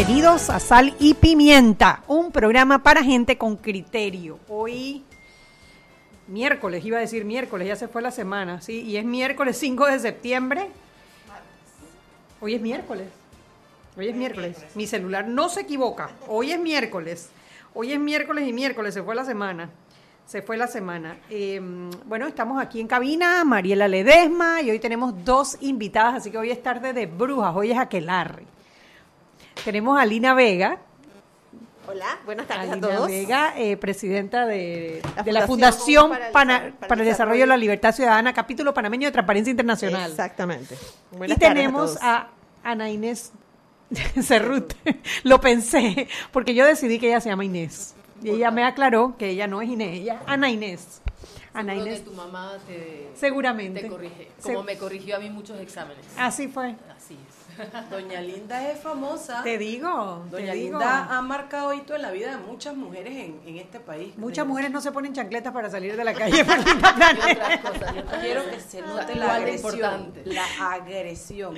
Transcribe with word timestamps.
Bienvenidos 0.00 0.48
a 0.48 0.58
Sal 0.60 0.96
y 0.98 1.12
Pimienta, 1.12 2.02
un 2.06 2.32
programa 2.32 2.82
para 2.82 3.04
gente 3.04 3.36
con 3.36 3.58
criterio. 3.58 4.38
Hoy, 4.48 5.04
miércoles, 6.26 6.82
iba 6.86 6.96
a 6.96 7.02
decir 7.02 7.26
miércoles, 7.26 7.68
ya 7.68 7.76
se 7.76 7.86
fue 7.86 8.00
la 8.00 8.10
semana, 8.10 8.62
¿sí? 8.62 8.80
Y 8.80 8.96
es 8.96 9.04
miércoles 9.04 9.58
5 9.58 9.86
de 9.88 9.98
septiembre. 9.98 10.68
Hoy 12.40 12.54
es 12.54 12.62
miércoles. 12.62 13.08
Hoy 13.94 14.08
es 14.08 14.16
miércoles. 14.16 14.56
Mi 14.74 14.86
celular 14.86 15.28
no 15.28 15.50
se 15.50 15.60
equivoca. 15.60 16.12
Hoy 16.28 16.52
es 16.52 16.58
miércoles. 16.58 17.28
Hoy 17.74 17.92
es 17.92 18.00
miércoles 18.00 18.48
y 18.48 18.54
miércoles, 18.54 18.94
se 18.94 19.02
fue 19.02 19.14
la 19.14 19.26
semana. 19.26 19.68
Se 20.24 20.40
fue 20.40 20.56
la 20.56 20.66
semana. 20.66 21.18
Eh, 21.28 21.60
bueno, 22.06 22.26
estamos 22.26 22.58
aquí 22.62 22.80
en 22.80 22.86
cabina, 22.86 23.44
Mariela 23.44 23.86
Ledesma, 23.86 24.62
y 24.62 24.70
hoy 24.70 24.78
tenemos 24.78 25.26
dos 25.26 25.58
invitadas, 25.60 26.14
así 26.14 26.30
que 26.30 26.38
hoy 26.38 26.50
es 26.50 26.62
tarde 26.62 26.94
de 26.94 27.04
brujas, 27.04 27.54
hoy 27.54 27.72
es 27.72 27.76
Aquelarre. 27.76 28.59
Tenemos 29.64 29.98
a 29.98 30.06
Lina 30.06 30.34
Vega. 30.34 30.78
Hola, 31.86 32.18
buenas 32.24 32.46
tardes 32.46 32.70
a, 32.70 32.74
a 32.74 32.80
todos. 32.80 33.08
Vega, 33.08 33.54
eh, 33.56 33.76
presidenta 33.76 34.46
de 34.46 35.02
la, 35.16 35.22
de 35.22 35.32
la 35.32 35.46
Fundación, 35.46 36.10
para, 36.10 36.26
el, 36.26 36.32
Pana, 36.32 36.58
para, 36.78 36.88
para 36.88 37.02
el, 37.02 37.08
Desarrollo 37.08 37.40
de 37.40 37.46
la 37.46 37.56
Libertad 37.56 37.94
Ciudadana, 37.94 38.32
capítulo 38.32 38.72
panameño 38.72 39.08
de 39.08 39.12
Transparencia 39.12 39.50
Internacional. 39.50 40.10
Exactamente. 40.10 40.76
Buenas 41.10 41.36
y 41.36 41.40
tenemos 41.40 41.98
a, 42.00 42.16
a, 42.16 42.30
Ana 42.62 42.90
Inés 42.90 43.32
Cerrut. 44.22 44.72
Lo 45.24 45.40
pensé, 45.40 46.08
porque 46.32 46.54
yo 46.54 46.64
decidí 46.64 46.98
que 46.98 47.08
ella 47.08 47.20
se 47.20 47.28
llama 47.28 47.44
Inés. 47.44 47.94
Y 48.22 48.30
ella 48.30 48.50
me 48.50 48.64
aclaró 48.64 49.16
que 49.18 49.30
ella 49.30 49.46
no 49.46 49.60
es 49.62 49.68
Inés, 49.68 50.00
ella 50.00 50.14
es 50.14 50.20
Ana 50.26 50.48
Inés. 50.48 51.00
Ana 51.52 51.74
Inés. 51.74 52.00
que 52.00 52.04
tu 52.06 52.12
mamá 52.12 52.56
te, 52.66 53.08
Seguramente. 53.14 53.80
te 53.80 53.88
corrige, 53.88 54.28
como 54.42 54.60
Se... 54.60 54.64
me 54.64 54.78
corrigió 54.78 55.16
a 55.16 55.18
mí 55.18 55.28
muchos 55.30 55.58
exámenes. 55.58 56.06
Así 56.16 56.46
fue. 56.48 56.76
Así 56.96 57.14
es. 57.28 57.29
Doña 57.90 58.20
Linda 58.20 58.70
es 58.70 58.80
famosa. 58.80 59.42
Te 59.42 59.58
digo. 59.58 60.24
Doña 60.30 60.52
te 60.52 60.58
Linda 60.58 60.78
digo. 60.78 61.12
ha 61.14 61.22
marcado 61.22 61.72
hito 61.74 61.94
en 61.94 62.02
la 62.02 62.10
vida 62.10 62.30
de 62.30 62.38
muchas 62.38 62.74
mujeres 62.76 63.14
en, 63.14 63.40
en 63.46 63.56
este 63.58 63.80
país. 63.80 64.16
Muchas 64.16 64.46
mujeres 64.46 64.70
no 64.70 64.80
se 64.80 64.92
ponen 64.92 65.12
chancletas 65.12 65.52
para 65.52 65.70
salir 65.70 65.96
de 65.96 66.04
la 66.04 66.14
calle. 66.14 66.42
otras 66.42 67.60
cosas. 67.60 67.94
Yo 67.94 68.04
quiero 68.20 68.50
que 68.50 68.60
se 68.60 68.82
note 68.82 69.14
la 69.14 69.34
agresión. 69.34 69.74
Importante. 69.74 70.22
La 70.26 70.44
agresión. 70.72 71.54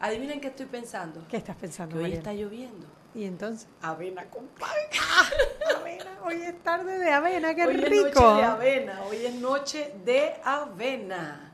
Adivinen 0.00 0.40
qué 0.40 0.48
estoy 0.48 0.66
pensando. 0.66 1.26
¿Qué 1.28 1.36
estás 1.36 1.56
pensando? 1.56 1.98
Que 1.98 2.04
hoy 2.04 2.12
está 2.12 2.32
lloviendo. 2.32 2.86
¿Y 3.14 3.24
entonces? 3.24 3.68
Avena 3.82 4.24
con 4.26 4.46
pan. 4.48 4.70
avena. 5.80 6.04
Hoy 6.24 6.42
es 6.42 6.62
tarde 6.62 6.98
de 6.98 7.12
avena, 7.12 7.54
qué 7.54 7.66
hoy 7.66 7.76
rico. 7.76 8.06
es 8.06 8.14
noche 8.14 8.36
de 8.36 8.42
avena. 8.44 9.02
Hoy 9.08 9.16
es 9.26 9.34
noche 9.34 9.94
de 10.04 10.34
avena. 10.44 11.49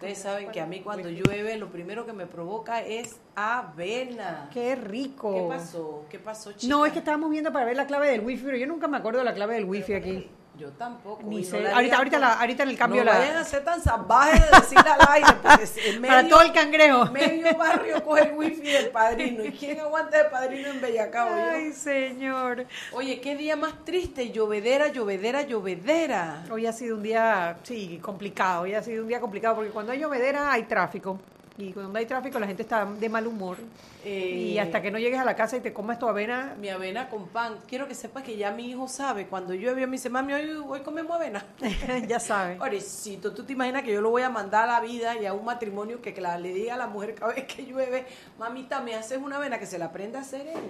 Ustedes 0.00 0.16
saben 0.16 0.50
que 0.50 0.62
a 0.62 0.66
mí 0.66 0.80
cuando 0.80 1.10
llueve 1.10 1.58
lo 1.58 1.70
primero 1.70 2.06
que 2.06 2.14
me 2.14 2.24
provoca 2.24 2.80
es 2.80 3.20
avena. 3.34 4.48
Qué 4.50 4.74
rico. 4.74 5.34
¿Qué 5.34 5.42
pasó? 5.46 6.06
¿Qué 6.08 6.18
pasó, 6.18 6.52
chica? 6.52 6.74
No, 6.74 6.86
es 6.86 6.94
que 6.94 7.00
estábamos 7.00 7.28
viendo 7.28 7.52
para 7.52 7.66
ver 7.66 7.76
la 7.76 7.86
clave 7.86 8.08
del 8.08 8.22
wifi, 8.22 8.42
pero 8.42 8.56
yo 8.56 8.66
nunca 8.66 8.88
me 8.88 8.96
acuerdo 8.96 9.18
de 9.18 9.26
la 9.26 9.34
clave 9.34 9.56
del 9.56 9.66
wifi 9.66 9.92
aquí. 9.92 10.26
Yo 10.60 10.68
tampoco. 10.72 11.22
Ni 11.24 11.42
sé. 11.42 11.58
no 11.58 11.74
ahorita, 11.74 11.96
ahorita, 11.96 12.18
la, 12.18 12.32
ahorita 12.34 12.64
en 12.64 12.68
el 12.68 12.76
cambio 12.76 13.02
no 13.02 13.10
la... 13.10 13.18
vayan 13.18 13.36
a 13.38 13.44
ser 13.44 13.64
tan 13.64 13.80
salvajes 13.80 14.50
de 14.50 14.60
decir 14.60 14.78
al 14.78 15.08
aire, 15.08 15.32
porque 15.42 15.88
en 15.88 16.00
medio, 16.02 16.14
Para 16.14 16.28
todo 16.28 16.42
el 16.42 16.52
cangrejo. 16.52 17.06
medio 17.12 17.56
barrio 17.56 18.04
coge 18.04 18.24
el 18.24 18.34
wifi 18.36 18.70
del 18.70 18.90
padrino. 18.90 19.42
¿Y 19.42 19.52
quién 19.52 19.80
aguanta 19.80 20.20
el 20.20 20.26
padrino 20.26 20.68
en 20.68 20.82
Bellacao? 20.82 21.30
yo? 21.30 21.50
Ay, 21.50 21.72
señor. 21.72 22.66
Oye, 22.92 23.22
qué 23.22 23.36
día 23.36 23.56
más 23.56 23.72
triste, 23.86 24.32
llovedera, 24.32 24.88
llovedera, 24.88 25.40
llovedera. 25.40 26.44
Hoy 26.50 26.66
ha 26.66 26.74
sido 26.74 26.96
un 26.96 27.04
día, 27.04 27.56
sí, 27.62 27.98
complicado. 28.02 28.64
Hoy 28.64 28.74
ha 28.74 28.82
sido 28.82 29.00
un 29.02 29.08
día 29.08 29.18
complicado 29.18 29.54
porque 29.54 29.70
cuando 29.70 29.92
hay 29.92 30.00
llovedera 30.00 30.52
hay 30.52 30.64
tráfico. 30.64 31.18
Y 31.60 31.72
cuando 31.72 31.98
hay 31.98 32.06
tráfico 32.06 32.38
la 32.38 32.46
gente 32.46 32.62
está 32.62 32.84
de 32.86 33.08
mal 33.08 33.26
humor. 33.26 33.58
Eh, 34.04 34.52
Y 34.54 34.58
hasta 34.58 34.80
que 34.80 34.90
no 34.90 34.98
llegues 34.98 35.18
a 35.20 35.24
la 35.24 35.36
casa 35.36 35.56
y 35.56 35.60
te 35.60 35.72
comas 35.72 35.98
tu 35.98 36.06
avena, 36.08 36.56
Mi 36.58 36.68
avena 36.70 37.08
con 37.08 37.28
pan. 37.28 37.56
Quiero 37.68 37.86
que 37.86 37.94
sepas 37.94 38.22
que 38.22 38.36
ya 38.36 38.50
mi 38.50 38.70
hijo 38.70 38.88
sabe, 38.88 39.26
cuando 39.26 39.52
llueve 39.54 39.86
me 39.86 39.92
dice, 39.92 40.08
mami, 40.08 40.32
hoy, 40.32 40.50
hoy 40.66 40.80
comemos 40.80 41.14
avena. 41.16 41.44
ya 42.08 42.18
sabes. 42.18 42.56
Pobrecito, 42.58 43.32
tú 43.34 43.44
te 43.44 43.52
imaginas 43.52 43.82
que 43.82 43.92
yo 43.92 44.00
lo 44.00 44.10
voy 44.10 44.22
a 44.22 44.30
mandar 44.30 44.64
a 44.68 44.72
la 44.72 44.80
vida 44.80 45.16
y 45.20 45.26
a 45.26 45.32
un 45.34 45.44
matrimonio 45.44 46.00
que, 46.00 46.14
que 46.14 46.20
la- 46.20 46.38
le 46.38 46.52
diga 46.54 46.74
a 46.74 46.78
la 46.78 46.86
mujer 46.86 47.14
cada 47.14 47.34
vez 47.34 47.44
que 47.44 47.64
llueve, 47.66 48.06
mamita, 48.38 48.80
me 48.80 48.94
haces 48.94 49.18
una 49.18 49.36
avena 49.36 49.58
que 49.58 49.66
se 49.66 49.78
la 49.78 49.86
aprenda 49.86 50.18
a 50.20 50.22
hacer 50.22 50.46
él. 50.46 50.60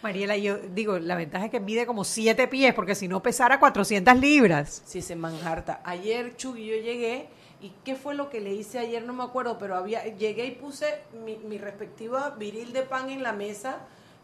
Mariela, 0.00 0.36
yo 0.36 0.56
digo, 0.58 0.98
la 1.00 1.16
ventaja 1.16 1.46
es 1.46 1.50
que 1.50 1.58
mide 1.58 1.84
como 1.84 2.04
siete 2.04 2.46
pies, 2.46 2.72
porque 2.72 2.94
si 2.94 3.08
no 3.08 3.20
pesara 3.20 3.58
400 3.58 4.16
libras. 4.16 4.80
Sí, 4.86 5.02
se 5.02 5.16
manjarta. 5.16 5.80
Ayer, 5.84 6.36
Chugui, 6.36 6.66
yo 6.66 6.76
llegué 6.76 7.28
y 7.60 7.72
¿qué 7.84 7.96
fue 7.96 8.14
lo 8.14 8.30
que 8.30 8.40
le 8.40 8.54
hice 8.54 8.78
ayer? 8.78 9.02
No 9.04 9.12
me 9.12 9.24
acuerdo, 9.24 9.58
pero 9.58 9.76
había 9.76 10.04
llegué 10.16 10.46
y 10.46 10.50
puse 10.52 10.86
mi, 11.24 11.36
mi 11.36 11.58
respectiva 11.58 12.30
viril 12.38 12.72
de 12.72 12.82
pan 12.82 13.10
en 13.10 13.22
la 13.22 13.32
mesa, 13.32 13.78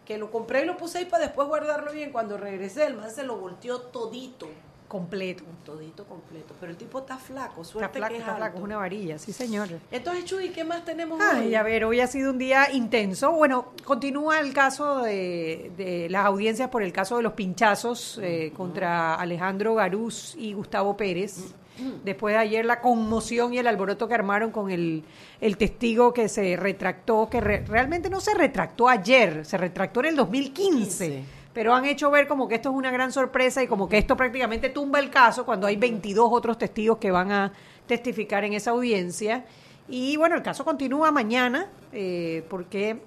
que 0.05 0.19
lo 0.19 0.31
compré 0.31 0.63
y 0.63 0.67
lo 0.67 0.77
puse 0.77 0.99
ahí 0.99 1.05
para 1.07 1.25
después 1.25 1.49
guardarlo 1.49 1.93
bien. 1.93 2.13
Cuando 2.13 2.37
regresé, 2.37 2.87
el 2.87 2.95
man 2.97 3.11
se 3.11 3.25
lo 3.25 3.37
volteó 3.39 3.81
todito, 3.81 4.49
Completo. 4.87 5.43
todito 5.65 6.05
completo. 6.05 6.55
Pero 6.61 6.71
el 6.71 6.77
tipo 6.79 7.01
está 7.01 7.17
flaco, 7.17 7.63
Está 7.63 7.73
suerte 7.73 7.99
flaco, 7.99 8.11
que 8.13 8.17
es 8.19 8.21
está 8.23 8.37
flaco, 8.37 8.59
es 8.59 8.63
una 8.63 8.77
varilla, 8.77 9.19
sí 9.19 9.33
señor. 9.33 9.69
Entonces, 9.91 10.25
Chugui, 10.27 10.51
¿qué 10.51 10.63
más 10.63 10.85
tenemos 10.85 11.21
Ay, 11.21 11.49
hoy? 11.49 11.55
a 11.57 11.63
ver, 11.65 11.85
hoy 11.87 12.01
ha 12.01 12.07
sido 12.07 12.31
un 12.31 12.39
día 12.39 12.71
intenso. 12.71 13.33
Bueno, 13.33 13.73
continúa 13.85 14.39
el 14.39 14.53
caso 14.53 14.99
de, 15.03 15.73
de 15.77 16.09
las 16.11 16.27
audiencias 16.27 16.69
por 16.69 16.83
el 16.85 16.93
caso 16.93 17.17
de 17.17 17.23
los 17.25 17.33
pinchazos 17.33 18.21
eh, 18.23 18.53
contra 18.57 19.15
Alejandro 19.17 19.75
Garús 19.75 20.37
y 20.39 20.53
Gustavo 20.53 20.97
Pérez. 20.97 21.55
Después 22.05 22.35
de 22.35 22.39
ayer 22.39 22.65
la 22.65 22.81
conmoción 22.81 23.53
y 23.53 23.59
el 23.59 23.67
alboroto 23.67 24.07
que 24.07 24.15
armaron 24.15 24.51
con 24.53 24.71
el, 24.71 25.03
el 25.41 25.57
testigo 25.57 26.13
que 26.13 26.29
se 26.29 26.57
retractó, 26.57 27.29
que 27.29 27.41
re- 27.41 27.65
realmente 27.67 28.09
no 28.09 28.21
se 28.21 28.33
retractó 28.35 28.89
ayer, 28.89 29.45
se 29.45 29.57
retractó 29.59 30.01
en 30.01 30.07
el 30.07 30.17
2015. 30.17 31.07
15. 31.09 31.25
Pero 31.53 31.73
han 31.75 31.85
hecho 31.85 32.11
ver 32.11 32.27
como 32.27 32.49
que 32.49 32.57
esto 32.57 32.71
es 32.71 32.77
una 32.77 32.91
gran 32.91 33.13
sorpresa 33.13 33.63
y 33.63 33.67
como 33.69 33.89
que 33.89 33.99
esto 33.99 34.17
prácticamente 34.17 34.71
tumba 34.71 34.99
el 34.99 35.09
caso 35.11 35.45
cuando 35.45 35.67
hay 35.69 35.77
22 35.77 36.29
otros 36.31 36.59
testigos 36.59 36.99
que 36.99 37.11
van 37.13 37.31
a 37.31 37.53
testificar 37.87 38.45
en 38.45 38.53
esa 38.55 38.71
audiencia. 38.73 39.45
Y 39.89 40.17
bueno, 40.17 40.35
el 40.35 40.43
caso 40.43 40.65
continúa 40.65 41.11
mañana 41.13 41.69
eh, 41.93 42.45
porque 42.51 42.99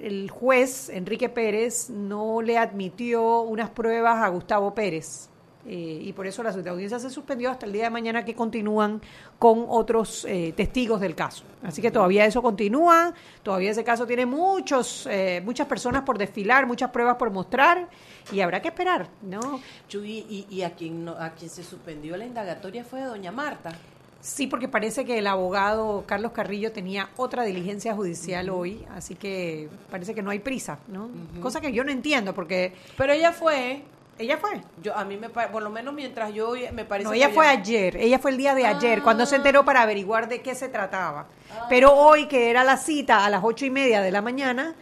el 0.00 0.30
juez 0.30 0.88
Enrique 0.88 1.28
Pérez 1.28 1.90
no 1.90 2.40
le 2.42 2.56
admitió 2.58 3.40
unas 3.42 3.70
pruebas 3.70 4.22
a 4.22 4.28
Gustavo 4.28 4.74
Pérez. 4.74 5.28
Eh, 5.66 6.00
y 6.02 6.12
por 6.12 6.26
eso 6.26 6.42
la 6.42 6.50
audiencia 6.50 6.98
se 6.98 7.08
suspendió 7.10 7.50
hasta 7.50 7.66
el 7.66 7.72
día 7.72 7.84
de 7.84 7.90
mañana 7.90 8.24
que 8.24 8.34
continúan 8.34 9.00
con 9.38 9.64
otros 9.68 10.24
eh, 10.28 10.52
testigos 10.56 11.00
del 11.00 11.14
caso. 11.14 11.44
Así 11.62 11.80
que 11.80 11.90
todavía 11.90 12.24
eso 12.26 12.42
continúa, 12.42 13.14
todavía 13.42 13.70
ese 13.70 13.84
caso 13.84 14.06
tiene 14.06 14.26
muchos, 14.26 15.06
eh, 15.10 15.40
muchas 15.44 15.66
personas 15.66 16.02
por 16.02 16.18
desfilar, 16.18 16.66
muchas 16.66 16.90
pruebas 16.90 17.16
por 17.16 17.30
mostrar 17.30 17.88
y 18.32 18.40
habrá 18.40 18.60
que 18.60 18.68
esperar, 18.68 19.08
¿no? 19.22 19.60
Y 19.92 20.62
a, 20.62 20.70
quien 20.74 21.04
no- 21.04 21.12
a 21.18 21.30
quien 21.30 21.50
se 21.50 21.64
suspendió 21.64 22.16
la 22.16 22.26
indagatoria 22.26 22.84
fue 22.84 23.02
a 23.02 23.06
doña 23.06 23.32
Marta. 23.32 23.72
Sí, 24.20 24.46
porque 24.46 24.68
parece 24.68 25.04
que 25.04 25.18
el 25.18 25.26
abogado 25.26 26.04
Carlos 26.06 26.32
Carrillo 26.32 26.72
tenía 26.72 27.10
otra 27.18 27.42
diligencia 27.44 27.94
judicial 27.94 28.48
hoy, 28.48 28.82
así 28.94 29.14
que 29.16 29.68
parece 29.90 30.14
que 30.14 30.22
no 30.22 30.30
hay 30.30 30.38
prisa, 30.38 30.78
¿no? 30.88 31.10
Cosa 31.42 31.60
que 31.60 31.72
yo 31.74 31.84
no 31.84 31.90
entiendo, 31.90 32.34
porque 32.34 32.72
Pero 32.96 33.12
ella 33.12 33.32
fue, 33.32 33.82
ella 34.18 34.36
fue. 34.38 34.60
yo 34.82 34.96
a 34.96 35.04
mí 35.04 35.16
me 35.16 35.28
por 35.28 35.62
lo 35.62 35.70
menos 35.70 35.92
mientras 35.94 36.32
yo 36.32 36.52
me 36.72 36.84
parece 36.84 37.04
No, 37.04 37.10
que 37.12 37.16
ella 37.18 37.30
fue 37.30 37.46
ayer, 37.48 37.96
ella 37.96 38.18
fue 38.18 38.30
el 38.30 38.36
día 38.36 38.54
de 38.54 38.66
ayer, 38.66 38.98
Ah. 39.00 39.02
cuando 39.04 39.26
se 39.26 39.36
enteró 39.36 39.64
para 39.64 39.82
averiguar 39.82 40.28
de 40.28 40.40
qué 40.42 40.54
se 40.54 40.68
trataba. 40.68 41.26
Pero 41.68 41.92
hoy, 41.92 42.26
que 42.26 42.50
era 42.50 42.64
la 42.64 42.76
cita 42.76 43.24
a 43.24 43.30
las 43.30 43.42
ocho 43.44 43.64
y 43.66 43.70
media 43.70 44.00
de 44.00 44.10
la 44.10 44.22
mañana, 44.22 44.74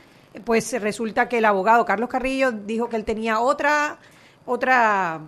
pues 0.44 0.72
resulta 0.80 1.28
que 1.28 1.38
el 1.38 1.44
abogado 1.44 1.84
Carlos 1.84 2.08
Carrillo 2.08 2.52
dijo 2.52 2.88
que 2.88 2.96
él 2.96 3.04
tenía 3.04 3.40
otra, 3.40 3.98
otra 4.46 5.20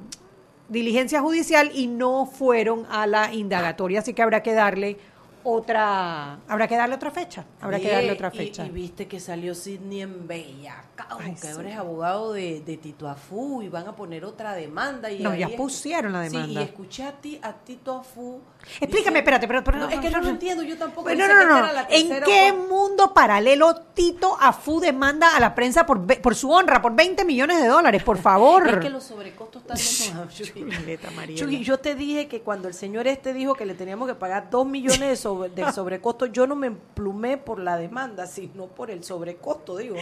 diligencia 0.69 1.21
judicial 1.21 1.71
y 1.75 1.87
no 1.87 2.27
fueron 2.27 2.87
a 2.91 3.07
la 3.07 3.33
indagatoria, 3.33 4.00
así 4.00 4.15
que 4.15 4.23
habrá 4.23 4.43
que 4.43 4.55
darle 4.55 4.97
otra, 5.44 6.38
habrá 6.49 6.67
que 6.67 6.76
darle 6.76 6.94
otra 6.96 7.11
fecha, 7.11 7.44
habrá 7.61 7.79
que 7.79 7.91
darle 7.91 8.12
otra 8.12 8.31
fecha. 8.31 8.67
Y, 8.67 8.70
viste 8.70 9.06
que 9.06 9.20
salió 9.20 9.55
Sidney 9.55 10.00
en 10.02 10.26
Bellacao, 10.26 11.19
Ay, 11.20 11.32
que 11.35 11.38
sí. 11.43 11.49
ahora 11.49 11.70
es 11.70 11.76
abogado 11.76 12.32
de, 12.32 12.61
de 12.61 12.76
Tito 12.79 13.08
Afú 13.08 13.62
y 13.62 13.69
van 13.69 13.87
a 13.87 13.94
poner 13.94 14.25
otra 14.25 14.55
demanda. 14.55 15.11
Y 15.12 15.23
No, 15.23 15.35
ya 15.35 15.49
pusieron 15.50 16.12
la 16.14 16.29
Sí, 16.29 16.32
demanda. 16.37 16.61
y 16.62 16.64
escuché 16.64 17.05
a 17.05 17.12
ti, 17.12 17.38
a 17.43 17.52
Tito 17.52 17.94
Afú. 17.99 18.41
Explícame, 18.81 19.20
espérate, 19.20 19.46
pero, 19.46 19.62
pero 19.62 19.78
No, 19.78 19.88
es 19.88 20.00
que 20.00 20.11
no 20.11 20.20
lo 20.20 20.28
entiendo, 20.28 20.62
yo 20.62 20.76
tampoco. 20.76 21.11
No, 21.14 21.28
no, 21.28 21.44
no, 21.44 21.61
no. 21.61 21.81
¿En 21.88 22.22
qué 22.22 22.52
mundo 22.52 23.12
paralelo 23.14 23.75
Tito 23.94 24.37
Afú 24.40 24.81
demanda 24.81 25.37
a 25.37 25.40
la 25.40 25.55
prensa 25.55 25.87
por, 25.87 26.05
por 26.20 26.34
su 26.34 26.50
honra, 26.50 26.82
por 26.82 26.94
20 26.94 27.25
millones 27.25 27.61
de 27.61 27.69
dólares? 27.69 28.02
Por 28.02 28.19
favor. 28.19 28.69
Es 28.75 28.78
que 28.78 28.90
los 28.90 29.05
sobrecostos 29.05 29.62
están 29.62 30.28
Chuy. 31.34 31.64
Yo 31.64 31.78
te 31.78 31.94
dije 31.94 32.28
que 32.28 32.40
cuando 32.43 32.69
el 32.69 32.75
señor 32.75 33.06
este 33.06 33.32
dijo 33.32 33.55
que 33.55 33.64
le 33.64 33.75
teníamos 33.75 34.08
que 34.08 34.14
pagar 34.14 34.50
dos 34.50 34.66
millones 34.66 35.00
de, 35.00 35.16
sobre, 35.16 35.50
de 35.50 35.72
sobrecosto, 35.72 36.26
yo 36.26 36.46
no 36.46 36.56
me 36.56 36.69
emplumé 36.69 37.37
por 37.37 37.58
la 37.58 37.76
demanda, 37.76 38.26
sino 38.26 38.66
por 38.66 38.90
el 38.90 39.05
sobrecosto, 39.05 39.76
digo, 39.76 39.96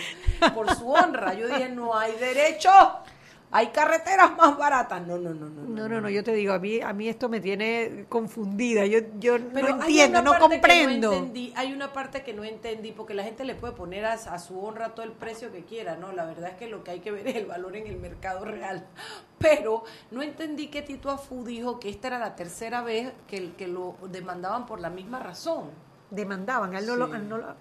por 0.55 0.75
su 0.75 0.89
honra. 0.91 1.35
Yo 1.35 1.49
dije, 1.49 1.69
no 1.69 1.97
hay 1.97 2.13
derecho, 2.13 2.71
hay 3.53 3.67
carreteras 3.69 4.35
más 4.37 4.57
baratas. 4.57 5.07
No, 5.07 5.19
no, 5.19 5.35
no, 5.35 5.49
no. 5.51 5.63
No, 5.63 5.89
no, 5.89 6.01
no, 6.01 6.09
yo 6.09 6.25
te 6.25 6.33
digo, 6.33 6.55
a 6.55 6.59
mí, 6.59 6.81
a 6.81 6.93
mí 6.95 7.09
esto 7.09 7.29
me 7.29 7.39
tiene 7.41 8.07
confundida. 8.09 8.87
Yo, 8.87 9.01
yo 9.21 9.37
Pero 9.53 9.77
no 9.77 9.83
entiendo, 9.83 10.23
no 10.23 10.39
comprendo. 10.39 11.13
entendí, 11.13 11.53
hay 11.55 11.73
una 11.73 11.93
parte 11.93 12.23
que 12.23 12.33
no 12.33 12.45
entendí, 12.45 12.93
porque 12.93 13.13
la 13.13 13.25
gente 13.25 13.45
le 13.45 13.55
puede 13.55 13.75
poner 13.75 14.07
a, 14.07 14.15
a 14.15 14.39
su 14.39 14.59
honra 14.59 14.95
todo 14.95 15.05
el 15.05 15.13
precio 15.13 15.53
que 15.53 15.65
quiera, 15.65 15.97
¿no? 15.97 16.13
La 16.13 16.25
verdad 16.25 16.51
es 16.51 16.57
que 16.57 16.67
lo 16.67 16.83
que 16.83 16.93
hay 16.93 17.01
que 17.01 17.11
ver 17.11 17.29
es 17.29 17.37
el 17.37 17.47
valor 17.47 17.77
en 17.77 17.87
el 17.87 17.99
mercado 17.99 18.45
real. 18.47 18.87
Pero 19.39 19.85
no 20.11 20.23
entendí 20.23 20.69
que 20.69 20.81
Tito 20.83 21.11
Afú 21.11 21.45
dijo 21.45 21.79
que 21.79 21.91
esta 21.91 22.09
era 22.09 22.19
la 22.19 22.35
tercera 22.37 22.83
vez 22.83 23.13
que, 23.27 23.53
que 23.53 23.69
lo 23.69 23.97
demandaban 24.09 24.65
por 24.65 24.81
la 24.81 24.89
misma 24.89 25.19
razón. 25.19 25.71
Demandaban, 26.15 26.75
a 26.77 26.79
él 26.79 26.87
no 26.87 26.95
lo- 26.97 27.13
a 27.13 27.17
él 27.17 27.27
no 27.29 27.39
lo- 27.39 27.55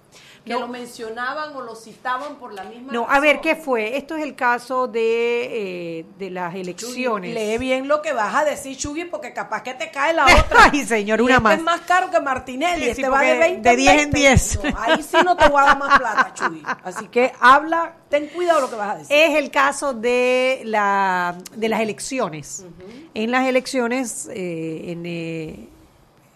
Que 0.44 0.52
no. 0.54 0.60
lo 0.62 0.68
mencionaban 0.68 1.56
o 1.56 1.62
lo 1.62 1.74
citaban 1.76 2.36
por 2.36 2.52
la 2.54 2.64
misma 2.66 2.92
No, 2.92 3.04
razón. 3.04 3.16
a 3.16 3.20
ver, 3.22 3.40
¿qué 3.42 3.56
fue? 3.56 3.96
Esto 3.96 4.16
es 4.18 4.24
el 4.24 4.36
caso 4.36 4.88
de, 4.88 6.00
eh, 6.00 6.06
de 6.18 6.30
las 6.32 6.54
elecciones. 6.56 7.34
Lee 7.34 7.58
bien 7.60 7.88
lo 7.88 8.02
que 8.02 8.12
vas 8.12 8.36
a 8.36 8.44
decir, 8.44 8.76
Chugui, 8.76 9.06
porque 9.06 9.32
capaz 9.34 9.64
que 9.64 9.74
te 9.76 9.90
cae 9.90 10.14
la 10.14 10.26
otra. 10.46 10.70
Ay, 10.72 10.84
señor, 10.86 11.20
Y 11.20 11.24
una 11.24 11.34
este 11.36 11.44
más. 11.44 11.58
es 11.58 11.64
más 11.64 11.82
caro 11.82 12.10
que 12.12 12.20
Martinelli. 12.20 12.84
Sí, 12.84 12.90
este 12.90 13.04
sí, 13.04 13.08
va 13.10 13.22
de 13.22 13.28
porque 13.36 13.40
20 13.40 13.70
de 13.70 13.76
10 13.78 13.92
en 13.94 13.98
20. 14.12 14.18
10. 14.18 14.60
No, 14.64 14.80
ahí 14.82 15.04
sí 15.04 15.18
no 15.24 15.38
te 15.38 15.48
voy 15.48 15.62
a 15.62 15.66
dar 15.68 15.78
más 15.80 15.98
plata, 16.00 16.34
Chugui. 16.34 16.64
Así 16.84 17.08
que 17.08 17.32
habla, 17.40 17.94
ten 18.10 18.28
cuidado 18.28 18.62
lo 18.62 18.70
que 18.70 18.76
vas 18.76 18.96
a 18.96 18.98
decir. 18.98 19.16
Es 19.16 19.36
el 19.38 19.50
caso 19.50 19.94
de, 19.94 20.62
la, 20.66 21.38
de 21.56 21.70
las 21.70 21.80
elecciones. 21.80 22.66
En 23.14 23.32
las 23.32 23.48
elecciones, 23.48 24.28
eh, 24.34 24.92
en, 24.92 25.06
eh, 25.06 25.68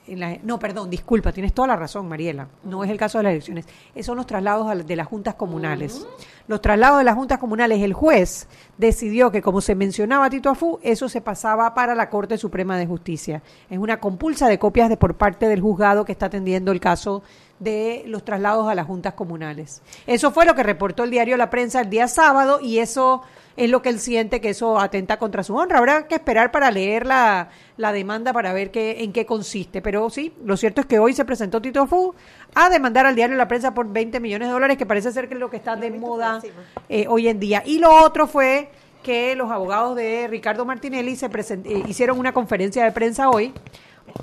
en 0.07 0.19
la- 0.19 0.37
no, 0.43 0.59
perdón, 0.59 0.89
disculpa, 0.89 1.31
tienes 1.31 1.53
toda 1.53 1.69
la 1.69 1.75
razón, 1.75 2.07
Mariela. 2.07 2.47
No 2.63 2.83
es 2.83 2.89
el 2.91 2.97
caso 2.97 3.17
de 3.17 3.23
las 3.23 3.31
elecciones. 3.31 3.65
Esos 3.93 4.05
son 4.07 4.17
los 4.17 4.27
traslados 4.27 4.85
de 4.85 4.95
las 4.95 5.07
juntas 5.07 5.35
comunales. 5.35 6.05
Los 6.47 6.61
traslados 6.61 6.99
de 6.99 7.03
las 7.05 7.15
juntas 7.15 7.39
comunales, 7.39 7.81
el 7.81 7.93
juez 7.93 8.47
decidió 8.77 9.31
que, 9.31 9.41
como 9.41 9.61
se 9.61 9.73
mencionaba 9.73 10.29
Tito 10.29 10.49
Afú, 10.49 10.79
eso 10.83 11.09
se 11.09 11.21
pasaba 11.21 11.73
para 11.73 11.95
la 11.95 12.09
Corte 12.09 12.37
Suprema 12.37 12.77
de 12.77 12.85
Justicia. 12.85 13.41
Es 13.69 13.79
una 13.79 13.99
compulsa 13.99 14.47
de 14.47 14.59
copias 14.59 14.89
de 14.89 14.97
por 14.97 15.15
parte 15.15 15.47
del 15.47 15.61
juzgado 15.61 16.05
que 16.05 16.11
está 16.11 16.27
atendiendo 16.27 16.71
el 16.71 16.79
caso 16.79 17.23
de 17.59 18.03
los 18.05 18.23
traslados 18.25 18.67
a 18.67 18.75
las 18.75 18.85
juntas 18.85 19.13
comunales. 19.13 19.81
Eso 20.05 20.31
fue 20.31 20.45
lo 20.45 20.53
que 20.55 20.61
reportó 20.63 21.03
el 21.03 21.09
diario 21.09 21.37
La 21.37 21.49
Prensa 21.49 21.81
el 21.81 21.89
día 21.89 22.07
sábado 22.07 22.59
y 22.61 22.79
eso 22.79 23.21
es 23.57 23.69
lo 23.69 23.81
que 23.81 23.89
él 23.89 23.99
siente 23.99 24.41
que 24.41 24.49
eso 24.49 24.79
atenta 24.79 25.17
contra 25.17 25.43
su 25.43 25.55
honra. 25.55 25.79
Habrá 25.79 26.07
que 26.07 26.15
esperar 26.15 26.51
para 26.51 26.71
leer 26.71 27.05
la, 27.05 27.49
la 27.77 27.91
demanda 27.91 28.33
para 28.33 28.53
ver 28.53 28.71
qué, 28.71 29.03
en 29.03 29.13
qué 29.13 29.25
consiste. 29.25 29.81
Pero 29.81 30.09
sí, 30.09 30.33
lo 30.43 30.57
cierto 30.57 30.81
es 30.81 30.87
que 30.87 30.99
hoy 30.99 31.13
se 31.13 31.25
presentó 31.25 31.61
Tito 31.61 31.87
Fu 31.87 32.13
a 32.53 32.69
demandar 32.69 33.05
al 33.05 33.15
diario 33.15 33.35
La 33.37 33.47
Prensa 33.47 33.73
por 33.73 33.91
20 33.91 34.19
millones 34.19 34.49
de 34.49 34.53
dólares, 34.53 34.77
que 34.77 34.85
parece 34.85 35.11
ser 35.11 35.27
que 35.27 35.35
es 35.35 35.39
lo 35.39 35.49
que 35.49 35.57
está 35.57 35.75
de 35.75 35.91
moda 35.91 36.41
eh, 36.89 37.05
hoy 37.07 37.27
en 37.27 37.39
día. 37.39 37.63
Y 37.65 37.79
lo 37.79 37.95
otro 38.03 38.27
fue 38.27 38.69
que 39.03 39.35
los 39.35 39.51
abogados 39.51 39.95
de 39.95 40.27
Ricardo 40.27 40.65
Martinelli 40.65 41.15
se 41.15 41.27
eh, 41.27 41.83
hicieron 41.87 42.19
una 42.19 42.33
conferencia 42.33 42.83
de 42.83 42.91
prensa 42.91 43.29
hoy 43.29 43.53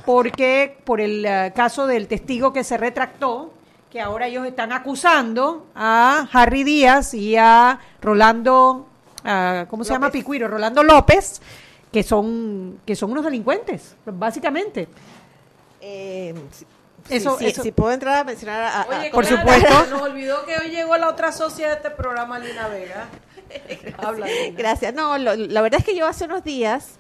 porque 0.05 0.78
por 0.85 1.00
el 1.00 1.25
eh, 1.25 1.52
caso 1.55 1.87
del 1.87 2.08
testigo 2.08 2.52
que 2.52 2.64
se 2.64 2.76
retractó, 2.76 3.52
que 3.90 4.00
ahora 4.00 4.26
ellos 4.26 4.46
están 4.46 4.73
acusando 4.73 5.67
a 5.75 6.28
Harry 6.32 6.64
Díaz 6.64 7.14
y 7.14 7.37
a 7.37 7.78
Rolando, 8.00 8.88
¿cómo 9.69 9.84
se 9.84 9.92
llama? 9.92 10.10
Picuiro, 10.10 10.48
Rolando 10.48 10.82
López, 10.82 11.40
que 11.92 12.02
son, 12.02 12.80
que 12.86 12.96
son 12.96 13.10
unos 13.12 13.24
delincuentes, 13.24 13.94
básicamente. 14.06 14.88
Eh, 15.80 16.34
sí, 16.52 16.66
Eso- 17.10 17.36
sí, 17.38 17.44
sí, 17.46 17.50
eso- 17.50 17.62
si 17.62 17.72
puedo 17.72 17.92
entrar 17.92 18.19
a 18.19 18.24
mencionar 18.24 18.62
a, 18.62 18.82
a- 18.82 18.86
Oye, 19.00 19.10
por 19.10 19.26
Clara, 19.26 19.42
supuesto. 19.42 19.84
se 19.84 19.90
Nos 19.90 20.02
olvidó 20.02 20.44
que 20.46 20.56
hoy 20.58 20.70
llegó 20.70 20.96
la 20.96 21.08
otra 21.08 21.32
socia 21.32 21.69
de 21.69 21.74
este 21.74 21.90
programa, 21.90 22.38
Lina 22.38 22.69
Vega. 22.69 23.08
Habla, 23.98 24.26
Lina. 24.26 24.56
Gracias. 24.56 24.94
No, 24.94 25.19
lo- 25.19 25.34
la 25.34 25.60
verdad 25.62 25.80
es 25.80 25.86
que 25.86 25.96
yo 25.96 26.06
hace 26.06 26.25
unos 26.26 26.44
días 26.44 26.98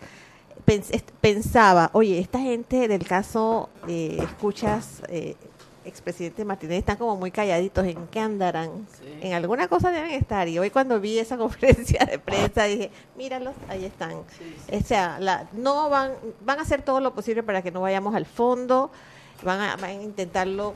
pens- 0.66 1.02
pensaba, 1.20 1.90
oye, 1.92 2.18
esta 2.18 2.40
gente 2.40 2.88
del 2.88 3.06
caso, 3.06 3.70
eh, 3.88 4.18
escuchas, 4.20 5.02
eh, 5.08 5.36
expresidente 5.84 6.44
Martínez, 6.44 6.78
están 6.78 6.96
como 6.96 7.16
muy 7.16 7.30
calladitos, 7.30 7.86
¿en 7.86 8.06
qué 8.08 8.20
andarán? 8.20 8.86
Sí. 8.98 9.18
En 9.20 9.34
alguna 9.34 9.68
cosa 9.68 9.90
deben 9.90 10.10
estar. 10.12 10.48
Y 10.48 10.58
hoy 10.58 10.70
cuando 10.70 11.00
vi 11.00 11.18
esa 11.18 11.36
conferencia 11.38 12.04
de 12.04 12.18
prensa 12.18 12.64
dije, 12.64 12.90
míralos, 13.16 13.54
ahí 13.68 13.84
están. 13.84 14.12
O 14.12 14.80
sea, 14.84 15.18
la, 15.20 15.48
no 15.52 15.88
van, 15.88 16.12
van 16.44 16.58
a 16.58 16.62
hacer 16.62 16.82
todo 16.82 17.00
lo 17.00 17.14
posible 17.14 17.42
para 17.42 17.62
que 17.62 17.70
no 17.70 17.80
vayamos 17.80 18.14
al 18.14 18.26
fondo, 18.26 18.90
van 19.42 19.60
a, 19.60 19.76
van 19.76 19.90
a 19.90 20.02
intentarlo 20.02 20.74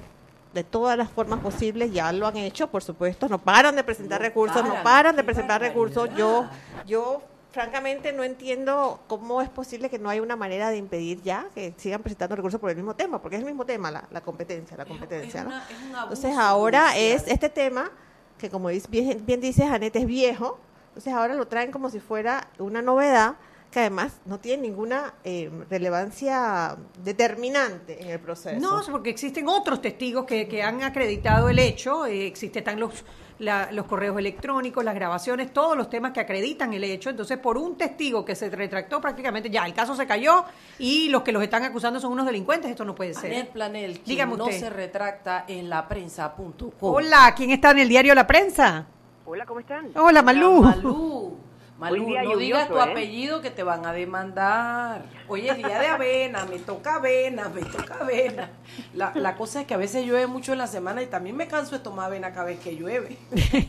de 0.55 0.65
todas 0.65 0.97
las 0.97 1.11
formas 1.11 1.41
posibles, 1.41 1.93
ya 1.93 2.11
lo 2.13 2.27
han 2.27 2.39
hecho, 2.39 2.69
por 2.69 2.83
supuesto, 2.83 3.29
no 3.29 3.39
paran 3.39 3.77
de 3.77 3.85
presentar 3.85 4.21
No 4.21 4.27
recursos, 4.27 4.65
no 4.65 4.83
paran, 4.83 5.15
de 5.15 5.23
presentar 5.23 5.61
recursos. 5.61 6.09
Yo, 6.17 6.47
yo 6.87 7.23
francamente 7.57 8.13
no 8.13 8.23
entiendo 8.23 9.01
cómo 9.07 9.41
es 9.41 9.49
posible 9.49 9.89
que 9.89 9.99
no 9.99 10.11
hay 10.11 10.21
una 10.21 10.37
manera 10.37 10.69
de 10.69 10.77
impedir 10.77 11.23
ya 11.23 11.47
que 11.55 11.73
sigan 11.79 12.03
presentando 12.03 12.37
recursos 12.37 12.61
por 12.61 12.69
el 12.69 12.77
mismo 12.77 12.95
tema, 12.95 13.23
porque 13.23 13.37
es 13.37 13.41
el 13.41 13.47
mismo 13.47 13.65
tema, 13.65 13.91
la, 13.91 14.07
la 14.11 14.21
competencia, 14.21 14.77
la 14.77 14.85
competencia, 14.85 15.41
es 15.41 15.47
¿no? 15.47 15.51
una- 15.55 15.65
es 15.71 15.77
un 15.79 15.95
abuso 15.97 16.03
Entonces 16.21 16.37
ahora 16.39 16.89
judicial. 16.91 17.15
es 17.17 17.29
este 17.29 17.49
tema 17.49 17.91
que 18.37 18.51
como 18.51 18.69
dice- 18.69 18.89
bien, 18.91 19.25
bien 19.25 19.41
dice 19.41 19.67
Janet 19.67 19.97
es 19.97 20.05
viejo, 20.07 20.59
entonces 20.89 21.15
ahora 21.15 21.33
lo 21.33 21.49
traen 21.49 21.73
como 21.73 21.89
si 21.89 21.99
fuera 21.99 22.47
una 22.59 22.83
novedad 22.83 23.37
que 23.71 23.81
además 23.81 24.13
no 24.27 24.39
tiene 24.39 24.63
ninguna 24.63 25.15
eh, 25.25 25.51
relevancia 25.71 26.77
determinante 27.03 28.03
en 28.03 28.11
el 28.11 28.21
proceso. 28.21 28.61
No, 28.61 28.81
porque 28.91 29.09
existen 29.11 29.49
otros 29.49 29.81
testigos 29.81 30.27
que, 30.27 30.47
que 30.47 30.63
han 30.63 30.83
acreditado 30.83 31.49
el 31.49 31.59
hecho, 31.59 32.05
eh, 32.07 32.27
existen 32.27 32.61
están 32.61 32.79
los, 32.81 33.05
la- 33.39 33.71
los 33.73 33.87
correos 33.87 34.19
electrónicos, 34.19 34.85
las 34.85 34.95
grabaciones, 34.95 35.53
todos 35.53 35.77
los 35.77 35.91
temas 35.91 36.13
que 36.13 36.21
acreditan 36.21 36.73
el 36.73 36.85
hecho. 36.85 37.11
Entonces, 37.11 37.37
por 37.39 37.59
un 37.59 37.77
testigo 37.77 38.25
que 38.25 38.35
se 38.35 38.49
retractó 38.51 39.01
prácticamente, 39.01 39.51
ya, 39.51 39.67
el 39.67 39.75
caso 39.75 39.95
se 39.95 40.07
cayó 40.07 40.45
y 40.79 41.09
los 41.11 41.23
que 41.23 41.33
los 41.33 41.43
están 41.43 41.63
acusando 41.65 42.01
son 42.01 42.13
unos 42.13 42.25
delincuentes, 42.27 42.71
esto 42.71 42.85
no 42.85 42.95
puede 42.95 43.15
ser. 43.15 43.49
Planel, 43.49 44.01
Dígame 44.05 44.37
no 44.37 44.47
se 44.47 44.71
retracta 44.71 45.45
en 45.49 45.69
la 45.69 45.87
prensa.com. 45.87 46.71
Hola, 46.81 47.35
¿quién 47.37 47.51
está 47.51 47.73
en 47.73 47.79
el 47.81 47.89
diario 47.89 48.15
La 48.15 48.27
Prensa? 48.27 48.87
Hola, 49.27 49.45
¿cómo 49.45 49.61
están? 49.61 49.91
Hola, 49.97 50.23
Malú. 50.23 50.63
Malú. 50.63 51.37
Malú, 51.79 52.05
Hoy 52.05 52.11
día 52.13 52.23
no 52.23 52.37
digas 52.39 52.69
lluvioso, 52.69 52.85
tu 52.85 52.89
¿eh? 52.89 52.91
apellido 52.93 53.43
que 53.43 53.51
te 53.51 53.63
van 53.63 53.85
a 53.85 53.93
demandar. 53.93 55.03
Hoy 55.29 55.47
es 55.47 55.59
día 55.59 55.79
de 55.79 55.87
avena, 55.89 56.47
me 56.47 56.59
toca 56.59 56.95
avena, 56.95 57.51
me 57.51 57.61
toca 57.61 57.99
avena. 58.01 58.49
La, 58.95 59.13
la 59.15 59.37
cosa 59.37 59.61
es 59.61 59.67
que 59.67 59.75
a 59.75 59.77
veces 59.77 60.07
llueve 60.07 60.27
mucho 60.27 60.53
en 60.53 60.59
la 60.59 60.69
semana 60.69 61.03
y 61.03 61.07
también 61.07 61.37
me 61.37 61.47
canso 61.49 61.77
de 61.77 61.83
tomar 61.85 62.07
avena 62.07 62.33
cada 62.33 62.47
vez 62.47 62.61
que 62.61 62.75
llueve. 62.77 63.19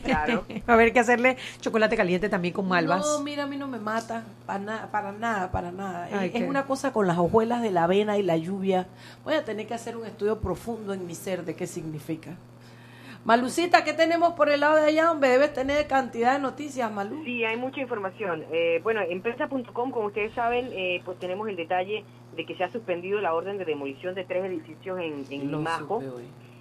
Claro. 0.04 0.46
Va 0.50 0.54
a 0.68 0.72
haber 0.72 0.94
que 0.94 1.00
hacerle 1.00 1.36
chocolate 1.60 1.98
caliente 1.98 2.30
también 2.30 2.54
con 2.54 2.66
malvas. 2.66 3.04
No, 3.04 3.20
mira, 3.20 3.42
a 3.42 3.46
mí 3.46 3.58
no 3.58 3.68
me 3.68 3.78
mata, 3.78 4.24
para 4.46 4.58
nada, 4.58 4.90
para 4.90 5.12
nada, 5.12 5.50
para 5.52 5.70
nada. 5.70 6.08
Ay, 6.10 6.28
es, 6.28 6.32
qué- 6.32 6.38
es 6.44 6.48
una 6.48 6.64
cosa 6.64 6.94
con 6.94 7.06
las 7.06 7.18
hojuelas 7.18 7.60
de 7.60 7.70
la 7.70 7.84
avena 7.84 8.16
y 8.16 8.22
la 8.22 8.38
lluvia. 8.38 8.86
Voy 9.22 9.34
a 9.34 9.44
tener 9.44 9.66
que 9.66 9.74
hacer 9.74 9.98
un 9.98 10.06
estudio 10.06 10.40
profundo 10.40 10.94
en 10.94 11.06
mi 11.06 11.14
ser 11.14 11.44
de 11.44 11.54
qué 11.54 11.66
significa. 11.66 12.36
Malucita, 13.28 13.84
¿qué 13.84 13.92
tenemos 13.92 14.32
por 14.32 14.48
el 14.48 14.60
lado 14.60 14.76
de 14.76 14.86
allá 14.86 15.04
donde 15.04 15.28
debes 15.28 15.52
tener 15.52 15.86
cantidad 15.86 16.32
de 16.32 16.38
noticias, 16.38 16.90
Malú? 16.90 17.22
Sí, 17.26 17.44
hay 17.44 17.58
mucha 17.58 17.78
información. 17.78 18.46
Eh, 18.50 18.80
bueno, 18.82 19.02
en 19.06 19.20
prensa.com, 19.20 19.90
como 19.90 20.06
ustedes 20.06 20.32
saben, 20.32 20.70
eh, 20.72 21.02
pues 21.04 21.18
tenemos 21.18 21.46
el 21.46 21.54
detalle 21.54 22.06
de 22.34 22.46
que 22.46 22.56
se 22.56 22.64
ha 22.64 22.70
suspendido 22.70 23.20
la 23.20 23.34
orden 23.34 23.58
de 23.58 23.66
demolición 23.66 24.14
de 24.14 24.24
tres 24.24 24.46
edificios 24.46 24.98
en, 24.98 25.26
en 25.30 25.50
Lo 25.50 25.58
Limajo. 25.58 26.02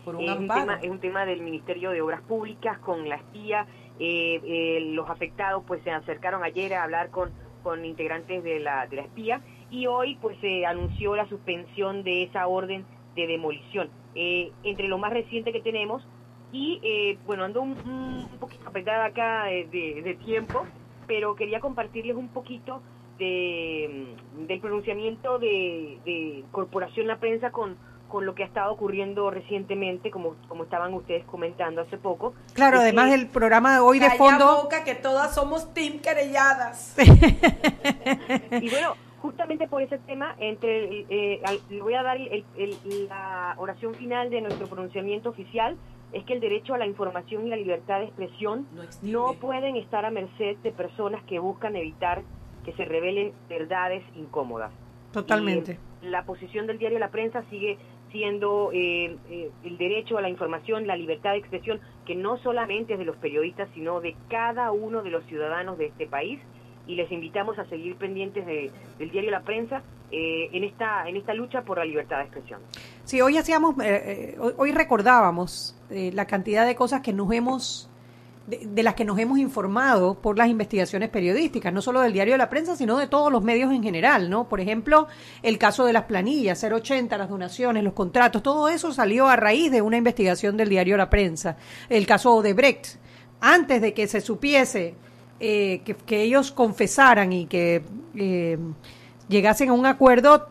Por 0.04 0.18
un 0.18 0.26
Es 0.26 0.38
un, 0.38 0.48
tema, 0.50 0.80
es 0.82 0.90
un 0.90 1.00
tema 1.00 1.26
del 1.26 1.40
Ministerio 1.40 1.92
de 1.92 2.02
Obras 2.02 2.20
Públicas 2.24 2.78
con 2.80 3.08
la 3.08 3.16
espía. 3.16 3.66
Eh, 3.98 4.42
eh, 4.44 4.80
los 4.92 5.10
afectados 5.10 5.64
pues 5.66 5.82
se 5.86 5.92
acercaron 5.92 6.44
ayer 6.44 6.74
a 6.74 6.84
hablar 6.84 7.12
con, 7.12 7.32
con 7.64 7.86
integrantes 7.86 8.44
de 8.44 8.60
la, 8.60 8.88
de 8.88 8.98
la 8.98 9.02
espía 9.04 9.40
y 9.72 9.88
hoy 9.88 10.18
pues 10.22 10.38
se 10.42 10.66
anunció 10.66 11.16
la 11.16 11.30
suspensión 11.30 12.04
de 12.04 12.24
esa 12.24 12.46
orden 12.46 12.86
de 13.16 13.26
demolición. 13.26 13.90
Eh, 14.16 14.52
entre 14.64 14.90
lo 14.90 14.98
más 14.98 15.14
reciente 15.14 15.54
que 15.54 15.62
tenemos 15.62 16.06
y 16.52 16.80
eh, 16.84 17.18
bueno, 17.26 17.44
ando 17.44 17.62
un, 17.62 17.72
un 17.72 18.38
poquito 18.40 18.68
apretada 18.70 19.06
acá 19.06 19.46
de, 19.46 19.66
de- 19.68 20.02
de 20.02 20.14
tiempo, 20.16 20.66
pero 21.08 21.36
quería 21.36 21.60
compartirles 21.60 22.16
un 22.16 22.30
poquito 22.30 22.82
de, 23.20 24.16
mm, 24.38 24.46
del 24.48 24.60
pronunciamiento 24.60 25.40
de, 25.40 25.98
de 26.06 26.44
Corporación 26.52 27.08
La 27.08 27.18
Prensa 27.18 27.52
con, 27.52 27.76
con 28.08 28.26
lo 28.26 28.34
que 28.36 28.44
ha 28.44 28.46
estado 28.46 28.72
ocurriendo 28.72 29.30
recientemente, 29.32 30.12
como, 30.12 30.36
como 30.48 30.64
estaban 30.64 30.94
ustedes 30.94 31.26
comentando 31.26 31.82
hace 31.82 31.98
poco. 31.98 32.34
Claro, 32.54 32.80
además 32.80 33.10
del 33.12 33.28
programa 33.28 33.74
de 33.74 33.80
hoy 33.80 34.00
de 34.00 34.12
fondo. 34.12 34.62
boca 34.64 34.84
que 34.86 34.96
todas 34.96 35.34
somos 35.36 35.74
team 35.74 36.00
querelladas. 36.00 36.96
Y 38.62 38.70
bueno, 38.70 38.96
justamente 39.22 39.68
por 39.68 39.82
ese 39.82 39.98
tema, 40.00 40.36
entre 40.40 41.06
eh, 41.10 41.42
le 41.70 41.82
voy 41.82 41.94
a 41.94 42.04
dar 42.04 42.18
el- 42.18 42.46
el- 42.58 43.08
la 43.10 43.54
oración 43.58 43.94
final 43.96 44.30
de 44.30 44.42
nuestro 44.42 44.68
pronunciamiento 44.68 45.30
oficial, 45.30 45.76
es 46.14 46.24
que 46.24 46.34
el 46.34 46.40
derecho 46.40 46.74
a 46.74 46.78
la 46.78 46.86
información 46.86 47.48
y 47.48 47.50
la 47.50 47.58
libertad 47.58 48.00
de 48.00 48.06
expresión 48.06 48.68
No 49.02 49.34
pueden 49.34 49.76
estar 49.76 50.06
a 50.06 50.12
merced 50.12 50.58
de 50.58 50.72
personas 50.72 51.24
que 51.24 51.40
buscan 51.40 51.76
evitar 51.76 52.24
que 52.64 52.74
se 52.74 52.86
revelen 52.86 53.34
verdades 53.48 54.04
incómodas. 54.16 54.72
Totalmente. 55.12 55.80
Y 56.02 56.08
la 56.08 56.26
posición 56.26 56.68
del 56.68 56.78
diario 56.78 57.00
La 57.00 57.12
Prensa 57.12 57.44
sigue 57.50 57.78
siendo 58.12 58.72
eh, 58.74 59.18
eh, 59.30 59.52
el 59.64 59.78
derecho 59.78 60.18
a 60.18 60.22
la 60.22 60.30
información, 60.30 60.88
la 60.88 60.96
libertad 60.96 61.32
de 61.32 61.38
expresión, 61.38 61.80
que 62.06 62.16
no 62.16 62.38
solamente 62.38 62.94
es 62.94 63.00
de 63.00 63.06
los 63.06 63.18
periodistas, 63.18 63.70
sino 63.74 64.02
de 64.02 64.16
cada 64.30 64.72
uno 64.72 65.02
de 65.02 65.10
los 65.10 65.26
ciudadanos 65.26 65.78
de 65.78 65.88
este 65.88 66.08
país. 66.08 66.40
Y 66.88 66.96
les 66.96 67.12
invitamos 67.12 67.60
a 67.60 67.66
seguir 67.66 67.96
pendientes 67.98 68.46
de- 68.46 68.72
del 68.98 69.12
diario 69.12 69.30
La 69.32 69.42
Prensa 69.42 69.82
eh, 70.10 70.50
en, 70.54 70.64
esta, 70.64 71.08
en 71.10 71.18
esta 71.18 71.34
lucha 71.34 71.62
por 71.64 71.78
la 71.80 71.86
libertad 71.86 72.18
de 72.20 72.24
expresión. 72.24 72.62
Sí, 73.04 73.20
hoy 73.22 73.38
hacíamos, 73.38 73.76
eh, 73.84 74.36
eh, 74.36 74.54
hoy, 74.58 74.72
recordábamos 74.72 75.76
eh, 75.90 76.12
la 76.14 76.26
cantidad 76.26 76.66
de 76.66 76.76
cosas 76.76 77.02
que 77.02 77.12
nos 77.12 77.30
hemos, 77.34 77.90
de, 78.48 78.66
de 78.66 78.84
las 78.84 78.96
que 78.96 79.04
nos 79.04 79.20
hemos 79.20 79.38
informado 79.38 80.16
por 80.22 80.38
las 80.38 80.48
investigaciones 80.48 81.10
periodísticas, 81.10 81.74
no 81.74 81.82
solo 81.82 82.00
del 82.00 82.14
diario 82.14 82.36
de 82.36 82.38
la 82.38 82.50
prensa, 82.50 82.78
sino 82.78 82.98
de 82.98 83.08
todos 83.08 83.30
los 83.34 83.44
medios 83.44 83.74
en 83.74 83.84
general, 83.84 84.30
¿no? 84.30 84.48
Por 84.48 84.62
ejemplo, 84.62 85.08
el 85.44 85.58
caso 85.58 85.84
de 85.84 85.92
las 85.92 86.04
planillas, 86.04 86.64
080, 86.64 87.18
las 87.18 87.28
donaciones, 87.30 87.84
los 87.84 87.92
contratos, 87.94 88.42
todo 88.42 88.70
eso 88.70 88.94
salió 88.94 89.28
a 89.28 89.36
raíz 89.36 89.72
de 89.72 89.82
una 89.82 89.98
investigación 89.98 90.56
del 90.56 90.70
diario 90.70 90.96
La 90.96 91.10
Prensa. 91.10 91.58
El 91.90 92.08
caso 92.08 92.42
de 92.42 92.54
Brecht, 92.54 92.96
antes 93.42 93.82
de 93.82 93.94
que 93.94 94.08
se 94.08 94.22
supiese 94.22 94.96
eh, 95.40 95.82
que, 95.86 95.96
que 95.96 96.22
ellos 96.22 96.52
confesaran 96.52 97.34
y 97.34 97.46
que 97.46 97.84
eh, 98.16 98.58
llegasen 99.30 99.70
a 99.70 99.74
un 99.74 99.86
acuerdo, 99.86 100.48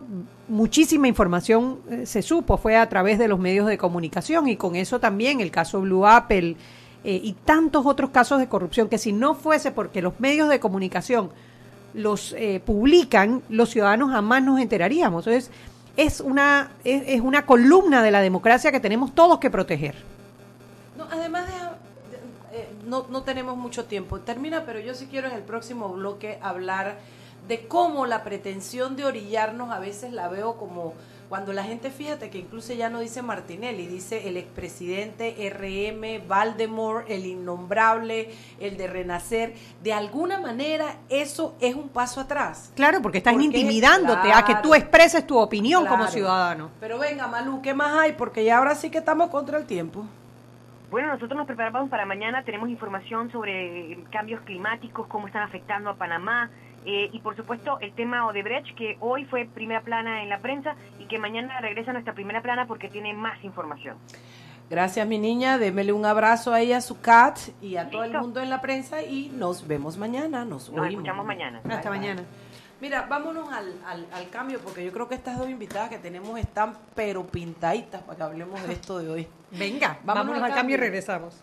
muchísima 0.49 1.09
información 1.09 1.81
eh, 1.91 2.07
se 2.07 2.23
supo, 2.23 2.57
fue 2.57 2.77
a 2.77 2.89
través 2.89 3.19
de 3.19 3.29
los 3.29 3.39
medios 3.39 3.67
de 3.67 3.79
comunicación 3.79 4.49
y 4.49 4.57
con 4.57 4.77
eso 4.77 5.01
también 5.01 5.41
el 5.41 5.51
caso 5.51 5.81
Blue 5.81 6.07
Apple 6.07 6.57
eh, 7.05 7.21
y 7.23 7.33
tantos 7.45 7.87
otros 7.87 8.11
casos 8.11 8.39
de 8.39 8.49
corrupción 8.49 8.89
que 8.89 8.99
si 8.99 9.13
no 9.13 9.35
fuese 9.35 9.71
porque 9.71 10.03
los 10.03 10.19
medios 10.21 10.49
de 10.49 10.61
comunicación 10.61 11.31
los 11.95 12.35
eh, 12.37 12.61
publican, 12.65 13.43
los 13.49 13.71
ciudadanos 13.71 14.11
jamás 14.11 14.43
nos 14.43 14.61
enteraríamos. 14.61 15.27
Entonces, 15.27 15.51
es 15.97 16.21
una, 16.21 16.73
es, 16.85 17.05
es 17.07 17.21
una 17.23 17.47
columna 17.47 18.03
de 18.03 18.11
la 18.11 18.21
democracia 18.21 18.71
que 18.71 18.81
tenemos 18.81 19.15
todos 19.15 19.39
que 19.39 19.49
proteger. 19.49 19.95
No, 22.87 23.07
no 23.11 23.23
tenemos 23.23 23.57
mucho 23.57 23.85
tiempo. 23.85 24.21
Termina, 24.21 24.65
pero 24.65 24.81
yo 24.81 24.95
sí 24.95 25.07
quiero 25.11 25.29
en 25.29 25.35
el 25.35 25.43
próximo 25.43 25.89
bloque 25.91 26.39
hablar 26.43 26.99
de 27.49 27.69
cómo 27.69 28.07
la 28.07 28.25
pretensión 28.25 28.97
de 28.97 29.05
orillarnos 29.05 29.71
a 29.71 29.79
veces 29.79 30.13
la 30.13 30.29
veo 30.29 30.57
como 30.57 30.95
cuando 31.29 31.53
la 31.53 31.65
gente, 31.65 31.91
fíjate 31.91 32.31
que 32.31 32.39
incluso 32.39 32.73
ya 32.73 32.89
no 32.89 33.01
dice 33.01 33.21
Martinelli, 33.21 33.87
dice 33.87 34.29
el 34.29 34.37
expresidente 34.37 35.35
RM, 35.51 36.29
Valdemort, 36.29 37.11
el 37.11 37.27
innombrable, 37.27 38.31
el 38.61 38.77
de 38.77 38.87
Renacer. 38.87 39.55
De 39.83 39.93
alguna 39.93 40.39
manera 40.39 40.99
eso 41.09 41.57
es 41.61 41.75
un 41.75 41.89
paso 41.89 42.21
atrás. 42.21 42.71
Claro, 42.77 43.03
porque 43.03 43.19
están 43.19 43.35
Porque, 43.35 43.47
intimidándote 43.47 44.33
a 44.33 44.45
que 44.45 44.55
tú 44.63 44.75
expreses 44.75 45.27
tu 45.27 45.37
opinión 45.37 45.85
como 45.87 46.07
ciudadano. 46.07 46.71
Pero 46.79 46.99
venga, 46.99 47.27
Malú, 47.27 47.61
¿qué 47.61 47.75
más 47.75 47.99
hay? 47.99 48.13
Porque 48.13 48.45
ya 48.45 48.59
ahora 48.59 48.77
sí 48.77 48.91
que 48.91 48.99
estamos 48.99 49.29
contra 49.31 49.59
el 49.59 49.67
tiempo. 49.67 50.07
Bueno, 50.97 51.13
nosotros 51.13 51.37
nos 51.37 51.47
preparamos 51.47 51.91
para 51.91 52.07
mañana, 52.07 52.43
tenemos 52.43 52.71
información 52.71 53.31
sobre 53.31 53.93
eh, 53.93 54.05
cambios 54.11 54.41
climáticos, 54.47 55.07
cómo 55.09 55.27
están 55.27 55.43
afectando 55.43 55.91
a 55.91 55.97
Panamá 55.97 56.51
eh, 56.87 57.11
y 57.13 57.19
por 57.19 57.37
supuesto 57.37 57.79
el 57.81 57.93
tema 57.93 58.27
Odebrecht, 58.27 58.75
que 58.75 58.97
hoy 59.01 59.27
fue 59.27 59.45
primera 59.45 59.83
plana 59.83 60.23
en 60.23 60.31
la 60.31 60.39
prensa 60.39 60.75
y 60.99 61.05
que 61.05 61.19
mañana 61.19 61.61
regresa 61.61 61.91
a 61.91 61.93
nuestra 61.93 62.15
primera 62.15 62.41
plana 62.41 62.67
porque 62.67 62.89
tiene 62.89 63.13
más 63.13 63.45
información. 63.45 63.99
Gracias, 64.71 65.07
mi 65.07 65.19
niña. 65.19 65.59
Démele 65.59 65.93
un 65.93 66.07
abrazo 66.07 66.55
a 66.55 66.63
ella, 66.63 66.79
a 66.79 66.81
su 66.81 66.99
cat 66.99 67.41
y 67.61 67.77
a 67.77 67.91
todo 67.91 68.05
el 68.05 68.15
mundo 68.19 68.41
en 68.41 68.49
la 68.49 68.63
prensa 68.63 69.03
y 69.03 69.29
nos 69.35 69.69
vemos 69.69 69.99
mañana. 69.99 70.47
Nos, 70.47 70.71
Nos 70.71 70.81
oímos 70.81 70.93
escuchamos 70.93 71.27
mañana. 71.27 71.61
Hasta 71.69 71.91
mañana. 71.91 72.23
Mira, 72.81 73.07
vámonos 73.09 73.51
al, 73.53 73.73
al, 73.87 74.07
al 74.13 74.29
cambio 74.31 74.61
porque 74.61 74.85
yo 74.85 74.93
creo 74.93 75.09
que 75.09 75.15
estas 75.15 75.39
dos 75.39 75.49
invitadas 75.49 75.89
que 75.89 75.99
tenemos 75.99 76.39
están 76.39 76.75
pero 76.95 77.27
pintaditas 77.27 78.03
para 78.03 78.17
que 78.17 78.23
hablemos 78.23 78.63
de 78.67 78.73
esto 78.75 78.99
de 78.99 79.09
hoy. 79.09 79.29
Venga, 79.53 79.99
Vámonos 80.05 80.27
vámonos 80.27 80.43
al 80.43 80.51
al 80.51 80.57
cambio 80.57 80.75
y 80.77 80.79
cambio. 80.79 80.91
regresamos. 80.91 81.35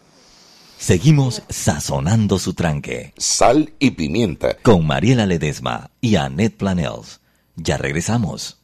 Seguimos 0.78 1.42
sazonando 1.50 2.38
su 2.40 2.54
tranque 2.54 3.14
Sal 3.18 3.74
y 3.80 3.92
pimienta. 3.92 4.58
con 4.62 4.86
Mariela 4.86 5.26
Ledesma 5.26 5.90
y 6.02 6.18
Annette 6.18 6.58
Planels. 6.58 7.22
Ya 7.56 7.78
regresamos. 7.78 8.60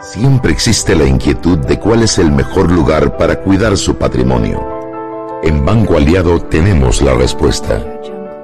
Siempre 0.00 0.52
existe 0.52 0.94
la 0.94 1.04
inquietud 1.06 1.58
de 1.58 1.80
cuál 1.80 2.02
es 2.02 2.18
el 2.18 2.30
mejor 2.30 2.70
lugar 2.70 3.16
para 3.16 3.40
cuidar 3.42 3.76
su 3.76 3.96
patrimonio. 3.96 4.64
En 5.42 5.64
Banco 5.64 5.96
Aliado 5.96 6.40
tenemos 6.42 7.02
la 7.02 7.14
respuesta. 7.14 7.82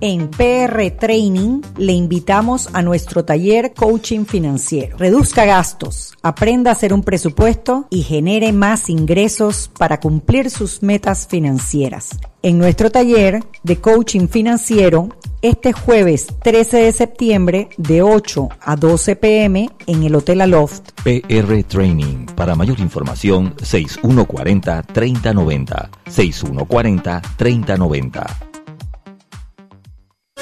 En 0.00 0.28
PR 0.28 0.90
Training 0.98 1.62
le 1.78 1.92
invitamos 1.92 2.68
a 2.72 2.82
nuestro 2.82 3.24
taller 3.24 3.72
Coaching 3.74 4.24
Financiero. 4.24 4.96
Reduzca 4.98 5.44
gastos, 5.44 6.14
aprenda 6.22 6.70
a 6.70 6.72
hacer 6.72 6.92
un 6.92 7.02
presupuesto 7.02 7.86
y 7.90 8.02
genere 8.02 8.52
más 8.52 8.90
ingresos 8.90 9.70
para 9.78 10.00
cumplir 10.00 10.50
sus 10.50 10.82
metas 10.82 11.28
financieras. 11.28 12.18
En 12.42 12.58
nuestro 12.58 12.90
taller 12.90 13.44
de 13.62 13.80
Coaching 13.80 14.28
Financiero, 14.28 15.08
este 15.40 15.72
jueves 15.72 16.26
13 16.42 16.78
de 16.78 16.92
septiembre 16.92 17.68
de 17.76 18.02
8 18.02 18.48
a 18.60 18.76
12 18.76 19.16
pm 19.16 19.70
en 19.86 20.02
el 20.02 20.14
Hotel 20.14 20.40
Aloft. 20.40 20.90
PR 21.02 21.62
Training. 21.64 22.26
Para 22.34 22.54
mayor 22.54 22.80
información, 22.80 23.54
6140-3090. 23.56 25.88
6140-3090. 26.06 28.53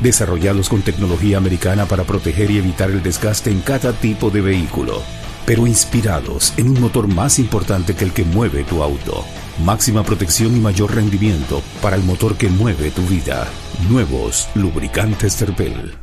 desarrollados 0.00 0.68
con 0.68 0.82
tecnología 0.82 1.38
americana 1.38 1.86
para 1.86 2.04
proteger 2.04 2.50
y 2.50 2.58
evitar 2.58 2.90
el 2.90 3.02
desgaste 3.02 3.50
en 3.50 3.60
cada 3.60 3.92
tipo 3.92 4.30
de 4.30 4.40
vehículo, 4.40 5.02
pero 5.46 5.66
inspirados 5.66 6.52
en 6.56 6.68
un 6.68 6.80
motor 6.80 7.08
más 7.08 7.38
importante 7.38 7.94
que 7.94 8.04
el 8.04 8.12
que 8.12 8.24
mueve 8.24 8.64
tu 8.64 8.82
auto. 8.82 9.24
Máxima 9.64 10.04
protección 10.04 10.56
y 10.56 10.60
mayor 10.60 10.94
rendimiento 10.94 11.62
para 11.82 11.96
el 11.96 12.04
motor 12.04 12.36
que 12.36 12.48
mueve 12.48 12.90
tu 12.90 13.02
vida. 13.02 13.48
Nuevos 13.88 14.48
lubricantes 14.54 15.36
Terpel. 15.36 15.94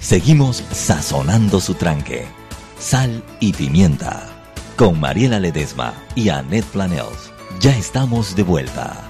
Seguimos 0.00 0.64
sazonando 0.72 1.60
su 1.60 1.74
tranque. 1.74 2.26
Sal 2.78 3.22
y 3.38 3.52
pimienta. 3.52 4.26
Con 4.76 4.98
Mariela 4.98 5.38
Ledesma 5.38 5.92
y 6.14 6.30
Annette 6.30 6.64
Planels. 6.66 7.32
Ya 7.60 7.76
estamos 7.76 8.34
de 8.34 8.42
vuelta. 8.42 9.09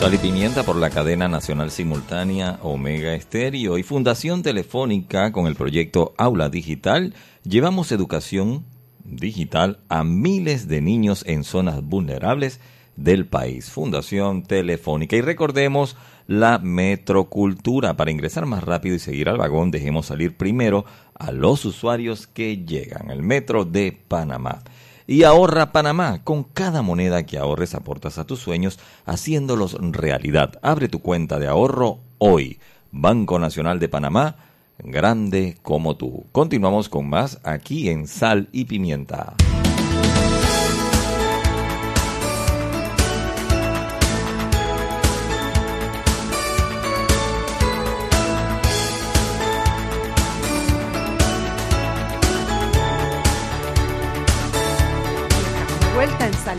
Sal 0.00 0.14
y 0.14 0.16
pimienta 0.16 0.62
por 0.62 0.76
la 0.76 0.88
cadena 0.88 1.28
nacional 1.28 1.70
simultánea 1.70 2.58
Omega 2.62 3.12
Estéreo 3.12 3.76
y 3.76 3.82
Fundación 3.82 4.42
Telefónica 4.42 5.30
con 5.30 5.46
el 5.46 5.54
proyecto 5.54 6.14
Aula 6.16 6.48
Digital. 6.48 7.12
Llevamos 7.44 7.92
educación 7.92 8.64
digital 9.04 9.80
a 9.90 10.02
miles 10.02 10.68
de 10.68 10.80
niños 10.80 11.22
en 11.26 11.44
zonas 11.44 11.82
vulnerables 11.82 12.60
del 12.96 13.26
país. 13.26 13.68
Fundación 13.68 14.42
Telefónica. 14.42 15.16
Y 15.16 15.20
recordemos 15.20 15.98
la 16.26 16.58
metrocultura. 16.58 17.98
Para 17.98 18.10
ingresar 18.10 18.46
más 18.46 18.64
rápido 18.64 18.96
y 18.96 19.00
seguir 19.00 19.28
al 19.28 19.36
vagón, 19.36 19.70
dejemos 19.70 20.06
salir 20.06 20.34
primero 20.34 20.86
a 21.14 21.30
los 21.30 21.66
usuarios 21.66 22.26
que 22.26 22.64
llegan. 22.64 23.10
El 23.10 23.22
metro 23.22 23.66
de 23.66 23.92
Panamá. 24.08 24.62
Y 25.10 25.24
ahorra 25.24 25.72
Panamá. 25.72 26.22
Con 26.22 26.44
cada 26.44 26.82
moneda 26.82 27.26
que 27.26 27.36
ahorres 27.36 27.74
aportas 27.74 28.16
a 28.18 28.26
tus 28.26 28.38
sueños 28.38 28.78
haciéndolos 29.06 29.76
realidad. 29.80 30.60
Abre 30.62 30.86
tu 30.86 31.00
cuenta 31.00 31.40
de 31.40 31.48
ahorro 31.48 31.98
hoy. 32.18 32.60
Banco 32.92 33.40
Nacional 33.40 33.80
de 33.80 33.88
Panamá, 33.88 34.36
grande 34.78 35.58
como 35.62 35.96
tú. 35.96 36.26
Continuamos 36.30 36.88
con 36.88 37.08
más 37.08 37.40
aquí 37.42 37.90
en 37.90 38.06
Sal 38.06 38.48
y 38.52 38.66
Pimienta. 38.66 39.34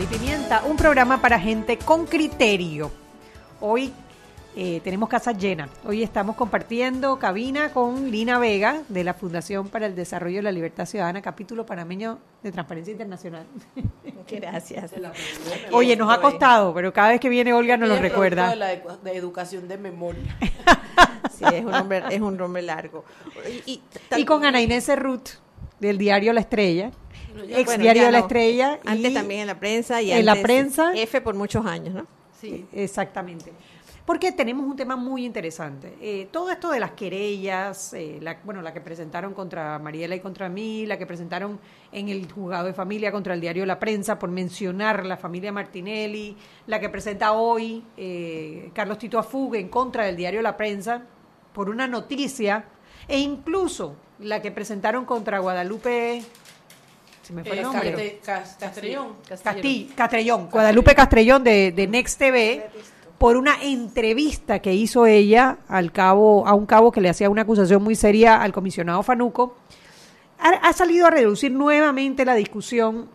Y 0.02 0.06
Pimienta, 0.06 0.62
un 0.64 0.76
programa 0.76 1.20
para 1.20 1.38
gente 1.38 1.78
con 1.78 2.06
criterio. 2.06 2.90
Hoy 3.60 3.92
eh, 4.56 4.80
tenemos 4.82 5.08
casa 5.08 5.32
llena. 5.32 5.68
Hoy 5.84 6.02
estamos 6.02 6.34
compartiendo 6.36 7.18
cabina 7.18 7.70
con 7.72 8.10
Lina 8.10 8.38
Vega 8.38 8.82
de 8.88 9.04
la 9.04 9.14
Fundación 9.14 9.68
para 9.68 9.86
el 9.86 9.94
Desarrollo 9.94 10.36
de 10.38 10.42
la 10.42 10.52
Libertad 10.52 10.86
Ciudadana, 10.86 11.22
capítulo 11.22 11.64
panameño 11.64 12.18
de 12.42 12.50
Transparencia 12.52 12.90
Internacional. 12.92 13.46
Gracias. 14.28 14.92
Oye, 15.70 15.96
nos 15.96 16.12
ha 16.12 16.20
costado, 16.20 16.74
pero 16.74 16.92
cada 16.92 17.10
vez 17.10 17.20
que 17.20 17.28
viene 17.28 17.52
Olga 17.52 17.76
nos 17.76 17.88
lo 17.88 17.96
recuerda. 17.96 18.50
De, 18.50 18.56
la 18.56 18.72
edu- 18.74 18.98
de 19.00 19.16
educación 19.16 19.68
de 19.68 19.78
memoria. 19.78 20.36
Sí, 21.38 21.44
es 21.54 21.64
un 21.64 21.70
nombre, 21.70 22.02
es 22.10 22.20
un 22.20 22.36
nombre 22.36 22.62
largo. 22.62 23.04
Y, 23.66 23.80
Y 24.16 24.24
con 24.24 24.44
Ana 24.44 24.60
Inés 24.60 24.88
Ruth 24.96 25.30
del 25.80 25.96
diario 25.96 26.32
La 26.32 26.40
Estrella, 26.40 26.90
ex 27.48 27.64
Bueno, 27.64 27.82
diario 27.82 28.04
de 28.06 28.12
La 28.12 28.18
no. 28.18 28.24
Estrella. 28.24 28.80
Antes 28.84 29.10
y 29.10 29.14
también 29.14 29.40
en 29.40 29.46
la 29.46 29.58
prensa 29.58 30.02
y 30.02 30.12
en 30.12 30.24
la 30.24 30.32
antes 30.32 30.44
prensa. 30.44 30.92
F 30.94 31.20
por 31.20 31.34
muchos 31.34 31.64
años, 31.66 31.94
¿no? 31.94 32.06
Sí, 32.40 32.66
exactamente. 32.72 33.52
Porque 34.04 34.32
tenemos 34.32 34.66
un 34.66 34.74
tema 34.74 34.96
muy 34.96 35.24
interesante. 35.24 35.94
Eh, 36.00 36.28
todo 36.32 36.50
esto 36.50 36.70
de 36.70 36.80
las 36.80 36.90
querellas, 36.90 37.92
eh, 37.94 38.18
la, 38.20 38.38
bueno, 38.42 38.60
la 38.60 38.72
que 38.72 38.80
presentaron 38.80 39.32
contra 39.32 39.78
Mariela 39.78 40.16
y 40.16 40.20
contra 40.20 40.48
mí, 40.48 40.86
la 40.86 40.98
que 40.98 41.06
presentaron 41.06 41.60
en 41.92 42.08
el 42.08 42.30
juzgado 42.30 42.66
de 42.66 42.72
familia 42.72 43.12
contra 43.12 43.34
el 43.34 43.40
diario 43.40 43.64
La 43.64 43.78
Prensa 43.78 44.18
por 44.18 44.28
mencionar 44.28 45.06
la 45.06 45.16
familia 45.16 45.52
Martinelli, 45.52 46.36
la 46.66 46.80
que 46.80 46.88
presenta 46.88 47.30
hoy 47.32 47.84
eh, 47.96 48.70
Carlos 48.74 48.98
Tito 48.98 49.20
Afugue 49.20 49.60
en 49.60 49.68
contra 49.68 50.04
del 50.04 50.16
diario 50.16 50.42
La 50.42 50.56
Prensa 50.56 51.02
por 51.52 51.70
una 51.70 51.86
noticia, 51.86 52.64
e 53.06 53.20
incluso 53.20 53.94
la 54.18 54.42
que 54.42 54.50
presentaron 54.50 55.04
contra 55.04 55.38
Guadalupe. 55.38 56.22
Se 57.22 57.32
me 57.32 57.42
fue 57.44 57.52
el 57.52 57.58
Eh, 57.60 57.62
nombre. 57.62 57.90
Cate- 57.92 58.20
Cas- 58.24 58.56
Castrillón. 58.58 59.16
Casti- 59.28 59.88
Castrellón, 59.94 60.48
Guadalupe 60.50 60.94
Castrellón 60.94 61.44
de, 61.44 61.72
de 61.72 61.86
Next 61.86 62.18
TV, 62.18 62.66
por 63.18 63.36
una 63.36 63.62
entrevista 63.62 64.58
que 64.58 64.74
hizo 64.74 65.06
ella 65.06 65.58
al 65.68 65.92
cabo, 65.92 66.46
a 66.46 66.54
un 66.54 66.66
cabo 66.66 66.90
que 66.90 67.00
le 67.00 67.08
hacía 67.08 67.30
una 67.30 67.42
acusación 67.42 67.82
muy 67.82 67.94
seria 67.94 68.42
al 68.42 68.52
comisionado 68.52 69.02
Fanuco, 69.04 69.56
ha, 70.40 70.48
ha 70.48 70.72
salido 70.72 71.06
a 71.06 71.10
reducir 71.10 71.52
nuevamente 71.52 72.24
la 72.24 72.34
discusión 72.34 73.08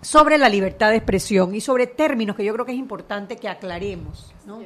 sobre 0.00 0.38
la 0.38 0.48
libertad 0.48 0.90
de 0.90 0.96
expresión 0.96 1.54
y 1.54 1.60
sobre 1.60 1.88
términos 1.88 2.36
que 2.36 2.44
yo 2.44 2.52
creo 2.54 2.64
que 2.66 2.72
es 2.72 2.78
importante 2.78 3.36
que 3.36 3.48
aclaremos. 3.48 4.32
¿no? 4.46 4.60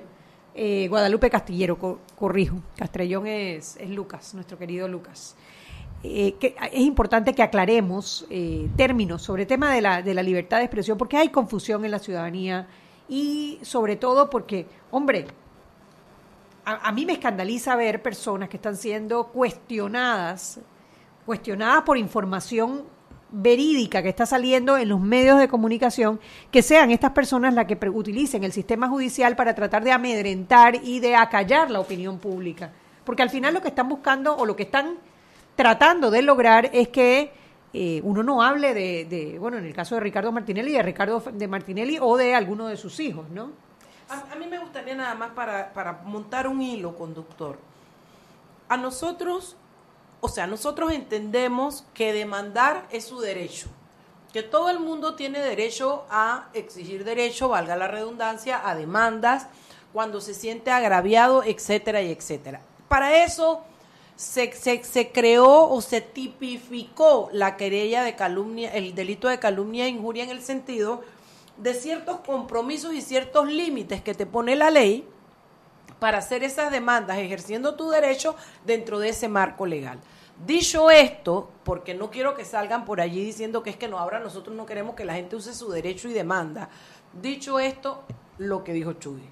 Eh, 0.54 0.86
Guadalupe 0.88 1.28
Castillero, 1.30 1.78
co- 1.78 2.00
corrijo, 2.14 2.56
Castrellón 2.76 3.26
es, 3.26 3.76
es 3.78 3.88
Lucas, 3.90 4.34
nuestro 4.34 4.58
querido 4.58 4.88
Lucas. 4.88 5.36
Eh, 6.02 6.34
que 6.38 6.54
es 6.72 6.80
importante 6.80 7.34
que 7.34 7.42
aclaremos 7.42 8.26
eh, 8.30 8.68
términos 8.76 9.22
sobre 9.22 9.42
el 9.42 9.48
tema 9.48 9.72
de 9.72 9.80
la, 9.80 10.02
de 10.02 10.14
la 10.14 10.22
libertad 10.22 10.58
de 10.58 10.64
expresión, 10.64 10.98
porque 10.98 11.16
hay 11.16 11.30
confusión 11.30 11.84
en 11.84 11.90
la 11.90 11.98
ciudadanía 11.98 12.68
y 13.08 13.58
sobre 13.62 13.96
todo 13.96 14.30
porque, 14.30 14.66
hombre, 14.90 15.26
a, 16.64 16.88
a 16.88 16.92
mí 16.92 17.06
me 17.06 17.14
escandaliza 17.14 17.74
ver 17.76 18.02
personas 18.02 18.48
que 18.48 18.56
están 18.56 18.76
siendo 18.76 19.28
cuestionadas, 19.28 20.60
cuestionadas 21.24 21.82
por 21.82 21.98
información 21.98 22.84
verídica 23.30 24.02
que 24.02 24.08
está 24.08 24.26
saliendo 24.26 24.76
en 24.76 24.88
los 24.88 25.00
medios 25.00 25.38
de 25.38 25.48
comunicación, 25.48 26.20
que 26.50 26.62
sean 26.62 26.90
estas 26.90 27.12
personas 27.12 27.54
las 27.54 27.66
que 27.66 27.78
utilicen 27.88 28.44
el 28.44 28.52
sistema 28.52 28.88
judicial 28.88 29.34
para 29.34 29.54
tratar 29.54 29.82
de 29.82 29.92
amedrentar 29.92 30.76
y 30.84 31.00
de 31.00 31.16
acallar 31.16 31.70
la 31.70 31.80
opinión 31.80 32.18
pública. 32.18 32.70
Porque 33.04 33.22
al 33.22 33.30
final 33.30 33.54
lo 33.54 33.62
que 33.62 33.68
están 33.68 33.88
buscando 33.88 34.36
o 34.36 34.46
lo 34.46 34.54
que 34.54 34.64
están 34.64 34.98
tratando 35.56 36.10
de 36.10 36.22
lograr 36.22 36.70
es 36.72 36.88
que 36.88 37.32
eh, 37.72 38.00
uno 38.04 38.22
no 38.22 38.42
hable 38.42 38.72
de, 38.74 39.36
bueno, 39.40 39.58
en 39.58 39.64
el 39.64 39.74
caso 39.74 39.96
de 39.96 40.02
Ricardo 40.02 40.30
Martinelli, 40.30 40.72
de 40.72 40.82
Ricardo 40.82 41.22
de 41.32 41.48
Martinelli 41.48 41.98
o 42.00 42.16
de 42.16 42.34
alguno 42.34 42.68
de 42.68 42.76
sus 42.76 43.00
hijos, 43.00 43.28
¿no? 43.30 43.50
A, 44.08 44.32
a 44.32 44.36
mí 44.36 44.46
me 44.46 44.58
gustaría 44.58 44.94
nada 44.94 45.14
más 45.14 45.30
para, 45.30 45.72
para 45.72 45.92
montar 46.04 46.46
un 46.46 46.62
hilo 46.62 46.96
conductor. 46.96 47.58
A 48.68 48.76
nosotros, 48.76 49.56
o 50.20 50.28
sea, 50.28 50.46
nosotros 50.46 50.92
entendemos 50.92 51.84
que 51.92 52.12
demandar 52.12 52.86
es 52.90 53.06
su 53.06 53.20
derecho, 53.20 53.68
que 54.32 54.42
todo 54.42 54.70
el 54.70 54.78
mundo 54.78 55.14
tiene 55.14 55.40
derecho 55.40 56.04
a 56.10 56.48
exigir 56.52 57.04
derecho, 57.04 57.48
valga 57.48 57.74
la 57.76 57.88
redundancia, 57.88 58.60
a 58.68 58.74
demandas, 58.74 59.48
cuando 59.92 60.20
se 60.20 60.34
siente 60.34 60.70
agraviado, 60.70 61.42
etcétera 61.42 62.02
y 62.02 62.12
etcétera. 62.12 62.60
Para 62.88 63.24
eso 63.24 63.64
se, 64.16 64.50
se, 64.82 65.12
creó 65.12 65.68
o 65.68 65.80
se 65.80 66.00
tipificó 66.00 67.28
la 67.32 67.56
querella 67.56 68.02
de 68.02 68.16
calumnia, 68.16 68.72
el 68.72 68.94
delito 68.94 69.28
de 69.28 69.38
calumnia 69.38 69.84
e 69.84 69.90
injuria 69.90 70.24
en 70.24 70.30
el 70.30 70.42
sentido 70.42 71.02
de 71.58 71.74
ciertos 71.74 72.20
compromisos 72.20 72.94
y 72.94 73.02
ciertos 73.02 73.46
límites 73.48 74.02
que 74.02 74.14
te 74.14 74.26
pone 74.26 74.56
la 74.56 74.70
ley 74.70 75.06
para 75.98 76.18
hacer 76.18 76.42
esas 76.44 76.70
demandas, 76.70 77.18
ejerciendo 77.18 77.74
tu 77.74 77.90
derecho 77.90 78.36
dentro 78.64 78.98
de 78.98 79.10
ese 79.10 79.28
marco 79.28 79.66
legal. 79.66 80.00
Dicho 80.44 80.90
esto, 80.90 81.50
porque 81.64 81.94
no 81.94 82.10
quiero 82.10 82.34
que 82.34 82.44
salgan 82.44 82.84
por 82.84 83.00
allí 83.00 83.24
diciendo 83.24 83.62
que 83.62 83.70
es 83.70 83.76
que 83.76 83.88
no, 83.88 83.98
ahora 83.98 84.20
nosotros 84.20 84.54
no 84.54 84.66
queremos 84.66 84.94
que 84.94 85.06
la 85.06 85.14
gente 85.14 85.36
use 85.36 85.54
su 85.54 85.70
derecho 85.70 86.08
y 86.08 86.12
demanda. 86.12 86.68
Dicho 87.12 87.58
esto, 87.58 88.02
lo 88.36 88.62
que 88.62 88.74
dijo 88.74 88.94
Chuy, 88.94 89.22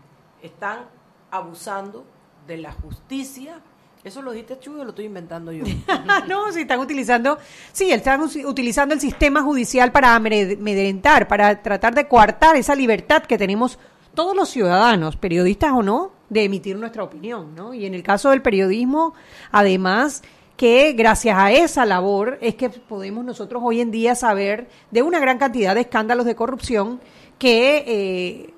están 0.43 0.87
abusando 1.31 2.05
de 2.47 2.57
la 2.57 2.73
justicia. 2.73 3.61
¿Eso 4.05 4.21
lo 4.21 4.33
dijiste 4.33 4.59
o 4.69 4.85
lo 4.85 4.91
estoy 4.91 5.07
inventando 5.07 5.51
yo? 5.51 5.65
no, 6.29 6.53
si 6.53 6.61
están 6.61 6.79
utilizando, 6.79 7.39
sí, 7.73 7.91
están 7.91 8.21
utilizando 8.21 8.95
el 8.95 9.01
sistema 9.01 9.43
judicial 9.43 9.93
para 9.93 10.15
amedrentar, 10.15 11.27
para 11.27 11.63
tratar 11.63 11.95
de 11.95 12.07
coartar 12.07 12.55
esa 12.57 12.75
libertad 12.75 13.23
que 13.23 13.39
tenemos 13.39 13.79
todos 14.13 14.37
los 14.37 14.51
ciudadanos, 14.51 15.17
periodistas 15.17 15.73
o 15.73 15.83
no, 15.83 16.13
de 16.29 16.45
emitir 16.45 16.77
nuestra 16.77 17.03
opinión, 17.03 17.55
¿no? 17.55 17.73
Y 17.73 17.87
en 17.87 17.95
el 17.95 18.03
caso 18.03 18.29
del 18.29 18.43
periodismo, 18.43 19.15
además, 19.51 20.23
que 20.59 20.93
gracias 20.93 21.39
a 21.39 21.53
esa 21.53 21.87
labor 21.87 22.39
es 22.43 22.57
que 22.57 22.69
podemos 22.69 23.25
nosotros 23.25 23.63
hoy 23.65 23.81
en 23.81 23.91
día 23.91 24.15
saber 24.15 24.69
de 24.91 25.03
una 25.03 25.19
gran 25.19 25.39
cantidad 25.39 25.75
de 25.75 25.81
escándalos 25.81 26.27
de 26.27 26.37
corrupción 26.37 27.01
que 27.39 27.85
eh, 27.87 28.54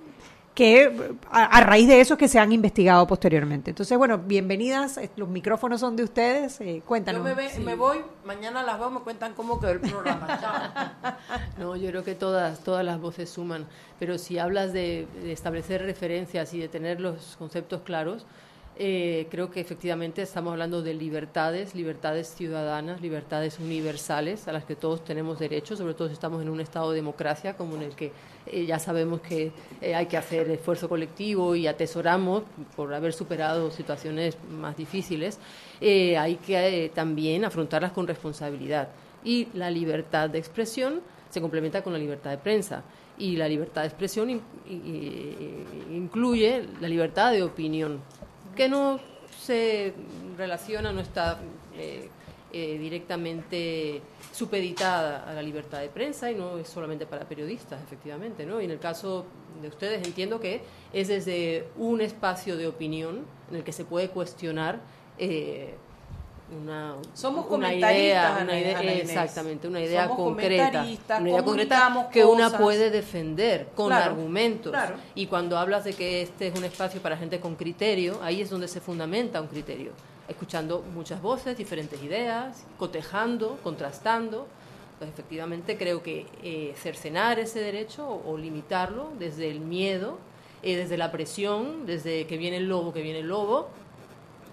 que 0.57 1.15
a, 1.31 1.61
raíz 1.61 1.87
de 1.87 2.01
eso 2.01 2.15
es 2.15 2.19
que 2.19 2.29
se 2.29 2.39
han 2.39 2.51
investigado 2.51 3.07
posteriormente. 3.07 3.73
Entonces, 3.73 3.97
bueno, 3.99 4.17
bienvenidas, 4.17 4.99
los 5.17 5.29
micrófonos 5.29 5.81
son 5.81 5.97
de 5.97 6.05
ustedes, 6.05 6.59
eh, 6.63 6.83
cuéntanos. 6.85 7.29
Yo 7.29 7.37
me, 7.37 7.59
me, 7.59 7.75
voy, 7.75 7.99
mañana 8.25 8.63
las 8.63 8.79
veo, 8.79 8.91
me 8.91 9.01
cuentan 9.01 9.35
cómo 9.35 9.61
quedó 9.61 9.73
el 9.73 9.81
programa. 9.81 11.19
no, 11.59 11.77
yo 11.77 11.91
creo 11.91 12.05
que 12.05 12.15
todas, 12.15 12.61
todas 12.61 12.87
las 12.87 12.99
voces 12.99 13.29
suman, 13.29 13.67
pero 13.99 14.17
si 14.17 14.39
hablas 14.39 14.73
de, 14.73 15.07
de 15.23 15.33
establecer 15.33 15.83
referencias 15.83 16.55
y 16.55 16.59
de 16.59 16.69
tener 16.69 17.03
los 17.03 17.37
conceptos 17.37 17.83
claros, 17.83 18.25
eh, 18.79 19.27
creo 19.31 19.51
que 19.51 19.59
efectivamente 19.59 20.21
estamos 20.21 20.53
hablando 20.53 20.83
de 20.83 20.93
libertades, 20.93 21.75
libertades 21.75 22.29
ciudadanas, 22.29 23.01
libertades 23.01 23.59
universales 23.59 24.49
a 24.49 24.53
las 24.53 24.67
que 24.67 24.77
todos 24.77 25.03
tenemos 25.03 25.39
derecho, 25.39 25.77
sobre 25.77 25.95
todo 25.95 26.09
si 26.09 26.15
estamos 26.15 26.43
en 26.43 26.51
un 26.51 26.61
estado 26.61 26.91
de 26.91 26.97
democracia 26.97 27.57
como 27.57 27.77
en 27.77 27.83
el 27.83 27.97
que 27.97 28.13
eh, 28.47 28.67
ya 28.67 28.79
sabemos 28.79 29.23
que 29.23 29.51
eh, 29.81 29.95
hay 29.95 30.05
que 30.05 30.19
hacer 30.19 30.51
esfuerzo 30.51 30.91
colectivo 30.91 31.55
y 31.55 31.67
atesoramos 31.67 32.43
por 32.77 32.93
haber 32.93 33.15
superado 33.15 33.71
situaciones 33.71 34.37
más 34.51 34.77
difíciles, 34.77 35.39
hay 35.81 36.37
que 36.37 36.93
también 36.95 37.47
afrontarlas 37.47 37.93
con 37.93 38.07
responsabilidad. 38.07 38.89
Y 39.25 39.49
la 39.55 39.71
libertad 39.71 40.29
de 40.29 40.39
expresión 40.39 41.01
se 41.31 41.41
complementa 41.41 41.83
con 41.83 41.95
la 41.95 41.99
libertad 41.99 42.31
de 42.31 42.39
prensa 42.39 42.83
y 43.19 43.37
la 43.37 43.49
libertad 43.49 43.83
de 43.83 43.89
expresión 43.89 44.43
incluye 45.91 46.67
la 46.81 46.89
libertad 46.89 47.33
de 47.33 47.43
opinión 47.43 48.03
que 48.57 48.69
no 48.69 48.99
se 49.41 49.95
relaciona, 50.37 50.93
no 50.93 51.01
está 51.01 51.39
eh, 51.77 52.09
eh, 52.53 52.79
directamente 52.79 54.01
supeditada 54.33 55.29
a 55.29 55.35
la 55.35 55.43
libertad 55.43 55.81
de 55.81 55.89
prensa 55.89 56.31
y 56.31 56.35
no 56.35 56.59
es 56.59 56.69
solamente 56.69 57.07
para 57.07 57.29
periodistas, 57.29 57.81
efectivamente. 57.83 58.47
¿no? 58.47 58.61
Y 58.61 58.65
en 58.65 58.71
el 58.71 58.79
caso 58.79 59.27
de 59.61 59.69
ustedes 59.69 60.07
entiendo 60.07 60.41
que 60.41 60.63
es 60.93 61.09
desde 61.09 61.69
un 61.77 62.01
espacio 62.01 62.57
de 62.57 62.67
opinión 62.67 63.25
en 63.51 63.57
el 63.57 63.65
que 63.65 63.73
se 63.73 63.85
puede 63.85 64.09
cuestionar 64.09 64.81
eh, 65.19 65.75
una, 66.51 66.95
somos 67.13 67.47
una 67.51 67.75
idea, 67.75 68.39
una 68.43 68.59
idea 68.59 68.81
exactamente, 68.81 69.67
una 69.67 69.81
idea 69.81 70.09
concreta, 70.09 70.85
una 71.19 71.31
idea 71.31 71.43
concreta 71.43 72.09
que 72.13 72.25
una 72.25 72.57
puede 72.57 72.91
defender 72.91 73.69
con 73.75 73.93
argumentos. 73.93 74.75
Y 75.15 75.27
cuando 75.27 75.59
hablas 75.59 75.85
de 75.85 75.95
que 75.95 76.23
este 76.23 76.49
es 76.49 76.59
un 76.59 76.65
espacio 76.65 77.01
para 77.01 77.17
gente 77.17 77.41
con 77.41 77.57
criterio, 77.57 78.21
ahí 78.23 78.41
es 78.41 78.51
donde 78.51 78.69
se 78.69 78.81
fundamenta 78.81 79.41
un 79.41 79.49
criterio, 79.49 79.93
escuchando 80.29 80.85
muchas 80.95 81.21
voces, 81.21 81.57
diferentes 81.57 82.01
ideas, 82.03 82.65
cotejando, 82.79 83.59
contrastando. 83.63 84.47
Pues 84.99 85.11
efectivamente 85.11 85.77
creo 85.77 86.03
que 86.03 86.27
eh, 86.43 86.75
cercenar 86.81 87.39
ese 87.39 87.61
derecho 87.61 88.09
o, 88.09 88.39
limitarlo 88.39 89.11
desde 89.19 89.51
el 89.51 89.61
miedo, 89.61 90.17
eh, 90.63 90.75
desde 90.77 90.97
la 90.97 91.13
presión, 91.13 91.85
desde 91.85 92.27
que 92.27 92.39
viene 92.39 92.57
el 92.57 92.69
lobo, 92.69 92.95
que 92.95 93.03
viene 93.03 93.19
el 93.19 93.29
lobo, 93.29 93.69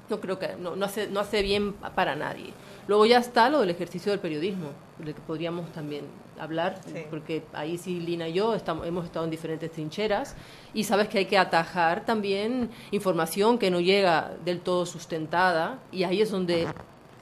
no 0.10 0.20
creo 0.20 0.40
que 0.40 0.56
no, 0.56 0.76
no, 0.76 0.86
hace, 0.86 1.08
no 1.08 1.20
hace 1.20 1.42
bien 1.42 1.74
para 1.74 2.16
nadie. 2.16 2.54
Luego 2.88 3.06
ya 3.06 3.18
está 3.18 3.50
lo 3.50 3.62
del 3.62 3.70
ejercicio 3.70 4.12
del 4.12 4.20
periodismo, 4.20 4.70
del 4.98 5.16
que 5.16 5.22
podríamos 5.22 5.72
también 5.72 6.06
hablar, 6.40 6.82
porque 7.10 7.44
ahí 7.54 7.78
sí 7.78 8.00
Lina 8.00 8.28
y 8.28 8.34
yo 8.34 8.56
estamos, 8.56 8.86
hemos 8.88 9.06
estado 9.06 9.26
en 9.26 9.32
diferentes 9.32 9.72
trincheras 9.72 10.36
y 10.74 10.84
sabes 10.84 11.08
que 11.08 11.20
hay 11.20 11.26
que 11.26 11.38
atajar 11.38 12.06
también 12.06 12.70
información 12.92 13.58
que 13.58 13.72
no 13.72 13.80
llega 13.80 14.34
del 14.44 14.60
todo 14.60 14.86
sustentada 14.86 15.80
y 15.92 16.04
ahí 16.04 16.22
es 16.22 16.32
donde 16.32 16.68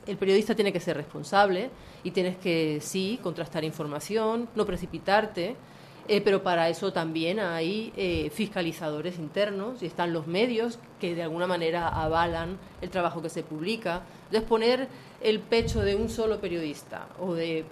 el 0.08 0.17
periodista 0.17 0.56
tiene 0.56 0.74
que 0.74 0.80
ser 0.80 0.98
responsable 0.98 1.70
y 2.04 2.12
tienes 2.12 2.38
que, 2.38 2.80
sí, 2.82 3.20
contrastar 3.22 3.63
información, 3.63 4.50
no 4.56 4.65
precipitarte, 4.65 5.56
eh, 6.08 6.22
pero 6.22 6.42
para 6.44 6.70
eso 6.70 6.92
también 6.92 7.40
hay 7.40 7.94
eh, 7.96 8.30
fiscalizadores 8.34 9.20
internos 9.20 9.82
y 9.84 9.86
están 9.86 10.14
los 10.14 10.28
medios 10.28 10.80
que 11.00 11.16
de 11.16 11.24
alguna 11.24 11.48
manera 11.48 11.88
avalan 11.88 12.58
el 12.82 12.90
trabajo 12.90 13.22
que 13.22 13.30
se 13.30 13.44
publica. 13.44 14.02
Entonces 14.26 14.48
poner 14.48 14.88
el 15.22 15.40
pecho 15.40 15.82
de 15.82 15.96
un 15.96 16.10
solo 16.10 16.40
periodista 16.40 17.08
o 17.20 17.34
de, 17.34 17.66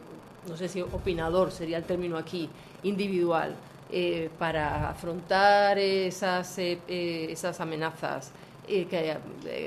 no 0.48 0.58
sé 0.58 0.68
si 0.68 0.82
opinador 0.82 1.52
sería 1.52 1.78
el 1.78 1.84
término 1.84 2.18
aquí, 2.18 2.50
individual, 2.84 3.56
eh, 3.92 4.30
para 4.38 4.90
afrontar 4.90 5.80
esas, 5.80 6.56
esas 6.60 7.60
amenazas 7.60 8.32
que, 8.68 9.18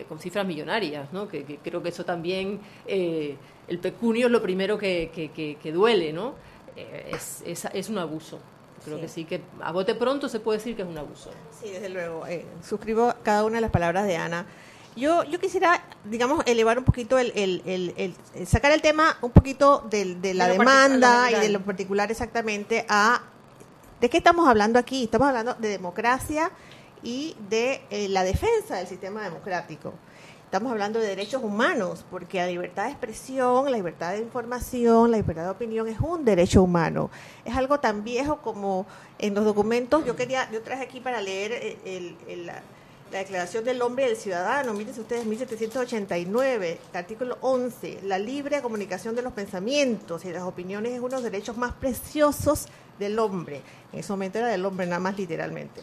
con 0.09 0.21
cifras 0.21 0.47
millonarias, 0.47 1.13
¿no? 1.13 1.27
que, 1.27 1.59
creo 1.63 1.83
que 1.83 1.89
eso 1.89 2.05
también, 2.05 2.61
el 2.87 3.79
pecunio 3.81 4.27
es 4.27 4.33
lo 4.33 4.41
primero 4.41 4.79
que, 4.79 5.11
que 5.61 5.73
duele, 5.73 6.13
¿no? 6.13 6.52
Es, 6.77 7.43
es, 7.45 7.65
es 7.73 7.89
un 7.89 7.99
abuso. 7.99 8.39
Creo 8.85 9.01
que 9.01 9.09
sí, 9.09 9.25
que 9.25 9.41
a 9.61 9.71
bote 9.71 9.95
pronto 9.95 10.29
se 10.29 10.41
puede 10.41 10.59
decir 10.59 10.75
que 10.75 10.83
es 10.83 10.89
un 10.89 10.99
abuso. 10.99 11.31
Sí, 11.61 11.71
desde 11.71 11.89
luego. 11.89 12.27
Eh, 12.27 12.45
suscribo 12.67 13.15
cada 13.23 13.45
una 13.45 13.57
de 13.57 13.61
las 13.61 13.71
palabras 13.71 14.07
de 14.07 14.17
Ana. 14.17 14.47
Yo, 14.97 15.23
yo 15.25 15.39
quisiera, 15.39 15.85
digamos, 16.05 16.43
elevar 16.47 16.79
un 16.79 16.85
poquito 16.85 17.19
el, 17.19 17.33
el, 17.37 17.63
el, 17.97 18.47
sacar 18.47 18.73
el 18.73 18.83
tema 18.83 19.17
un 19.23 19.31
poquito 19.31 19.87
de, 19.89 20.17
de 20.17 20.35
la 20.35 20.49
demanda 20.49 21.31
y 21.31 21.35
de 21.37 21.49
lo 21.49 21.61
particular 21.61 22.11
exactamente 22.11 22.85
a 22.89 23.23
de 24.01 24.11
qué 24.11 24.19
estamos 24.19 24.49
hablando 24.49 24.79
aquí. 24.79 25.05
Estamos 25.05 25.29
hablando 25.29 25.55
de 25.55 25.69
democracia 25.69 26.51
y 27.05 27.37
de 27.49 27.83
eh, 27.89 28.09
la 28.09 28.25
defensa 28.25 28.77
del 28.77 28.89
sistema 28.89 29.23
democrático. 29.23 29.95
Estamos 30.53 30.73
hablando 30.73 31.01
de 31.01 31.07
derechos 31.07 31.43
humanos, 31.43 32.05
porque 32.11 32.37
la 32.37 32.47
libertad 32.47 32.85
de 32.85 32.91
expresión, 32.91 33.71
la 33.71 33.79
libertad 33.79 34.13
de 34.13 34.19
información, 34.19 35.11
la 35.11 35.17
libertad 35.17 35.45
de 35.45 35.49
opinión 35.49 35.89
es 35.89 35.99
un 35.99 36.27
derecho 36.27 36.63
humano. 36.63 37.11
Es 37.43 37.57
algo 37.57 37.81
tan 37.81 38.05
viejo 38.05 38.37
como 38.43 38.85
en 39.19 39.33
los 39.33 39.47
documentos. 39.47 40.05
Yo 40.05 40.15
quería, 40.15 40.51
yo 40.51 40.61
traje 40.61 40.83
aquí 40.83 41.01
para 41.01 41.23
leer 41.23 41.79
el, 41.87 42.45
la, 42.45 42.61
Declaración 43.11 43.65
del 43.65 43.81
Hombre 43.81 44.05
y 44.05 44.09
del 44.09 44.17
Ciudadano, 44.19 44.75
mírense 44.75 45.01
ustedes, 45.01 45.25
1789, 45.25 46.79
artículo 46.93 47.39
11, 47.41 48.01
la 48.05 48.19
libre 48.19 48.61
comunicación 48.61 49.15
de 49.15 49.23
los 49.23 49.33
pensamientos 49.33 50.25
y 50.27 50.33
las 50.33 50.43
opiniones 50.43 50.93
es 50.93 50.99
uno 50.99 51.09
de 51.09 51.15
los 51.15 51.23
derechos 51.23 51.57
más 51.57 51.73
preciosos 51.73 52.69
del 52.99 53.19
hombre. 53.19 53.63
En 53.93 54.01
ese 54.01 54.13
momento 54.13 54.39
era 54.39 54.49
del 54.49 54.65
hombre, 54.65 54.87
nada 54.87 55.01
más 55.01 55.17
literalmente. 55.17 55.83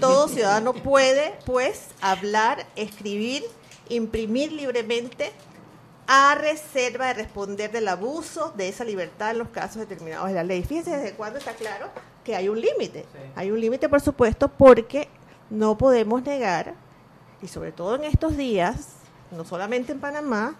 Todo 0.00 0.28
ciudadano 0.28 0.72
puede, 0.72 1.34
pues, 1.46 1.86
hablar, 2.00 2.66
escribir, 2.76 3.42
imprimir 3.88 4.52
libremente 4.52 5.32
a 6.06 6.34
reserva 6.34 7.08
de 7.08 7.14
responder 7.14 7.70
del 7.70 7.86
abuso 7.86 8.52
de 8.56 8.68
esa 8.68 8.84
libertad 8.84 9.32
en 9.32 9.38
los 9.38 9.48
casos 9.48 9.76
determinados 9.76 10.28
de 10.28 10.34
la 10.34 10.44
ley. 10.44 10.62
Fíjense 10.62 10.96
desde 10.96 11.12
cuándo 11.12 11.38
está 11.38 11.52
claro 11.52 11.88
que 12.24 12.34
hay 12.34 12.48
un 12.48 12.60
límite. 12.60 13.04
Hay 13.36 13.50
un 13.50 13.60
límite, 13.60 13.88
por 13.88 14.00
supuesto, 14.00 14.48
porque 14.48 15.08
no 15.50 15.76
podemos 15.76 16.22
negar, 16.22 16.74
y 17.42 17.48
sobre 17.48 17.72
todo 17.72 17.96
en 17.96 18.04
estos 18.04 18.36
días, 18.36 18.88
no 19.30 19.44
solamente 19.44 19.92
en 19.92 20.00
Panamá, 20.00 20.56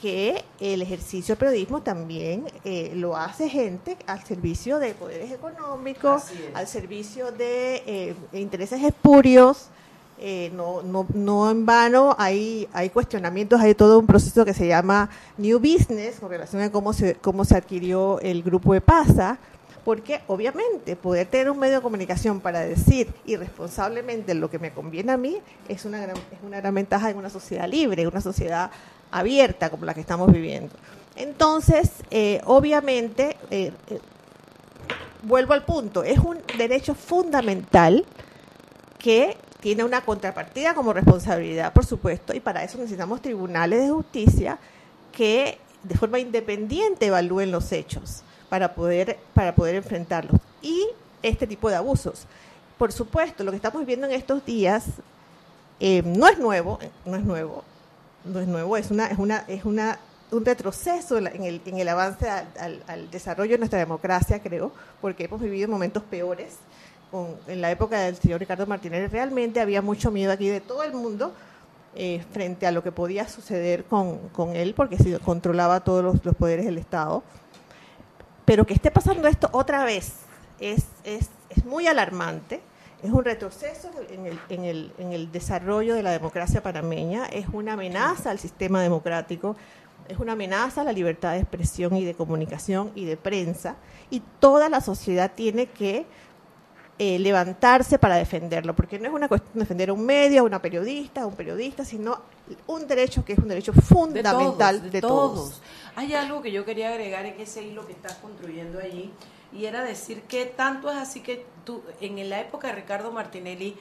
que 0.00 0.44
el 0.60 0.82
ejercicio 0.82 1.34
del 1.34 1.38
periodismo 1.38 1.82
también 1.82 2.44
eh, 2.64 2.92
lo 2.94 3.16
hace 3.16 3.48
gente 3.48 3.96
al 4.06 4.22
servicio 4.24 4.78
de 4.78 4.94
poderes 4.94 5.32
económicos, 5.32 6.24
al 6.54 6.68
servicio 6.68 7.32
de 7.32 7.82
eh, 7.86 8.14
intereses 8.32 8.82
espurios, 8.82 9.68
eh, 10.20 10.50
no, 10.54 10.82
no, 10.82 11.06
no 11.14 11.50
en 11.50 11.64
vano 11.64 12.16
hay, 12.18 12.68
hay 12.72 12.90
cuestionamientos, 12.90 13.60
hay 13.60 13.74
todo 13.74 13.98
un 13.98 14.06
proceso 14.06 14.44
que 14.44 14.52
se 14.52 14.66
llama 14.66 15.08
New 15.36 15.58
Business 15.60 16.18
con 16.18 16.30
relación 16.30 16.62
a 16.62 16.72
cómo 16.72 16.92
se, 16.92 17.14
cómo 17.14 17.44
se 17.44 17.56
adquirió 17.56 18.18
el 18.20 18.42
grupo 18.42 18.72
de 18.74 18.80
PASA, 18.80 19.38
porque 19.84 20.20
obviamente 20.26 20.96
poder 20.96 21.28
tener 21.28 21.50
un 21.50 21.58
medio 21.58 21.76
de 21.76 21.82
comunicación 21.82 22.40
para 22.40 22.60
decir 22.60 23.12
irresponsablemente 23.26 24.34
lo 24.34 24.50
que 24.50 24.58
me 24.58 24.72
conviene 24.72 25.12
a 25.12 25.16
mí 25.16 25.38
es 25.68 25.84
una 25.84 26.00
gran, 26.00 26.16
es 26.16 26.42
una 26.42 26.58
gran 26.58 26.74
ventaja 26.74 27.10
en 27.10 27.16
una 27.16 27.30
sociedad 27.30 27.68
libre, 27.68 28.06
una 28.06 28.20
sociedad 28.20 28.70
abierta 29.10 29.70
como 29.70 29.84
la 29.84 29.94
que 29.94 30.00
estamos 30.00 30.32
viviendo. 30.32 30.74
Entonces, 31.16 31.90
eh, 32.10 32.40
obviamente, 32.44 33.36
eh, 33.50 33.72
vuelvo 35.22 35.54
al 35.54 35.64
punto, 35.64 36.02
es 36.02 36.18
un 36.18 36.38
derecho 36.56 36.94
fundamental 36.94 38.04
que 38.98 39.36
tiene 39.60 39.84
una 39.84 40.02
contrapartida 40.02 40.74
como 40.74 40.92
responsabilidad, 40.92 41.72
por 41.72 41.84
supuesto, 41.84 42.34
y 42.34 42.40
para 42.40 42.62
eso 42.62 42.78
necesitamos 42.78 43.20
tribunales 43.20 43.82
de 43.82 43.90
justicia 43.90 44.58
que 45.12 45.58
de 45.82 45.96
forma 45.96 46.18
independiente 46.18 47.06
evalúen 47.06 47.50
los 47.50 47.72
hechos 47.72 48.22
para 48.48 48.74
poder, 48.74 49.18
para 49.34 49.54
poder 49.54 49.76
enfrentarlos. 49.76 50.40
Y 50.62 50.86
este 51.22 51.46
tipo 51.46 51.68
de 51.68 51.76
abusos. 51.76 52.26
Por 52.76 52.92
supuesto, 52.92 53.42
lo 53.42 53.50
que 53.50 53.56
estamos 53.56 53.84
viendo 53.84 54.06
en 54.06 54.12
estos 54.12 54.44
días 54.44 54.84
eh, 55.80 56.02
no 56.04 56.28
es 56.28 56.38
nuevo, 56.38 56.78
no 57.04 57.16
es 57.16 57.24
nuevo, 57.24 57.64
no 58.24 58.40
es 58.40 58.46
nuevo, 58.46 58.76
es 58.76 58.90
una, 58.90 59.06
es 59.06 59.18
una, 59.18 59.44
es 59.48 59.64
una 59.64 59.98
un 60.30 60.44
retroceso 60.44 61.16
en 61.16 61.42
el, 61.42 61.62
en 61.64 61.78
el 61.78 61.88
avance 61.88 62.28
al, 62.28 62.82
al 62.86 63.10
desarrollo 63.10 63.52
de 63.52 63.58
nuestra 63.58 63.78
democracia, 63.78 64.40
creo, 64.42 64.72
porque 65.00 65.24
hemos 65.24 65.40
vivido 65.40 65.68
momentos 65.68 66.02
peores 66.02 66.56
en 67.46 67.60
la 67.60 67.70
época 67.70 68.00
del 68.00 68.16
señor 68.16 68.40
Ricardo 68.40 68.66
Martínez, 68.66 69.10
realmente 69.10 69.60
había 69.60 69.82
mucho 69.82 70.10
miedo 70.10 70.32
aquí 70.32 70.48
de 70.48 70.60
todo 70.60 70.82
el 70.82 70.92
mundo 70.92 71.32
eh, 71.94 72.22
frente 72.32 72.66
a 72.66 72.70
lo 72.70 72.82
que 72.82 72.92
podía 72.92 73.26
suceder 73.26 73.84
con, 73.84 74.18
con 74.28 74.54
él, 74.54 74.74
porque 74.74 74.98
controlaba 75.24 75.80
todos 75.80 76.04
los, 76.24 76.36
poderes 76.36 76.66
del 76.66 76.78
Estado. 76.78 77.22
Pero 78.44 78.66
que 78.66 78.74
esté 78.74 78.90
pasando 78.90 79.26
esto 79.26 79.48
otra 79.52 79.84
vez 79.84 80.12
es, 80.60 80.84
es, 81.04 81.30
muy 81.64 81.86
alarmante 81.86 82.60
es 83.02 83.10
un 83.10 83.24
retroceso 83.24 83.90
en, 84.10 84.26
el, 84.26 84.92
en 84.98 85.12
el, 85.12 85.32
desarrollo 85.32 85.94
de 85.94 86.02
la 86.02 86.10
democracia 86.10 86.62
panameña, 86.62 87.26
es 87.26 87.46
una 87.52 87.74
amenaza 87.74 88.30
al 88.30 88.38
sistema 88.38 88.82
democrático, 88.82 89.56
es 90.08 90.18
una 90.18 90.32
amenaza 90.32 90.80
a 90.80 90.84
la 90.84 90.92
libertad 90.92 91.32
de 91.32 91.40
expresión 91.40 91.96
y 91.96 92.04
de 92.04 92.14
comunicación 92.14 92.90
y 92.94 93.04
de 93.04 93.16
prensa, 93.16 93.76
y 94.10 94.20
toda 94.40 94.68
la 94.68 94.80
sociedad 94.80 95.32
tiene 95.34 95.66
que 95.66 96.06
eh, 97.00 97.18
levantarse 97.18 97.98
para 97.98 98.16
defenderlo, 98.16 98.74
porque 98.74 98.98
no 98.98 99.06
es 99.06 99.14
una 99.14 99.28
cuestión 99.28 99.54
de 99.54 99.60
defender 99.60 99.90
a 99.90 99.92
un 99.92 100.04
medio, 100.04 100.40
a 100.40 100.44
una 100.44 100.60
periodista, 100.60 101.22
a 101.22 101.26
un 101.26 101.36
periodista, 101.36 101.84
sino 101.84 102.18
un 102.66 102.88
derecho 102.88 103.24
que 103.24 103.34
es 103.34 103.38
un 103.38 103.48
derecho 103.48 103.72
fundamental 103.72 104.90
de 104.90 105.00
todos. 105.00 105.62
Hay 105.94 106.14
algo 106.14 106.42
que 106.42 106.50
yo 106.50 106.64
quería 106.64 106.88
agregar 106.88 107.24
en 107.24 107.38
ese 107.40 107.62
hilo 107.62 107.86
que 107.86 107.92
estás 107.92 108.14
construyendo 108.14 108.80
allí, 108.80 109.12
y 109.52 109.66
era 109.66 109.82
decir 109.82 110.22
que 110.22 110.46
tanto 110.46 110.90
es 110.90 110.96
así 110.96 111.20
que 111.20 111.46
tú, 111.64 111.82
en 112.00 112.28
la 112.28 112.40
época 112.40 112.66
de 112.66 112.74
Ricardo 112.74 113.12
Martinelli, 113.12 113.76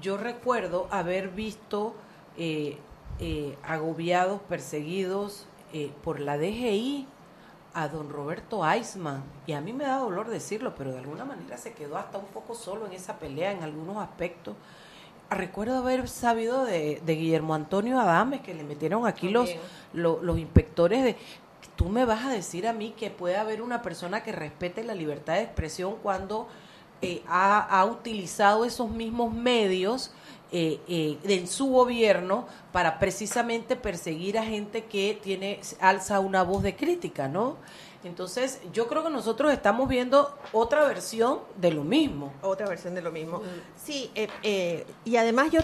yo 0.00 0.16
recuerdo 0.16 0.88
haber 0.90 1.28
visto 1.28 1.94
eh, 2.38 2.78
eh, 3.20 3.56
agobiados, 3.62 4.40
perseguidos 4.48 5.46
por 6.04 6.20
la 6.20 6.36
DGI 6.36 7.06
a 7.74 7.88
don 7.88 8.10
Roberto 8.10 8.66
Eisman, 8.66 9.22
y 9.46 9.52
a 9.52 9.60
mí 9.60 9.72
me 9.72 9.84
da 9.84 9.96
dolor 9.96 10.28
decirlo, 10.28 10.74
pero 10.76 10.92
de 10.92 10.98
alguna 10.98 11.24
manera 11.24 11.56
se 11.56 11.72
quedó 11.72 11.96
hasta 11.96 12.18
un 12.18 12.26
poco 12.26 12.54
solo 12.54 12.86
en 12.86 12.92
esa 12.92 13.18
pelea 13.18 13.52
en 13.52 13.62
algunos 13.62 13.96
aspectos. 13.96 14.54
Recuerdo 15.30 15.78
haber 15.78 16.08
sabido 16.08 16.64
de, 16.64 17.00
Guillermo 17.06 17.54
Antonio 17.54 17.98
Adames, 17.98 18.42
que 18.42 18.54
le 18.54 18.64
metieron 18.64 19.06
aquí 19.06 19.28
los, 19.30 19.50
los, 19.92 20.38
inspectores 20.38 21.02
de... 21.02 21.16
Tú 21.76 21.88
me 21.88 22.04
vas 22.04 22.26
a 22.26 22.30
decir 22.30 22.68
a 22.68 22.74
mí 22.74 22.94
que 22.96 23.10
puede 23.10 23.36
haber 23.36 23.62
una 23.62 23.80
persona 23.80 24.22
que 24.22 24.32
respete 24.32 24.84
la 24.84 24.94
libertad 24.94 25.34
de 25.34 25.42
expresión 25.42 25.96
cuando 26.02 26.46
eh, 27.00 27.22
ha, 27.26 27.60
ha 27.60 27.84
utilizado 27.86 28.66
esos 28.66 28.90
mismos 28.90 29.32
medios 29.32 30.12
eh, 30.52 30.80
eh, 30.86 31.18
en 31.24 31.46
su 31.46 31.68
gobierno 31.68 32.46
para 32.72 32.98
precisamente 32.98 33.74
perseguir 33.74 34.38
a 34.38 34.44
gente 34.44 34.84
que 34.84 35.18
tiene 35.22 35.60
alza 35.80 36.20
una 36.20 36.42
voz 36.42 36.62
de 36.62 36.76
crítica, 36.76 37.26
¿no? 37.26 37.56
Entonces, 38.04 38.60
yo 38.72 38.86
creo 38.86 39.02
que 39.02 39.10
nosotros 39.10 39.52
estamos 39.52 39.88
viendo 39.88 40.36
otra 40.52 40.86
versión 40.86 41.38
de 41.56 41.72
lo 41.72 41.84
mismo. 41.84 42.32
Otra 42.42 42.68
versión 42.68 42.94
de 42.94 43.00
lo 43.00 43.10
mismo. 43.10 43.40
Sí, 43.82 44.10
eh, 44.14 44.84
y 45.04 45.16
además 45.16 45.50
yo, 45.52 45.60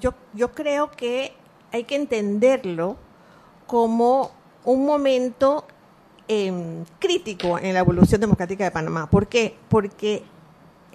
yo, 0.00 0.14
yo 0.32 0.52
creo 0.52 0.90
que 0.90 1.34
hay 1.72 1.84
que 1.84 1.96
entenderlo 1.96 2.96
como 3.66 4.30
un 4.64 4.86
momento 4.86 5.66
em, 6.28 6.84
crítico 6.98 7.58
en 7.58 7.74
la 7.74 7.80
evolución 7.80 8.20
democrática 8.20 8.64
de 8.64 8.70
Panamá. 8.70 9.08
¿Por 9.10 9.26
qué? 9.26 9.56
Porque 9.68 10.22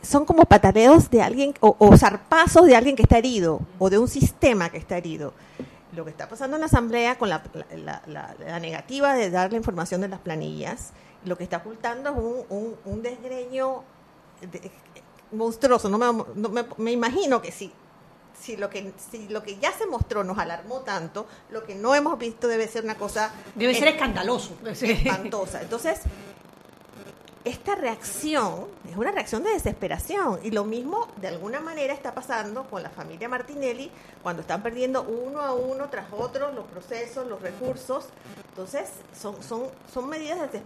son 0.06 0.26
como 0.26 0.46
pataleos 0.46 1.10
de 1.10 1.22
alguien 1.22 1.54
o, 1.60 1.98
zarpazos 1.98 2.66
de 2.66 2.76
alguien 2.76 2.96
que 2.96 3.04
está 3.04 3.18
herido 3.18 3.60
o 3.80 3.90
de 3.90 3.98
un 3.98 4.08
sistema 4.08 4.70
que 4.70 4.78
está 4.78 4.98
herido. 4.98 5.34
Lo 5.94 6.04
que 6.04 6.12
está 6.12 6.28
pasando 6.28 6.58
en 6.58 6.62
la 6.62 6.68
Asamblea 6.68 7.18
con 7.18 7.30
la, 7.30 7.42
negativa 8.60 9.14
de 9.14 9.30
dar 9.30 9.52
la 9.52 9.58
información 9.58 10.02
de 10.02 10.10
las 10.10 10.20
planillas, 10.20 10.92
lo 11.24 11.38
que 11.38 11.44
está 11.44 11.58
ocultando 11.58 12.10
es 12.10 12.16
un, 12.50 12.76
un, 12.86 13.02
desgreño 13.02 13.84
monstruoso. 15.32 15.90
No, 15.90 16.26
me, 16.78 16.92
imagino 16.92 17.42
que 17.42 17.52
sí. 17.52 17.72
Si 18.38 18.58
lo 18.58 18.70
que 18.70 18.92
si 19.12 19.30
lo 19.30 19.42
que 19.42 19.58
ya 19.60 19.72
se 19.72 19.88
mostró 19.88 20.26
nos 20.26 20.38
alarmó 20.38 20.82
tanto, 20.82 21.26
lo 21.50 21.64
que 21.64 21.74
no 21.74 21.96
hemos 21.96 22.20
visto 22.20 22.50
debe 22.50 22.68
ser 22.68 22.84
una 22.84 22.96
cosa 22.96 23.32
debe 23.56 23.74
ser 23.74 23.88
escandaloso, 23.88 24.58
espantosa. 24.66 25.62
Entonces, 25.62 26.02
esta 27.46 27.76
reacción 27.76 28.66
es 28.90 28.98
una 28.98 29.12
reacción 29.12 29.44
de 29.44 29.52
desesperación 29.52 30.40
y 30.44 30.50
lo 30.50 30.64
mismo 30.64 31.08
de 31.18 31.28
alguna 31.28 31.60
manera 31.60 31.94
está 31.94 32.16
pasando 32.16 32.64
con 32.68 32.82
la 32.82 32.90
familia 32.90 33.30
Martinelli 33.30 33.92
cuando 34.24 34.42
están 34.42 34.64
perdiendo 34.64 35.04
uno 35.04 35.42
a 35.42 35.54
uno 35.54 35.88
tras 35.90 36.08
otro 36.12 36.52
los 36.52 36.66
procesos, 36.66 37.28
los 37.28 37.40
recursos. 37.40 38.08
Entonces 38.50 38.90
son, 39.16 39.42
son, 39.44 39.68
son 39.94 40.10
medidas 40.10 40.52
de, 40.52 40.62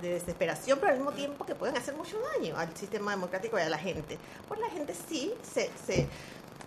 de 0.00 0.08
desesperación, 0.08 0.78
pero 0.80 0.92
al 0.92 0.98
mismo 0.98 1.12
tiempo 1.12 1.44
que 1.44 1.54
pueden 1.54 1.76
hacer 1.76 1.94
mucho 1.94 2.16
daño 2.34 2.56
al 2.56 2.74
sistema 2.74 3.10
democrático 3.10 3.58
y 3.58 3.62
a 3.62 3.68
la 3.68 3.78
gente. 3.78 4.18
Pues 4.48 4.58
la 4.58 4.70
gente 4.70 4.94
sí 5.06 5.34
se, 5.42 5.70
se, 5.86 6.08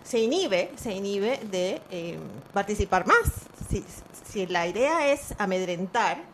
se 0.04 0.18
inhibe, 0.20 0.70
se 0.76 0.92
inhibe 0.92 1.40
de 1.50 1.82
eh, 1.90 2.18
participar 2.52 3.04
más. 3.04 3.32
Si, 3.68 3.84
si 4.24 4.46
la 4.46 4.68
idea 4.68 5.10
es 5.10 5.34
amedrentar, 5.38 6.33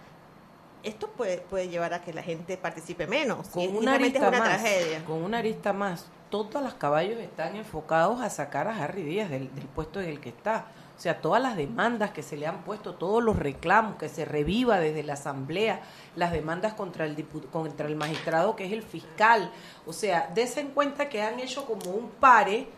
esto 0.82 1.08
puede, 1.08 1.38
puede 1.38 1.68
llevar 1.68 1.94
a 1.94 2.02
que 2.02 2.12
la 2.12 2.22
gente 2.22 2.56
participe 2.56 3.06
menos. 3.06 3.48
Con 3.48 3.76
una 3.76 3.94
arista 3.94 4.30
más, 4.30 4.42
tragedia. 4.42 5.04
Con 5.04 5.22
una 5.22 5.38
arista 5.38 5.72
más, 5.72 6.06
todos 6.30 6.62
los 6.62 6.74
caballos 6.74 7.18
están 7.18 7.56
enfocados 7.56 8.20
a 8.20 8.30
sacar 8.30 8.68
a 8.68 8.76
Harry 8.76 9.02
Díaz 9.02 9.30
del, 9.30 9.48
puesto 9.74 10.00
en 10.00 10.08
el 10.08 10.20
que 10.20 10.30
está. 10.30 10.66
O 10.96 11.02
sea, 11.02 11.20
todas 11.20 11.42
las 11.42 11.56
demandas 11.56 12.10
que 12.10 12.22
se 12.22 12.36
le 12.36 12.46
han 12.46 12.62
puesto, 12.62 12.94
todos 12.94 13.22
los 13.22 13.36
reclamos 13.36 13.96
que 13.96 14.10
se 14.10 14.26
reviva 14.26 14.78
desde 14.78 15.02
la 15.02 15.14
Asamblea, 15.14 15.80
las 16.14 16.30
demandas 16.30 16.74
contra 16.74 17.06
el, 17.06 17.26
contra 17.50 17.86
el 17.86 17.96
magistrado 17.96 18.54
que 18.54 18.66
es 18.66 18.72
el 18.72 18.82
fiscal. 18.82 19.50
O 19.86 19.94
sea, 19.94 20.30
desen 20.34 20.72
cuenta 20.72 21.08
que 21.08 21.22
han 21.22 21.40
hecho 21.40 21.64
como 21.64 21.90
un 21.90 22.10
pare 22.10 22.68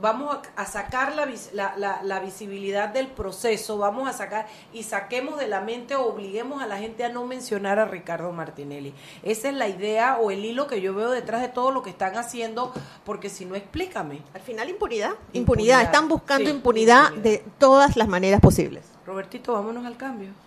vamos 0.00 0.36
a, 0.56 0.66
sacar 0.66 1.14
la, 1.14 2.00
la, 2.02 2.20
visibilidad 2.20 2.88
del 2.88 3.08
proceso, 3.08 3.78
vamos 3.78 4.08
a 4.08 4.12
sacar 4.12 4.46
y 4.72 4.82
saquemos 4.82 5.38
de 5.38 5.46
la 5.46 5.60
mente 5.60 5.94
o 5.94 6.06
obliguemos 6.06 6.62
a 6.62 6.66
la 6.66 6.78
gente 6.78 7.04
a 7.04 7.08
no 7.08 7.26
mencionar 7.26 7.78
a 7.78 7.84
Ricardo 7.84 8.32
Martinelli. 8.32 8.94
Esa 9.22 9.48
es 9.48 9.54
la 9.54 9.68
idea 9.68 10.18
o 10.18 10.30
el 10.30 10.44
hilo 10.44 10.66
que 10.66 10.80
yo 10.80 10.94
veo 10.94 11.10
detrás 11.10 11.40
de 11.40 11.48
todo 11.48 11.70
lo 11.70 11.82
que 11.82 11.90
están 11.90 12.16
haciendo, 12.16 12.72
porque 13.04 13.28
si 13.28 13.44
no, 13.44 13.54
explícame. 13.54 14.20
Al 14.34 14.40
final, 14.40 14.68
impunidad. 14.68 15.12
Impunidad. 15.32 15.82
Están 15.82 16.08
buscando 16.08 16.50
impunidad 16.50 17.12
de 17.12 17.44
todas 17.58 17.96
las 17.96 18.08
maneras 18.08 18.40
posibles. 18.40 18.84
Robertito, 19.06 19.52
vámonos 19.52 19.86
al 19.86 19.96
cambio. 19.96 20.45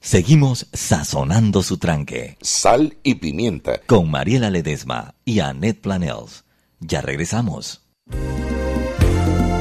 Seguimos 0.00 0.68
sazonando 0.72 1.62
su 1.62 1.76
tranque. 1.76 2.38
Sal 2.40 2.96
y 3.02 3.16
pimienta. 3.16 3.80
Con 3.86 4.10
Mariela 4.10 4.48
Ledesma 4.48 5.14
y 5.24 5.40
Annette 5.40 5.80
Planels. 5.80 6.44
Ya 6.80 7.02
regresamos. 7.02 7.82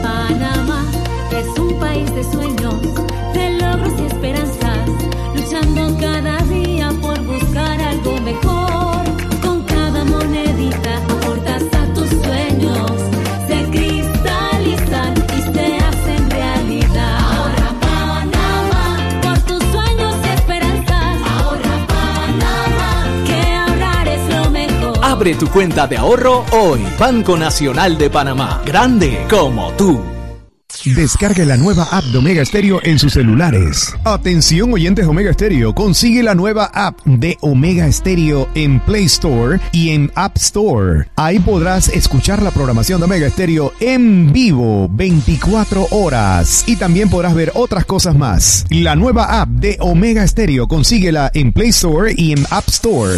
Panamá 0.03 0.85
es 1.31 1.59
un 1.59 1.79
país 1.79 2.15
de 2.15 2.23
sueños, 2.23 2.81
de 3.33 3.49
logros 3.59 3.99
y 3.99 4.05
esperanzas, 4.05 4.89
luchando 5.35 5.97
cada 5.99 6.37
día 6.43 6.91
por 7.01 7.19
buscar 7.23 7.81
algo 7.81 8.21
mejor. 8.21 8.86
Abre 25.17 25.33
tu 25.33 25.47
cuenta 25.47 25.87
de 25.87 25.97
ahorro 25.97 26.45
hoy. 26.51 26.79
Banco 26.99 27.35
Nacional 27.39 27.97
de 27.97 28.07
Panamá. 28.07 28.61
Grande 28.63 29.25
como 29.27 29.71
tú. 29.71 29.99
Descargue 30.95 31.43
la 31.43 31.57
nueva 31.57 31.87
app 31.91 32.03
de 32.03 32.19
Omega 32.19 32.45
Stereo 32.45 32.79
en 32.83 32.99
sus 32.99 33.13
celulares. 33.13 33.95
Atención 34.03 34.71
oyentes 34.71 35.07
Omega 35.07 35.33
Stereo, 35.33 35.73
consigue 35.73 36.21
la 36.21 36.35
nueva 36.35 36.69
app 36.71 37.03
de 37.05 37.35
Omega 37.41 37.91
Stereo 37.91 38.47
en 38.53 38.79
Play 38.79 39.05
Store 39.05 39.59
y 39.71 39.89
en 39.89 40.11
App 40.13 40.37
Store. 40.37 41.09
Ahí 41.15 41.39
podrás 41.39 41.89
escuchar 41.89 42.43
la 42.43 42.51
programación 42.51 42.99
de 42.99 43.05
Omega 43.05 43.27
Stereo 43.27 43.73
en 43.79 44.31
vivo 44.31 44.87
24 44.91 45.87
horas 45.89 46.63
y 46.67 46.75
también 46.75 47.09
podrás 47.09 47.33
ver 47.33 47.51
otras 47.55 47.85
cosas 47.85 48.15
más. 48.15 48.67
La 48.69 48.95
nueva 48.95 49.41
app 49.41 49.49
de 49.49 49.77
Omega 49.79 50.27
Stereo 50.27 50.67
consíguela 50.67 51.31
en 51.33 51.53
Play 51.53 51.69
Store 51.69 52.13
y 52.15 52.33
en 52.33 52.45
App 52.51 52.67
Store. 52.67 53.17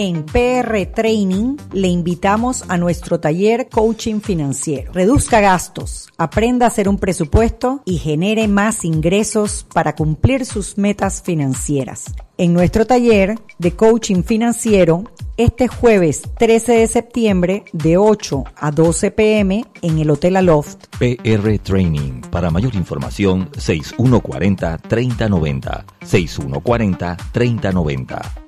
En 0.00 0.26
PR 0.26 0.86
Training 0.94 1.56
le 1.72 1.88
invitamos 1.88 2.62
a 2.68 2.76
nuestro 2.76 3.18
taller 3.18 3.68
Coaching 3.68 4.20
Financiero. 4.20 4.92
Reduzca 4.92 5.40
gastos, 5.40 6.06
aprenda 6.16 6.66
a 6.66 6.68
hacer 6.68 6.88
un 6.88 6.98
presupuesto 6.98 7.82
y 7.84 7.98
genere 7.98 8.46
más 8.46 8.84
ingresos 8.84 9.66
para 9.74 9.96
cumplir 9.96 10.46
sus 10.46 10.78
metas 10.78 11.20
financieras. 11.20 12.14
En 12.36 12.52
nuestro 12.52 12.86
taller 12.86 13.40
de 13.58 13.72
Coaching 13.72 14.22
Financiero, 14.22 15.02
este 15.36 15.66
jueves 15.66 16.22
13 16.38 16.74
de 16.74 16.86
septiembre 16.86 17.64
de 17.72 17.96
8 17.96 18.44
a 18.54 18.70
12 18.70 19.10
pm 19.10 19.64
en 19.82 19.98
el 19.98 20.10
Hotel 20.10 20.36
Aloft. 20.36 20.76
PR 21.00 21.58
Training. 21.58 22.20
Para 22.30 22.52
mayor 22.52 22.76
información, 22.76 23.50
6140-3090. 23.50 25.84
6140-3090. 26.02 28.47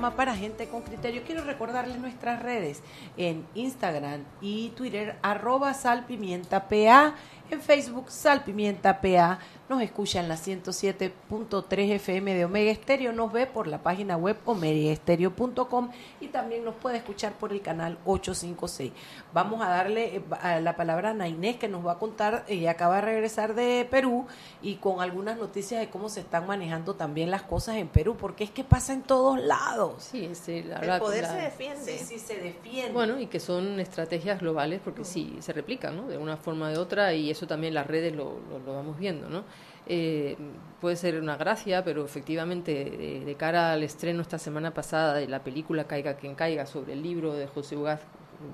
Para 0.00 0.34
gente 0.36 0.68
con 0.68 0.82
criterio. 0.82 1.22
Quiero 1.26 1.42
recordarles 1.44 1.98
nuestras 1.98 2.40
redes 2.40 2.82
en 3.16 3.44
Instagram 3.54 4.22
y 4.40 4.70
Twitter, 4.70 5.16
arroba 5.22 5.74
salpimientapa, 5.74 7.14
en 7.50 7.60
Facebook 7.60 8.10
salpimientapa, 8.10 9.40
nos 9.68 9.82
escucha 9.82 10.20
en 10.20 10.28
la 10.28 10.36
107.3 10.36 11.90
FM 11.92 12.34
de 12.34 12.44
Omega 12.46 12.70
Estéreo, 12.70 13.12
nos 13.12 13.30
ve 13.32 13.46
por 13.46 13.66
la 13.66 13.82
página 13.82 14.16
web 14.16 14.38
omegaestereo.com 14.46 15.90
y 16.20 16.28
también 16.28 16.64
nos 16.64 16.74
puede 16.74 16.96
escuchar 16.96 17.34
por 17.34 17.52
el 17.52 17.60
canal 17.60 17.98
856. 18.06 18.92
Vamos 19.34 19.60
a 19.62 19.68
darle 19.68 20.16
eh, 20.16 20.60
la 20.62 20.74
palabra 20.76 21.10
a 21.10 21.14
Nainés 21.14 21.56
que 21.56 21.68
nos 21.68 21.86
va 21.86 21.92
a 21.92 21.98
contar, 21.98 22.44
ella 22.48 22.70
acaba 22.70 22.96
de 22.96 23.02
regresar 23.02 23.54
de 23.54 23.86
Perú 23.90 24.26
y 24.62 24.76
con 24.76 25.02
algunas 25.02 25.36
noticias 25.36 25.80
de 25.80 25.90
cómo 25.90 26.08
se 26.08 26.20
están 26.20 26.46
manejando 26.46 26.94
también 26.94 27.30
las 27.30 27.42
cosas 27.42 27.76
en 27.76 27.88
Perú, 27.88 28.16
porque 28.18 28.44
es 28.44 28.50
que 28.50 28.64
pasa 28.64 28.94
en 28.94 29.02
todos 29.02 29.38
lados. 29.38 30.02
Sí, 30.02 30.30
sí, 30.32 30.62
la, 30.62 30.76
el 30.76 30.98
poder 30.98 31.26
se 31.26 31.36
defiende. 31.36 31.98
Sí, 31.98 32.04
sí, 32.04 32.18
se 32.18 32.38
defiende. 32.38 32.92
Bueno, 32.92 33.20
y 33.20 33.26
que 33.26 33.38
son 33.38 33.80
estrategias 33.80 34.40
globales 34.40 34.80
porque 34.82 35.04
sí, 35.04 35.36
se 35.40 35.52
replican, 35.52 35.94
¿no? 35.94 36.06
De 36.06 36.16
una 36.16 36.38
forma 36.38 36.66
o 36.66 36.68
de 36.70 36.78
otra 36.78 37.12
y 37.12 37.30
eso 37.30 37.46
también 37.46 37.74
las 37.74 37.86
redes 37.86 38.14
lo, 38.14 38.40
lo, 38.48 38.58
lo 38.60 38.74
vamos 38.74 38.98
viendo, 38.98 39.28
¿no? 39.28 39.44
Eh, 39.86 40.36
puede 40.80 40.96
ser 40.96 41.20
una 41.20 41.36
gracia, 41.36 41.82
pero 41.82 42.04
efectivamente, 42.04 43.22
de 43.24 43.34
cara 43.36 43.72
al 43.72 43.82
estreno 43.82 44.20
esta 44.20 44.38
semana 44.38 44.74
pasada 44.74 45.14
de 45.14 45.26
la 45.26 45.42
película 45.42 45.84
Caiga 45.84 46.14
quien 46.14 46.34
caiga 46.34 46.66
sobre 46.66 46.92
el 46.92 47.02
libro 47.02 47.32
de 47.32 47.46
José 47.46 47.76
Ugaz 47.76 48.02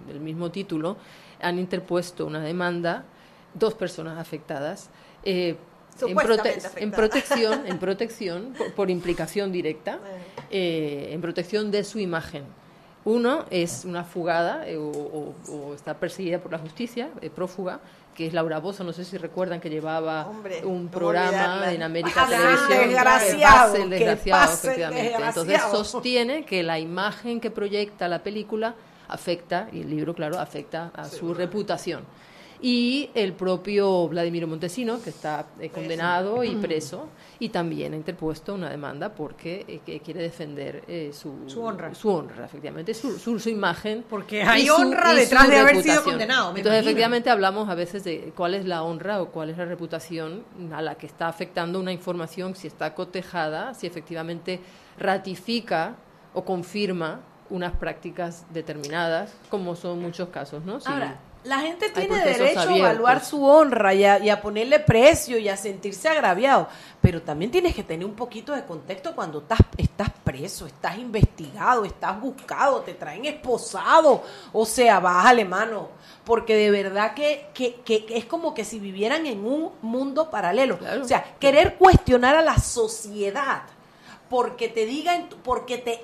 del 0.07 0.21
mismo 0.21 0.51
título, 0.51 0.97
han 1.40 1.59
interpuesto 1.59 2.27
una 2.27 2.40
demanda, 2.40 3.05
dos 3.55 3.75
personas 3.75 4.19
afectadas, 4.19 4.90
eh, 5.25 5.57
en, 6.01 6.17
protección, 6.17 7.67
en 7.67 7.79
protección 7.79 8.55
por, 8.75 8.90
implicación 8.90 9.53
directa, 9.53 10.01
eh, 10.51 11.11
en 11.12 11.21
protección 11.21 11.71
de 11.71 11.85
su 11.85 11.99
imagen. 11.99 12.45
Uno 13.05 13.45
es 13.51 13.85
una 13.85 14.05
fugada 14.05 14.64
o, 14.79 15.75
está 15.75 15.95
perseguida 15.95 16.38
por 16.38 16.53
la 16.53 16.59
justicia, 16.59 17.11
prófuga, 17.35 17.81
que 18.14 18.27
es 18.27 18.33
Laura 18.33 18.61
Bozo, 18.61 18.85
no 18.85 18.93
sé 18.93 19.05
si 19.05 19.19
recuerdan 19.19 19.61
que 19.61 19.69
llevaba 19.69 20.31
un 20.64 20.88
programa 20.88 21.73
en 21.73 21.83
América 21.83 22.27
Televisión. 22.27 22.88
Desgraciado, 22.88 23.75
el 23.77 23.90
desgraciado, 23.90 24.55
efectivamente. 24.55 25.14
Entonces 25.17 25.61
sostiene 25.71 26.45
que 26.45 26.62
la 26.62 26.79
imagen 26.79 27.40
que 27.40 27.51
proyecta 27.51 28.09
la 28.09 28.23
película 28.23 28.75
afecta, 29.09 29.69
y 29.73 29.81
el 29.83 29.90
libro, 29.90 30.14
claro, 30.14 30.38
afecta 30.38 30.90
a 30.95 31.05
su 31.05 31.35
reputación 31.35 32.05
y 32.64 33.11
el 33.12 33.35
propio 33.35 34.09
Vladimiro 34.09 34.46
Montesino, 34.46 34.98
que 35.03 35.11
está 35.11 35.48
eh, 35.61 35.68
condenado 35.68 36.42
y 36.42 36.57
preso, 36.57 37.11
y 37.38 37.50
también 37.50 37.92
ha 37.92 37.96
interpuesto 37.96 38.55
una 38.55 38.70
demanda 38.70 39.11
porque 39.11 39.83
eh, 39.87 40.00
quiere 40.03 40.22
defender 40.22 40.83
eh, 40.88 41.11
su, 41.12 41.44
su, 41.46 41.62
honra. 41.62 41.94
Su 41.94 42.09
honra, 42.09 42.46
efectivamente, 42.46 42.94
su, 42.94 43.18
su, 43.18 43.48
imagen. 43.50 44.03
Porque 44.09 44.42
hay 44.42 44.70
honra 44.70 45.12
detrás 45.12 45.46
de 45.46 45.59
haber 45.59 45.83
sido 45.83 46.03
condenado. 46.05 46.57
Entonces, 46.57 46.81
efectivamente, 46.81 47.29
hablamos 47.29 47.68
a 47.68 47.74
veces 47.74 48.03
de 48.03 48.33
cuál 48.35 48.55
es 48.55 48.64
la 48.64 48.83
honra 48.83 49.20
o 49.20 49.29
cuál 49.29 49.50
es 49.50 49.59
la 49.59 49.66
reputación 49.66 50.42
a 50.72 50.81
la 50.81 50.94
que 50.94 51.05
está 51.05 51.29
afectando 51.29 51.79
una 51.79 51.92
información, 51.92 52.57
si 52.57 52.66
está 52.66 52.94
cotejada, 52.94 53.74
si 53.74 53.87
efectivamente 53.87 54.59
ratifica 54.96 55.96
o 56.33 56.46
confirma 56.46 57.20
unas 57.50 57.74
prácticas 57.74 58.46
determinadas, 58.55 59.35
como 59.50 59.77
son 59.77 60.00
muchos 60.00 60.31
casos, 60.31 60.64
¿no? 60.64 60.79
Ahora, 60.87 61.20
la 61.44 61.59
gente 61.61 61.90
tiene 61.90 62.24
derecho 62.24 62.61
a 62.70 62.76
evaluar 62.76 63.24
su 63.24 63.44
honra 63.44 63.92
y 63.92 64.04
a, 64.04 64.40
ponerle 64.40 64.80
precio 64.80 65.38
y 65.38 65.48
a 65.48 65.57
sentirse 65.57 66.09
agraviado, 66.09 66.68
pero 67.00 67.22
también 67.22 67.50
tienes 67.50 67.74
que 67.74 67.83
tener 67.83 68.07
un 68.07 68.14
poquito 68.14 68.52
de 68.52 68.64
contexto 68.64 69.14
cuando 69.14 69.40
estás, 69.40 69.61
estás 69.76 70.11
preso, 70.24 70.66
estás 70.66 70.98
investigado, 70.98 71.85
estás 71.85 72.18
buscado, 72.20 72.80
te 72.80 72.94
traen 72.94 73.26
esposado, 73.26 74.22
o 74.52 74.64
sea, 74.64 75.00
bájale 75.00 75.44
mano, 75.44 75.90
porque 76.24 76.57
de 76.57 76.70
verdad 76.70 77.14
que, 77.14 77.48
que, 77.52 77.76
que 77.85 78.07
es 78.09 78.24
como 78.24 78.54
que 78.54 78.64
si 78.64 78.78
vivieran 78.78 79.26
en 79.26 79.44
un 79.44 79.72
mundo 79.83 80.30
paralelo. 80.30 80.78
o 81.00 81.04
sea, 81.04 81.37
querer 81.38 81.76
cuestionar 81.76 82.37
a 82.37 82.42
la 82.42 82.59
sociedad 82.59 83.62
porque 84.30 84.68
te 84.68 84.87
digan, 84.87 85.28
porque 85.42 85.78
te 85.78 86.02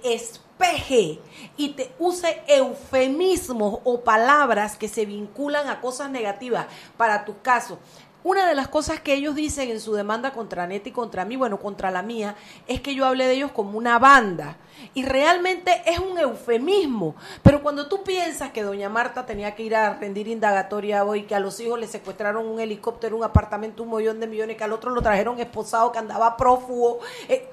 espeje 0.61 1.19
y 1.57 1.71
te 1.71 1.91
use 1.99 2.43
eufemismos 2.47 3.81
o 3.85 4.01
palabras 4.03 4.77
que 4.77 4.89
se 4.89 5.07
vinculan 5.07 5.69
a 5.69 5.81
cosas 5.81 6.11
negativas 6.11 6.67
para 6.97 7.25
tu 7.25 7.41
caso. 7.41 7.79
Una 8.23 8.47
de 8.47 8.55
las 8.55 8.69
cosas 8.69 9.01
que 9.01 9.15
ellos 9.15 9.35
dicen 9.35 9.71
en 9.71 9.81
su 9.81 9.95
demanda 9.95 10.33
contra 10.33 10.67
Neti 10.67 10.91
y 10.91 10.93
contra 10.93 11.25
mí, 11.25 11.37
bueno, 11.37 11.59
contra 11.59 11.91
la 11.91 12.03
mía, 12.03 12.37
es 12.67 12.83
que 12.83 12.95
yo 12.95 13.07
hablé 13.07 13.27
de 13.27 13.35
ellos 13.35 13.53
como 13.53 13.79
una 13.79 13.99
banda. 13.99 14.59
Y 14.95 15.05
realmente 15.05 15.83
es 15.87 15.99
un 15.99 16.19
eufemismo. 16.19 17.15
Pero 17.43 17.63
cuando 17.63 17.89
tú 17.89 18.03
piensas 18.03 18.51
que 18.51 18.63
doña 18.63 18.89
Marta 18.89 19.27
tenía 19.27 19.55
que 19.55 19.63
ir 19.63 19.75
a 19.75 19.95
rendir 19.95 20.29
indagatoria 20.29 21.05
hoy, 21.05 21.23
que 21.23 21.35
a 21.35 21.41
los 21.41 21.59
hijos 21.61 21.79
le 21.79 21.87
secuestraron 21.87 22.47
un 22.47 22.61
helicóptero, 22.61 23.17
un 23.17 23.25
apartamento, 23.25 23.83
un 23.83 23.97
millón 23.97 24.21
de 24.21 24.27
millones, 24.27 24.57
que 24.57 24.65
al 24.65 24.73
otro 24.73 24.91
lo 24.91 25.03
trajeron 25.03 25.39
esposado, 25.41 25.93
que 25.93 25.99
andaba 25.99 26.37
prófugo. 26.37 27.01
Eh, 27.29 27.49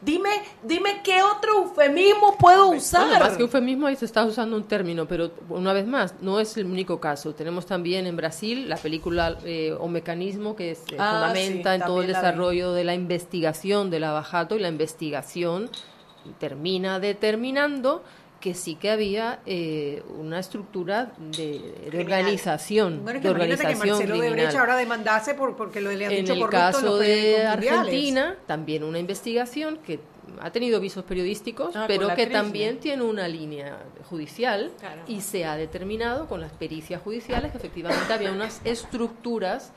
dime, 0.00 0.30
dime 0.62 1.00
qué 1.02 1.22
otro 1.22 1.64
eufemismo 1.64 2.36
puedo 2.38 2.70
usar. 2.70 3.06
Bueno, 3.06 3.24
más 3.24 3.36
que 3.36 3.42
eufemismo 3.42 3.86
ahí 3.86 3.96
se 3.96 4.04
está 4.04 4.24
usando 4.24 4.56
un 4.56 4.64
término, 4.64 5.06
pero 5.06 5.30
una 5.48 5.72
vez 5.72 5.86
más, 5.86 6.14
no 6.20 6.40
es 6.40 6.56
el 6.56 6.66
único 6.66 7.00
caso. 7.00 7.34
Tenemos 7.34 7.66
también 7.66 8.06
en 8.06 8.16
Brasil 8.16 8.68
la 8.68 8.76
película 8.76 9.38
eh, 9.44 9.76
O 9.78 9.88
Mecanismo, 9.88 10.56
que 10.56 10.74
se 10.74 10.96
ah, 10.98 11.12
fundamenta 11.12 11.74
en 11.74 11.82
todo 11.82 12.00
el 12.00 12.08
desarrollo 12.08 12.72
de 12.72 12.84
la 12.84 12.94
investigación 12.94 13.90
de 13.90 14.00
la 14.00 14.12
Bajato 14.12 14.56
y 14.56 14.60
la 14.60 14.68
investigación 14.68 15.70
termina 16.38 17.00
determinando 17.00 18.02
que 18.44 18.52
sí 18.52 18.74
que 18.74 18.90
había 18.90 19.40
eh, 19.46 20.02
una 20.18 20.38
estructura 20.38 21.12
de, 21.16 21.90
organización, 21.98 23.02
bueno, 23.02 23.18
de 23.18 23.30
organización 23.30 23.72
que 23.72 23.86
Marcelo 23.86 24.20
criminal. 24.20 24.56
ahora 24.58 24.76
demandase 24.76 25.32
por, 25.32 25.56
porque 25.56 25.80
lo 25.80 25.90
le 25.90 26.04
han 26.04 26.12
en 26.12 26.26
dicho 26.26 26.34
el 26.34 26.50
caso 26.50 26.98
de 26.98 27.46
Argentina, 27.46 28.36
también 28.46 28.84
una 28.84 28.98
investigación 28.98 29.78
que 29.78 29.98
ha 30.40 30.50
tenido 30.50 30.78
visos 30.78 31.04
periodísticos, 31.04 31.74
ah, 31.74 31.86
pero 31.88 32.14
que 32.14 32.26
también 32.26 32.80
tiene 32.80 33.02
una 33.02 33.28
línea 33.28 33.78
judicial 34.10 34.70
y 35.06 35.22
se 35.22 35.46
ha 35.46 35.56
determinado 35.56 36.26
con 36.26 36.42
las 36.42 36.52
pericias 36.52 37.00
judiciales 37.00 37.50
que 37.50 37.56
efectivamente 37.56 38.12
había 38.12 38.30
unas 38.30 38.60
estructuras 38.64 39.72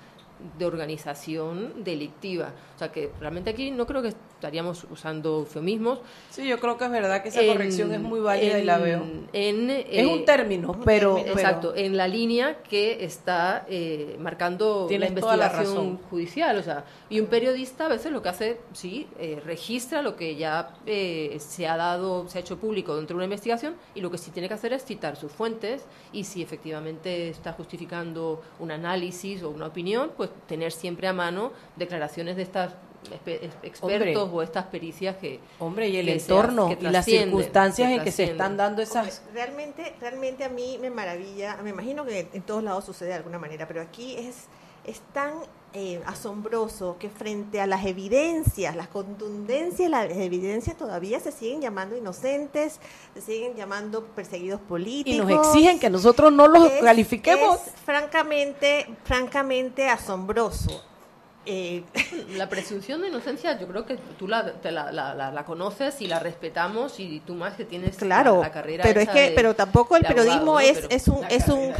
de 0.57 0.65
organización 0.65 1.85
delictiva. 1.85 2.51
O 2.78 2.80
sea 2.80 2.91
que 2.91 3.09
realmente 3.19 3.49
aquí 3.49 3.71
no 3.71 3.88
creo 3.88 4.03
que 4.03 4.09
estaríamos 4.09 4.86
usando 4.91 5.39
eufemismos. 5.39 5.99
Sí, 6.30 6.47
yo 6.47 6.59
creo 6.59 6.78
que 6.78 6.86
es 6.86 6.91
verdad 6.91 7.23
que 7.23 7.30
esa 7.30 7.43
corrección 7.43 7.91
es 7.91 7.99
muy 7.99 8.19
válida 8.19 8.59
y 8.59 8.63
la 8.63 8.78
veo. 8.78 9.03
En, 9.34 9.71
es 9.71 10.05
un 10.05 10.19
eh, 10.19 10.23
término, 10.28 10.80
pero... 10.86 11.17
Exacto, 11.17 11.73
en 11.75 11.97
la 11.97 12.07
línea 12.07 12.61
que 12.61 13.03
está 13.03 13.65
eh, 13.67 14.15
marcando 14.19 14.88
la 14.91 15.07
investigación 15.07 15.97
judicial. 16.07 16.55
O 16.59 16.61
sea, 16.61 16.86
y 17.09 17.19
un 17.19 17.25
periodista 17.25 17.88
a 17.88 17.89
veces 17.89 18.11
lo 18.11 18.21
que 18.21 18.30
hace, 18.30 18.61
sí, 18.73 19.07
eh, 19.17 19.41
registra 19.43 20.03
lo 20.03 20.15
que 20.15 20.36
ya 20.36 20.75
se 21.39 21.67
ha 21.67 21.78
dado, 21.78 22.30
se 22.30 22.38
ha 22.38 22.41
hecho 22.41 22.59
público 22.59 22.95
dentro 22.95 23.15
de 23.15 23.17
una 23.17 23.25
investigación 23.25 23.75
y 23.95 24.01
lo 24.01 24.11
que 24.11 24.19
sí 24.19 24.30
tiene 24.30 24.47
que 24.47 24.53
hacer 24.53 24.71
es 24.73 24.86
citar 24.86 25.15
sus 25.15 25.32
fuentes 25.32 25.84
y 26.13 26.25
si 26.25 26.43
efectivamente 26.43 27.30
está 27.30 27.53
justificando 27.53 28.43
un 28.59 28.69
análisis 28.69 29.41
o 29.41 29.49
una 29.49 29.65
opinión, 29.65 30.11
pues 30.15 30.30
tener 30.45 30.71
siempre 30.71 31.07
a 31.07 31.13
mano 31.13 31.53
declaraciones 31.75 32.36
de 32.36 32.43
estas 32.43 32.66
expertos 33.63 34.29
o 34.31 34.41
estas 34.41 34.65
pericias 34.65 35.17
que 35.17 35.39
hombre 35.59 35.89
y 35.89 35.97
el 35.97 36.09
entorno 36.09 36.75
y 36.79 36.83
las 36.83 37.05
circunstancias 37.05 37.91
en 37.91 38.03
que 38.03 38.11
se 38.11 38.25
están 38.25 38.57
dando 38.57 38.81
esas 38.81 39.21
realmente 39.33 39.93
realmente 39.99 40.43
a 40.43 40.49
mí 40.49 40.77
me 40.79 40.89
maravilla 40.89 41.57
me 41.63 41.69
imagino 41.71 42.05
que 42.05 42.27
en 42.33 42.41
todos 42.41 42.63
lados 42.63 42.85
sucede 42.85 43.09
de 43.09 43.15
alguna 43.15 43.39
manera 43.39 43.67
pero 43.67 43.81
aquí 43.81 44.15
es 44.17 44.47
es 44.87 45.01
tan 45.13 45.33
eh, 45.73 46.01
asombroso 46.05 46.95
que 46.97 47.09
frente 47.09 47.59
a 47.59 47.67
las 47.67 47.85
evidencias, 47.85 48.75
las 48.75 48.87
contundencias, 48.87 49.91
las 49.91 50.09
evidencias 50.09 50.77
todavía 50.77 51.19
se 51.19 51.31
siguen 51.31 51.61
llamando 51.61 51.95
inocentes, 51.95 52.79
se 53.13 53.21
siguen 53.21 53.53
llamando 53.55 54.05
perseguidos 54.05 54.61
políticos. 54.61 55.29
Y 55.29 55.35
nos 55.35 55.47
exigen 55.47 55.77
que 55.77 55.89
nosotros 55.89 56.31
no 56.31 56.47
los 56.47 56.71
califiquemos. 56.81 57.59
francamente, 57.85 58.87
francamente 59.03 59.89
asombroso. 59.89 60.83
Eh, 61.49 61.81
la 62.35 62.49
presunción 62.49 63.01
de 63.01 63.07
inocencia 63.07 63.57
yo 63.57 63.67
creo 63.67 63.85
que 63.85 63.95
tú 64.19 64.27
la, 64.27 64.53
la, 64.63 65.43
conoces 65.45 66.01
y 66.01 66.07
la 66.07 66.19
respetamos 66.19 66.99
y 66.99 67.21
tú 67.21 67.35
más 67.35 67.53
que 67.55 67.63
tienes 67.63 67.95
claro, 67.95 68.41
la, 68.41 68.51
carrera 68.51 68.83
pero 68.83 68.99
es 68.99 69.07
que 69.07 69.31
pero 69.33 69.55
tampoco 69.55 69.95
el 69.95 70.03
periodismo 70.03 70.59
es, 70.59 70.85
es 70.89 71.07
un 71.07 71.23
es 71.29 71.47
un 71.47 71.71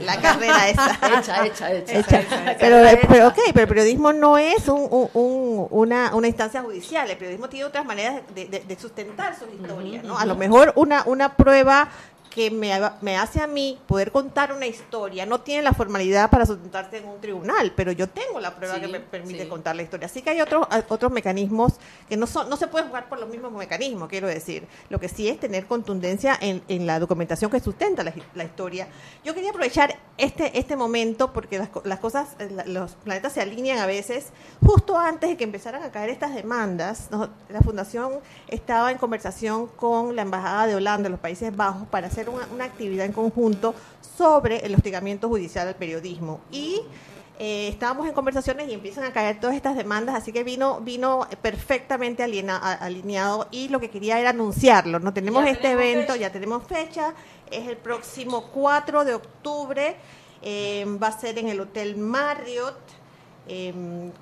la 0.00 0.20
carrera 0.20 0.68
esa. 0.68 0.98
Hecha, 1.18 1.46
hecha, 1.46 1.72
hecha, 1.72 2.56
pero 2.58 2.76
pero 3.08 3.28
ok 3.28 3.38
pero 3.52 3.62
el 3.62 3.68
periodismo 3.68 4.12
no 4.12 4.36
es 4.36 4.66
un, 4.66 5.08
un, 5.12 5.68
una, 5.70 6.12
una 6.14 6.26
instancia 6.26 6.60
judicial. 6.62 7.08
El 7.08 7.16
periodismo 7.16 7.48
tiene 7.48 7.66
otras 7.66 7.84
maneras 7.84 8.22
de, 8.34 8.46
de, 8.46 8.76
sustentar 8.76 9.36
su 9.38 9.44
historia 9.44 10.02
¿no? 10.02 10.18
a 10.18 10.26
lo 10.26 10.34
mejor 10.34 10.72
una 10.74 11.04
una 11.06 11.36
prueba 11.36 11.88
que 12.34 12.50
me, 12.50 12.72
me, 13.00 13.16
hace 13.16 13.40
a 13.40 13.46
mí 13.46 13.78
poder 13.86 14.10
contar 14.10 14.52
una 14.52 14.66
historia. 14.66 15.24
No 15.24 15.42
tiene 15.42 15.62
la 15.62 15.72
formalidad 15.72 16.30
para 16.30 16.44
sustentarse 16.44 16.98
en 16.98 17.06
un 17.06 17.20
tribunal, 17.20 17.72
pero 17.76 17.92
yo 17.92 18.08
tengo 18.08 18.40
la 18.40 18.56
prueba 18.56 18.80
que 18.80 18.88
me 18.88 18.98
permite 18.98 19.48
contar 19.48 19.76
la 19.76 19.82
historia. 19.82 20.06
Así 20.06 20.20
que 20.20 20.30
hay 20.30 20.40
otros 20.40 20.66
otros 20.88 21.12
mecanismos 21.12 21.74
que 22.08 22.16
no 22.16 22.26
son 22.26 22.50
no 22.50 22.56
se 22.56 22.66
pueden 22.66 22.88
jugar 22.88 23.08
por 23.08 23.20
los 23.20 23.28
mismos 23.28 23.52
mecanismos, 23.52 24.08
quiero 24.08 24.26
decir. 24.26 24.66
Lo 24.88 24.98
que 24.98 25.08
sí 25.08 25.28
es 25.28 25.38
tener 25.38 25.66
contundencia 25.66 26.36
en, 26.40 26.60
en 26.66 26.88
la 26.88 26.98
documentación 26.98 27.52
que 27.52 27.60
sustenta 27.60 28.02
la, 28.02 28.12
la, 28.34 28.42
historia. 28.42 28.88
Yo 29.24 29.32
quería 29.32 29.50
aprovechar 29.50 29.96
este 30.18 30.58
este 30.58 30.74
momento 30.74 31.32
porque 31.32 31.58
las, 31.58 31.68
las 31.84 32.00
cosas, 32.00 32.34
eh, 32.40 32.50
los 32.66 32.96
planetas 32.96 33.32
se 33.32 33.42
alinean 33.42 33.78
a 33.78 33.86
veces. 33.86 34.30
Justo 34.60 34.98
antes 34.98 35.30
de 35.30 35.36
que 35.36 35.44
empezaran 35.44 35.84
a 35.84 35.92
caer 35.92 36.10
estas 36.10 36.34
demandas, 36.34 37.10
la 37.48 37.60
Fundación 37.60 38.14
estaba 38.48 38.90
en 38.90 38.98
conversación 38.98 39.68
con 39.68 40.16
la 40.16 40.22
Embajada 40.22 40.66
de 40.66 40.74
Holanda, 40.74 41.08
los 41.08 41.20
Países 41.20 41.54
Bajos, 41.54 41.86
para 41.86 42.08
hacer 42.08 42.23
una, 42.28 42.64
actividad 42.64 43.06
en 43.06 43.12
conjunto 43.12 43.74
sobre 44.16 44.58
el 44.58 44.74
hostigamiento 44.74 45.28
judicial 45.28 45.68
al 45.68 45.74
periodismo. 45.74 46.40
Y 46.50 46.80
eh, 47.38 47.68
estábamos 47.68 48.06
en 48.06 48.14
conversaciones 48.14 48.68
y 48.68 48.74
empiezan 48.74 49.04
a 49.04 49.12
caer 49.12 49.40
todas 49.40 49.56
estas 49.56 49.76
demandas, 49.76 50.14
así 50.14 50.32
que 50.32 50.44
vino 50.44 50.80
vino 50.80 51.26
perfectamente 51.42 52.22
alineado 52.22 53.48
y 53.50 53.68
lo 53.68 53.80
que 53.80 53.90
quería 53.90 54.20
era 54.20 54.30
anunciarlo. 54.30 55.00
No 55.00 55.12
tenemos 55.12 55.46
este 55.46 55.72
evento, 55.72 56.14
ya 56.14 56.30
tenemos 56.30 56.64
fecha, 56.66 57.12
es 57.50 57.66
el 57.66 57.76
próximo 57.76 58.50
4 58.52 59.04
de 59.04 59.14
octubre, 59.14 59.96
eh, 60.42 60.84
va 61.02 61.08
a 61.08 61.18
ser 61.18 61.38
en 61.38 61.48
el 61.48 61.60
Hotel 61.60 61.96
Marriott. 61.96 63.03
Eh, 63.46 63.74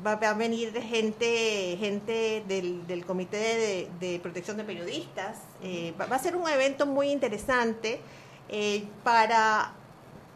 va, 0.05 0.14
a 0.14 0.35
venir 0.35 0.73
gente 0.83 1.77
gente 1.79 2.43
del, 2.49 2.85
del 2.89 3.07
Comité 3.07 3.89
de, 4.01 4.18
Protección 4.20 4.57
de 4.57 4.64
Periodistas. 4.64 5.37
Eh, 5.62 5.95
va, 6.01 6.07
a 6.07 6.18
ser 6.18 6.35
un 6.35 6.49
evento 6.49 6.87
muy 6.87 7.11
interesante 7.11 8.01
eh, 8.49 8.85
para 9.05 9.75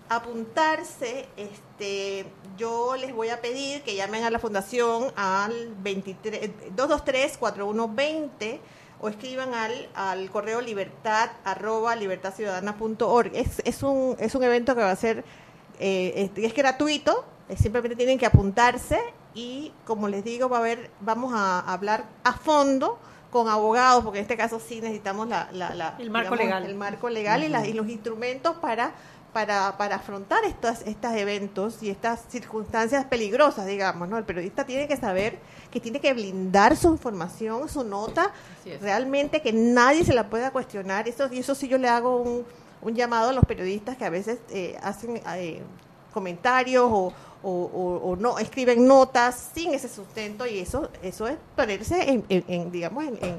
apuntarse. 0.08 1.26
Este, 1.36 2.26
yo 2.56 2.94
les 2.96 3.12
voy 3.12 3.30
a 3.30 3.40
pedir 3.40 3.82
que 3.82 3.96
llamen 3.96 4.22
a 4.22 4.30
la 4.30 4.38
fundación 4.38 5.12
al 5.16 5.74
223-4120 5.82 8.60
o 9.00 9.08
escriban 9.08 9.52
al, 9.52 9.88
al 9.96 10.30
correo 10.30 10.60
libertad 10.60 11.30
arroba 11.44 11.96
libertadciudadana.org. 11.96 13.32
Es, 13.34 13.60
es, 13.64 13.82
un, 13.82 14.14
es 14.20 14.36
un 14.36 14.44
evento 14.44 14.76
que 14.76 14.82
va 14.82 14.92
a 14.92 14.96
ser, 14.96 15.24
es, 15.80 16.30
es 16.36 16.54
gratuito, 16.54 17.12
eh, 17.12 17.35
simplemente 17.56 17.96
tienen 17.96 18.18
que 18.18 18.26
apuntarse 18.26 18.98
y, 19.34 19.72
como 19.84 20.08
les 20.08 20.24
digo, 20.24 20.48
va 20.48 20.56
a 20.56 20.60
haber, 20.60 20.90
vamos 21.00 21.32
a 21.34 21.60
hablar 21.60 22.04
a 22.24 22.32
fondo 22.32 22.98
con 23.30 23.48
abogados, 23.48 24.02
porque 24.02 24.18
en 24.18 24.22
este 24.22 24.36
caso 24.36 24.58
sí 24.58 24.80
necesitamos 24.80 25.28
la, 25.28 25.94
el 25.98 26.10
marco 26.10 26.34
legal, 26.34 26.64
el 26.64 26.74
marco 26.74 27.10
legal 27.10 27.42
y, 27.44 27.68
y, 27.68 27.72
los 27.74 27.88
instrumentos 27.88 28.56
para, 28.56 28.92
para, 29.32 29.76
para 29.76 29.96
afrontar 29.96 30.42
estos, 30.44 30.80
estos 30.86 31.12
eventos 31.12 31.82
y 31.82 31.90
estas 31.90 32.24
circunstancias 32.28 33.04
peligrosas, 33.04 33.66
digamos, 33.66 34.08
¿no? 34.08 34.16
El 34.16 34.24
periodista 34.24 34.64
tiene 34.64 34.88
que 34.88 34.96
saber 34.96 35.38
que 35.70 35.80
tiene 35.80 36.00
que 36.00 36.14
blindar 36.14 36.76
su 36.76 36.88
información, 36.88 37.68
su 37.68 37.84
nota, 37.84 38.32
realmente 38.80 39.42
que 39.42 39.52
nadie 39.52 40.04
se 40.04 40.14
la 40.14 40.30
pueda 40.30 40.50
cuestionar. 40.50 41.06
Eso, 41.06 41.28
y 41.30 41.40
eso 41.40 41.54
sí 41.54 41.68
yo 41.68 41.76
le 41.76 41.88
hago 41.88 42.16
un, 42.16 42.46
un 42.80 42.94
llamado 42.94 43.30
a 43.30 43.32
los 43.32 43.44
periodistas 43.44 43.96
que 43.96 44.04
a 44.04 44.10
veces 44.10 44.38
eh, 44.50 44.78
hacen 44.82 45.20
eh, 45.34 45.62
comentarios 46.16 46.88
o, 46.90 47.12
o, 47.42 48.16
no 48.18 48.38
escriben 48.38 48.86
notas 48.86 49.50
sin 49.54 49.74
ese 49.74 49.86
sustento 49.86 50.46
y 50.46 50.60
eso 50.60 50.88
eso 51.02 51.28
es 51.28 51.36
ponerse 51.54 52.24
en, 52.26 52.72
digamos 52.72 53.04
en, 53.04 53.38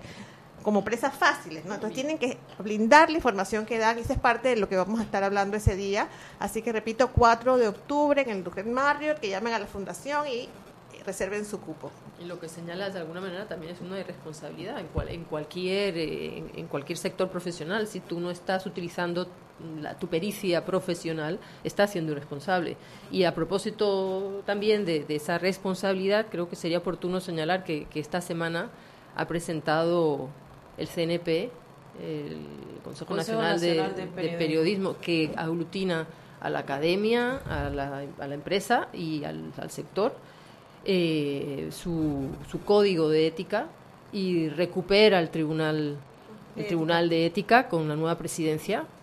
como 0.61 0.83
presas 0.83 1.15
fáciles, 1.15 1.65
¿no? 1.65 1.73
Entonces 1.73 1.95
tienen 1.95 2.19
que 2.19 2.37
blindar 2.59 3.09
la 3.09 3.17
información 3.17 3.65
que 3.65 3.79
dan 3.79 3.97
y 3.97 4.01
esa 4.01 4.13
es 4.13 4.19
parte 4.19 4.49
de 4.49 4.57
lo 4.57 4.69
que 4.69 4.75
vamos 4.75 4.99
a 4.99 5.03
estar 5.03 5.23
hablando 5.23 5.57
ese 5.57 5.75
día. 5.75 6.07
Así 6.39 6.61
que 6.61 6.71
repito, 6.71 7.09
4 7.13 7.57
de 7.57 7.67
octubre 7.69 8.21
en 8.21 8.29
el 8.29 8.43
Duque 8.43 8.63
Marriott, 8.63 9.19
que 9.19 9.29
llamen 9.29 9.53
a 9.53 9.59
la 9.59 9.65
fundación 9.65 10.27
y 10.27 10.49
reserven 11.07 11.45
su 11.45 11.61
cupo. 11.61 11.89
Y 12.21 12.25
lo 12.25 12.37
que 12.37 12.49
señalas 12.49 12.93
de 12.93 12.99
alguna 12.99 13.21
manera 13.21 13.47
también 13.47 13.73
es 13.73 13.81
una 13.81 13.97
irresponsabilidad 13.97 14.77
en, 14.79 14.87
cual, 14.87 15.07
en 15.07 15.23
cualquier 15.23 15.97
en, 15.97 16.67
cualquier 16.67 16.97
sector 16.97 17.29
profesional. 17.29 17.87
Si 17.87 18.01
tú 18.01 18.19
no 18.19 18.29
estás 18.29 18.65
utilizando 18.65 19.25
la, 19.81 19.97
tu 19.97 20.07
pericia 20.07 20.65
profesional, 20.65 21.39
estás 21.63 21.91
siendo 21.91 22.11
irresponsable. 22.11 22.75
Y 23.09 23.23
a 23.23 23.33
propósito 23.33 24.43
también 24.45 24.83
de, 24.83 25.05
esa 25.07 25.37
responsabilidad, 25.37 26.27
creo 26.29 26.49
que 26.49 26.57
sería 26.57 26.79
oportuno 26.79 27.21
señalar 27.21 27.63
que, 27.63 27.87
esta 27.95 28.19
semana 28.19 28.69
ha 29.15 29.27
presentado 29.27 30.27
el 30.77 30.89
CNP, 30.89 31.49
el 32.03 32.37
Consejo, 32.83 33.15
Nacional, 33.15 33.61
de, 33.61 34.09
Periodismo. 34.13 34.97
que 34.99 35.31
aglutina 35.37 36.05
a 36.41 36.49
la 36.49 36.59
academia, 36.59 37.37
a 37.49 37.69
la, 37.69 38.03
a 38.19 38.27
la 38.27 38.35
empresa 38.35 38.89
y 38.93 39.23
al, 39.23 39.53
al 39.57 39.71
sector 39.71 40.13
eh, 40.87 41.67
su, 41.71 42.29
su, 42.49 42.61
código 42.61 43.09
de 43.09 43.27
ética 43.27 43.67
y 44.13 44.47
recupera 44.47 45.19
el 45.19 45.29
tribunal 45.29 45.97
el 46.57 46.65
tribunal 46.65 47.09
de 47.09 47.25
ética 47.25 47.67
con 47.67 47.83
una 47.83 47.95
nueva 47.95 48.17
presidencia. 48.17 48.85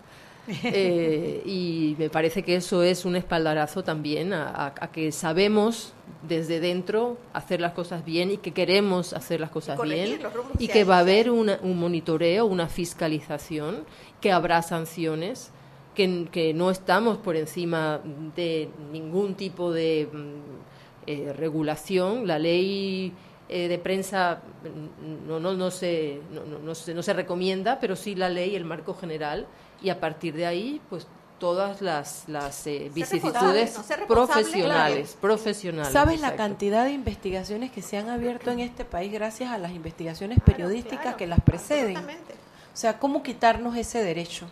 Eh, 0.47 1.41
y 1.43 1.95
me 1.97 2.11
parece 2.11 2.43
que 2.43 2.57
eso 2.57 2.83
es 2.83 3.03
un 3.03 3.15
espaldarazo 3.15 3.83
también 3.83 4.31
a, 4.31 4.75
que 4.93 5.11
sabemos 5.11 5.93
desde 6.21 6.59
dentro 6.59 7.17
hacer 7.33 7.59
las 7.59 7.71
cosas 7.71 8.05
bien 8.05 8.29
y 8.29 8.37
que 8.37 8.51
queremos 8.51 9.13
hacer 9.13 9.39
las 9.39 9.49
cosas 9.49 9.81
bien. 9.81 10.19
y 10.59 10.67
que 10.67 10.83
va 10.83 10.97
a 10.97 10.99
haber 10.99 11.31
un 11.31 11.79
monitoreo, 11.79 12.45
una 12.45 12.67
fiscalización, 12.67 13.85
que 14.21 14.31
habrá 14.31 14.61
sanciones, 14.61 15.49
que, 15.95 16.27
que 16.31 16.53
no 16.53 16.69
estamos 16.69 17.17
por 17.17 17.35
encima 17.35 18.01
de 18.35 18.69
ningún 18.91 19.33
tipo 19.33 19.73
de 19.73 20.07
mm, 20.13 20.64
eh, 21.07 21.33
regulación. 21.35 22.27
La 22.27 22.39
ley 22.39 23.13
eh, 23.47 23.67
de 23.67 23.77
prensa 23.77 24.41
mm, 24.63 25.27
no, 25.27 25.39
no, 25.39 25.53
no, 25.53 25.71
se, 25.71 26.21
no, 26.31 26.45
no, 26.45 26.75
se, 26.75 26.93
no 26.93 27.03
se 27.03 27.13
recomienda, 27.13 27.79
pero 27.79 27.95
sí 27.95 28.15
la 28.15 28.29
ley, 28.29 28.55
el 28.55 28.65
marco 28.65 28.93
general, 28.95 29.47
y 29.81 29.89
a 29.89 29.99
partir 29.99 30.33
de 30.35 30.45
ahí, 30.45 30.81
pues 30.89 31.07
todas 31.39 31.81
las, 31.81 32.23
las 32.27 32.65
eh, 32.67 32.89
vicisitudes 32.93 33.77
profesionales, 34.07 35.17
profesionales. 35.19 35.91
¿Sabes 35.91 36.21
la 36.21 36.35
cantidad 36.35 36.85
de 36.85 36.91
investigaciones 36.91 37.71
que 37.71 37.81
se 37.81 37.97
han 37.97 38.09
abierto 38.09 38.51
en 38.51 38.61
este 38.61 38.85
país 38.85 39.11
gracias 39.11 39.51
a 39.51 39.57
las 39.57 39.71
investigaciones 39.71 40.39
periodísticas 40.43 41.15
que 41.15 41.27
las 41.27 41.41
preceden? 41.41 41.97
O 41.97 42.77
sea, 42.77 42.99
¿cómo 42.99 43.21
quitarnos 43.21 43.75
ese 43.77 44.03
derecho? 44.03 44.47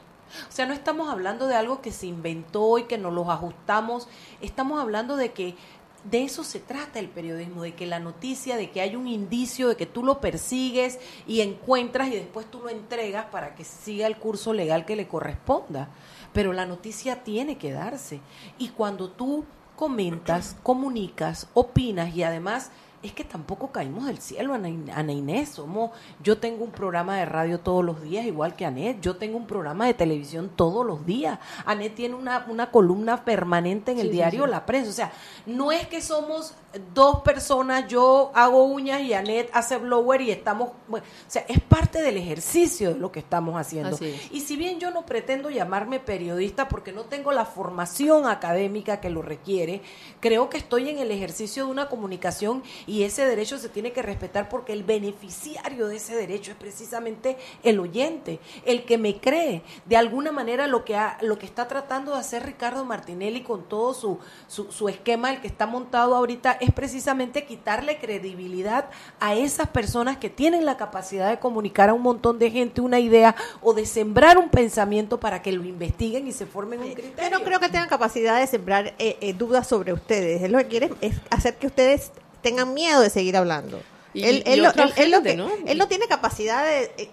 O 0.50 0.52
sea, 0.52 0.66
no 0.66 0.74
estamos 0.74 1.10
hablando 1.10 1.48
de 1.48 1.56
algo 1.56 1.82
que 1.82 1.92
se 1.92 2.08
inventó 2.08 2.78
y 2.78 2.84
que 2.84 2.98
nos 2.98 3.14
los 3.14 3.28
ajustamos, 3.30 4.08
estamos 4.42 4.82
hablando 4.82 5.16
de 5.16 5.32
que 5.32 5.56
de 6.04 6.24
eso 6.24 6.44
se 6.44 6.60
trata 6.60 7.00
el 7.00 7.10
periodismo, 7.10 7.64
de 7.64 7.74
que 7.74 7.86
la 7.86 8.00
noticia, 8.00 8.58
de 8.58 8.72
que 8.72 8.82
hay 8.82 8.96
un 8.96 9.08
indicio, 9.08 9.70
de 9.70 9.78
que 9.78 9.86
tú 9.86 10.04
lo 10.04 10.20
persigues 10.20 11.00
y 11.28 11.42
encuentras 11.42 12.10
y 12.10 12.16
después 12.16 12.46
tú 12.52 12.60
lo 12.60 12.70
entregas 12.70 13.26
para 13.26 13.56
que 13.56 13.64
siga 13.64 14.08
el 14.08 14.18
curso 14.18 14.54
legal 14.54 14.86
que 14.86 14.96
le 14.96 15.08
corresponda 15.08 15.90
pero 16.34 16.52
la 16.52 16.66
noticia 16.66 17.24
tiene 17.24 17.58
que 17.58 17.72
darse. 17.72 18.20
Y 18.58 18.70
cuando 18.70 19.10
tú 19.10 19.46
comentas, 19.76 20.58
comunicas, 20.64 21.48
opinas 21.54 22.14
y 22.16 22.24
además 22.24 22.72
es 23.04 23.14
que 23.14 23.26
tampoco 23.26 23.72
caímos 23.72 24.06
del 24.06 24.18
cielo, 24.20 24.54
Ana 24.54 25.12
Inés. 25.12 25.50
Somos, 25.50 25.92
yo 26.24 26.38
tengo 26.38 26.64
un 26.64 26.72
programa 26.72 27.18
de 27.18 27.26
radio 27.26 27.60
todos 27.60 27.84
los 27.84 28.02
días, 28.02 28.26
igual 28.26 28.56
que 28.56 28.66
Anet. 28.66 29.02
Yo 29.02 29.18
tengo 29.18 29.38
un 29.38 29.46
programa 29.46 29.86
de 29.86 29.94
televisión 29.94 30.50
todos 30.56 30.86
los 30.86 31.06
días. 31.06 31.38
Anet 31.66 31.96
tiene 31.96 32.16
una, 32.16 32.46
una 32.48 32.72
columna 32.72 33.26
permanente 33.26 33.92
en 33.92 34.00
el 34.00 34.10
diario 34.10 34.48
La 34.48 34.66
Prensa. 34.66 34.90
O 34.90 34.94
sea, 34.94 35.12
no 35.46 35.72
es 35.74 35.86
que 35.88 36.02
somos 36.02 36.54
dos 36.94 37.22
personas, 37.22 37.88
yo 37.88 38.32
hago 38.34 38.64
uñas 38.64 39.02
y 39.02 39.14
Anet 39.14 39.50
hace 39.54 39.78
blower 39.78 40.22
y 40.22 40.32
estamos. 40.32 40.70
o 40.90 41.00
sea, 41.28 41.46
es 41.48 41.60
parte 41.60 42.02
del 42.02 42.18
ejercicio 42.18 42.94
de 42.94 43.00
lo 43.00 43.12
que 43.12 43.20
estamos 43.20 43.56
haciendo. 43.60 43.98
Y 44.32 44.42
si 44.42 44.56
bien 44.56 44.80
yo 44.80 44.92
no 44.92 45.06
pretendo 45.06 45.50
llamarme 45.50 46.00
periodista 46.00 46.68
porque 46.68 46.92
no 46.92 47.04
tengo 47.04 47.32
la 47.32 47.46
formación 47.46 48.26
académica 48.26 49.00
que 49.00 49.10
lo 49.10 49.22
requiere, 49.22 49.82
creo 50.20 50.50
que 50.50 50.58
estoy 50.58 50.90
en 50.90 51.00
el 51.00 51.12
ejercicio 51.12 51.66
de 51.66 51.72
una 51.72 51.90
comunicación 51.90 52.64
y 52.88 53.04
ese 53.04 53.26
derecho 53.26 53.58
se 53.58 53.70
tiene 53.70 53.92
que 53.92 54.02
respetar 54.02 54.50
porque 54.50 54.74
el 54.74 54.84
beneficiario 54.84 55.88
de 55.88 55.98
ese 55.98 56.16
derecho 56.16 56.52
es 56.52 56.58
precisamente 56.58 57.38
el 57.62 57.80
oyente, 57.80 58.40
el 58.66 58.86
que 58.86 58.98
me 58.98 59.20
cree. 59.20 59.64
De 59.86 59.98
alguna 59.98 60.32
manera 60.32 60.68
lo 60.68 60.84
que, 60.86 60.96
ha, 60.96 61.18
lo 61.22 61.38
que 61.38 61.46
está 61.46 61.68
tratando 61.68 62.14
de 62.14 62.20
hacer 62.20 62.46
Ricardo 62.46 62.84
Martinelli 62.84 63.42
con 63.42 63.64
todo 63.64 63.94
su, 63.94 64.20
su, 64.48 64.72
su 64.72 64.90
esquema, 64.90 65.32
el 65.32 65.42
que 65.42 65.48
está 65.48 65.68
montado 65.68 66.16
ahorita, 66.16 66.58
es 66.64 66.74
precisamente 66.74 67.46
quitarle 67.46 67.98
credibilidad 67.98 68.86
a 69.20 69.36
esas 69.36 69.68
personas 69.68 70.18
que 70.18 70.30
tienen 70.30 70.66
la 70.66 70.78
capacidad 70.78 71.30
de 71.30 71.40
comunicar 71.40 71.90
a 71.90 71.94
un 71.94 72.02
montón 72.02 72.40
de 72.40 72.50
gente 72.52 72.82
una 72.82 73.00
idea 73.00 73.36
o 73.62 73.74
de 73.74 73.86
sembrar 73.86 74.38
un 74.38 74.50
pensamiento 74.50 75.20
para 75.20 75.42
que 75.42 75.52
lo 75.52 75.64
investiguen 75.64 76.28
y 76.28 76.32
se 76.32 76.46
formen 76.46 76.82
un 76.82 76.94
criterio. 76.94 77.30
Yo 77.30 77.38
no 77.38 77.44
creo 77.44 77.60
que 77.60 77.68
tengan 77.68 77.90
capacidad 77.90 78.40
de 78.40 78.48
sembrar 78.48 78.94
eh, 78.98 79.18
eh, 79.22 79.34
dudas 79.34 79.68
sobre 79.68 79.94
ustedes. 79.94 80.42
Él 80.42 80.52
lo 80.52 80.58
que 80.60 80.68
quiere 80.68 80.90
es 81.02 81.16
hacer 81.30 81.56
que 81.56 81.68
ustedes 81.68 82.12
tengan 82.42 82.74
miedo 82.74 83.02
de 83.02 83.10
seguir 83.10 83.38
hablando. 83.38 83.82
él, 84.14 85.78
no 85.78 85.88
tiene 85.88 86.08
capacidad 86.08 86.66
de... 86.66 87.10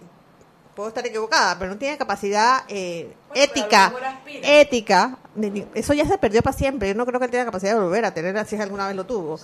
Puedo 0.81 0.89
estar 0.89 1.07
equivocada, 1.07 1.59
pero 1.59 1.73
no 1.73 1.77
tiene 1.77 1.99
capacidad 1.99 2.65
eh, 2.67 3.13
ética, 3.35 3.93
ética, 4.27 5.19
eso 5.75 5.93
ya 5.93 6.07
se 6.07 6.17
perdió 6.17 6.41
para 6.41 6.57
siempre, 6.57 6.89
yo 6.89 6.95
no 6.95 7.05
creo 7.05 7.21
que 7.21 7.27
él 7.27 7.31
tenga 7.31 7.45
capacidad 7.45 7.75
de 7.75 7.81
volver 7.81 8.03
a 8.07 8.15
tener, 8.15 8.35
así 8.39 8.57
alguna 8.57 8.87
vez 8.87 8.97
lo 8.97 9.05
tuvo, 9.05 9.39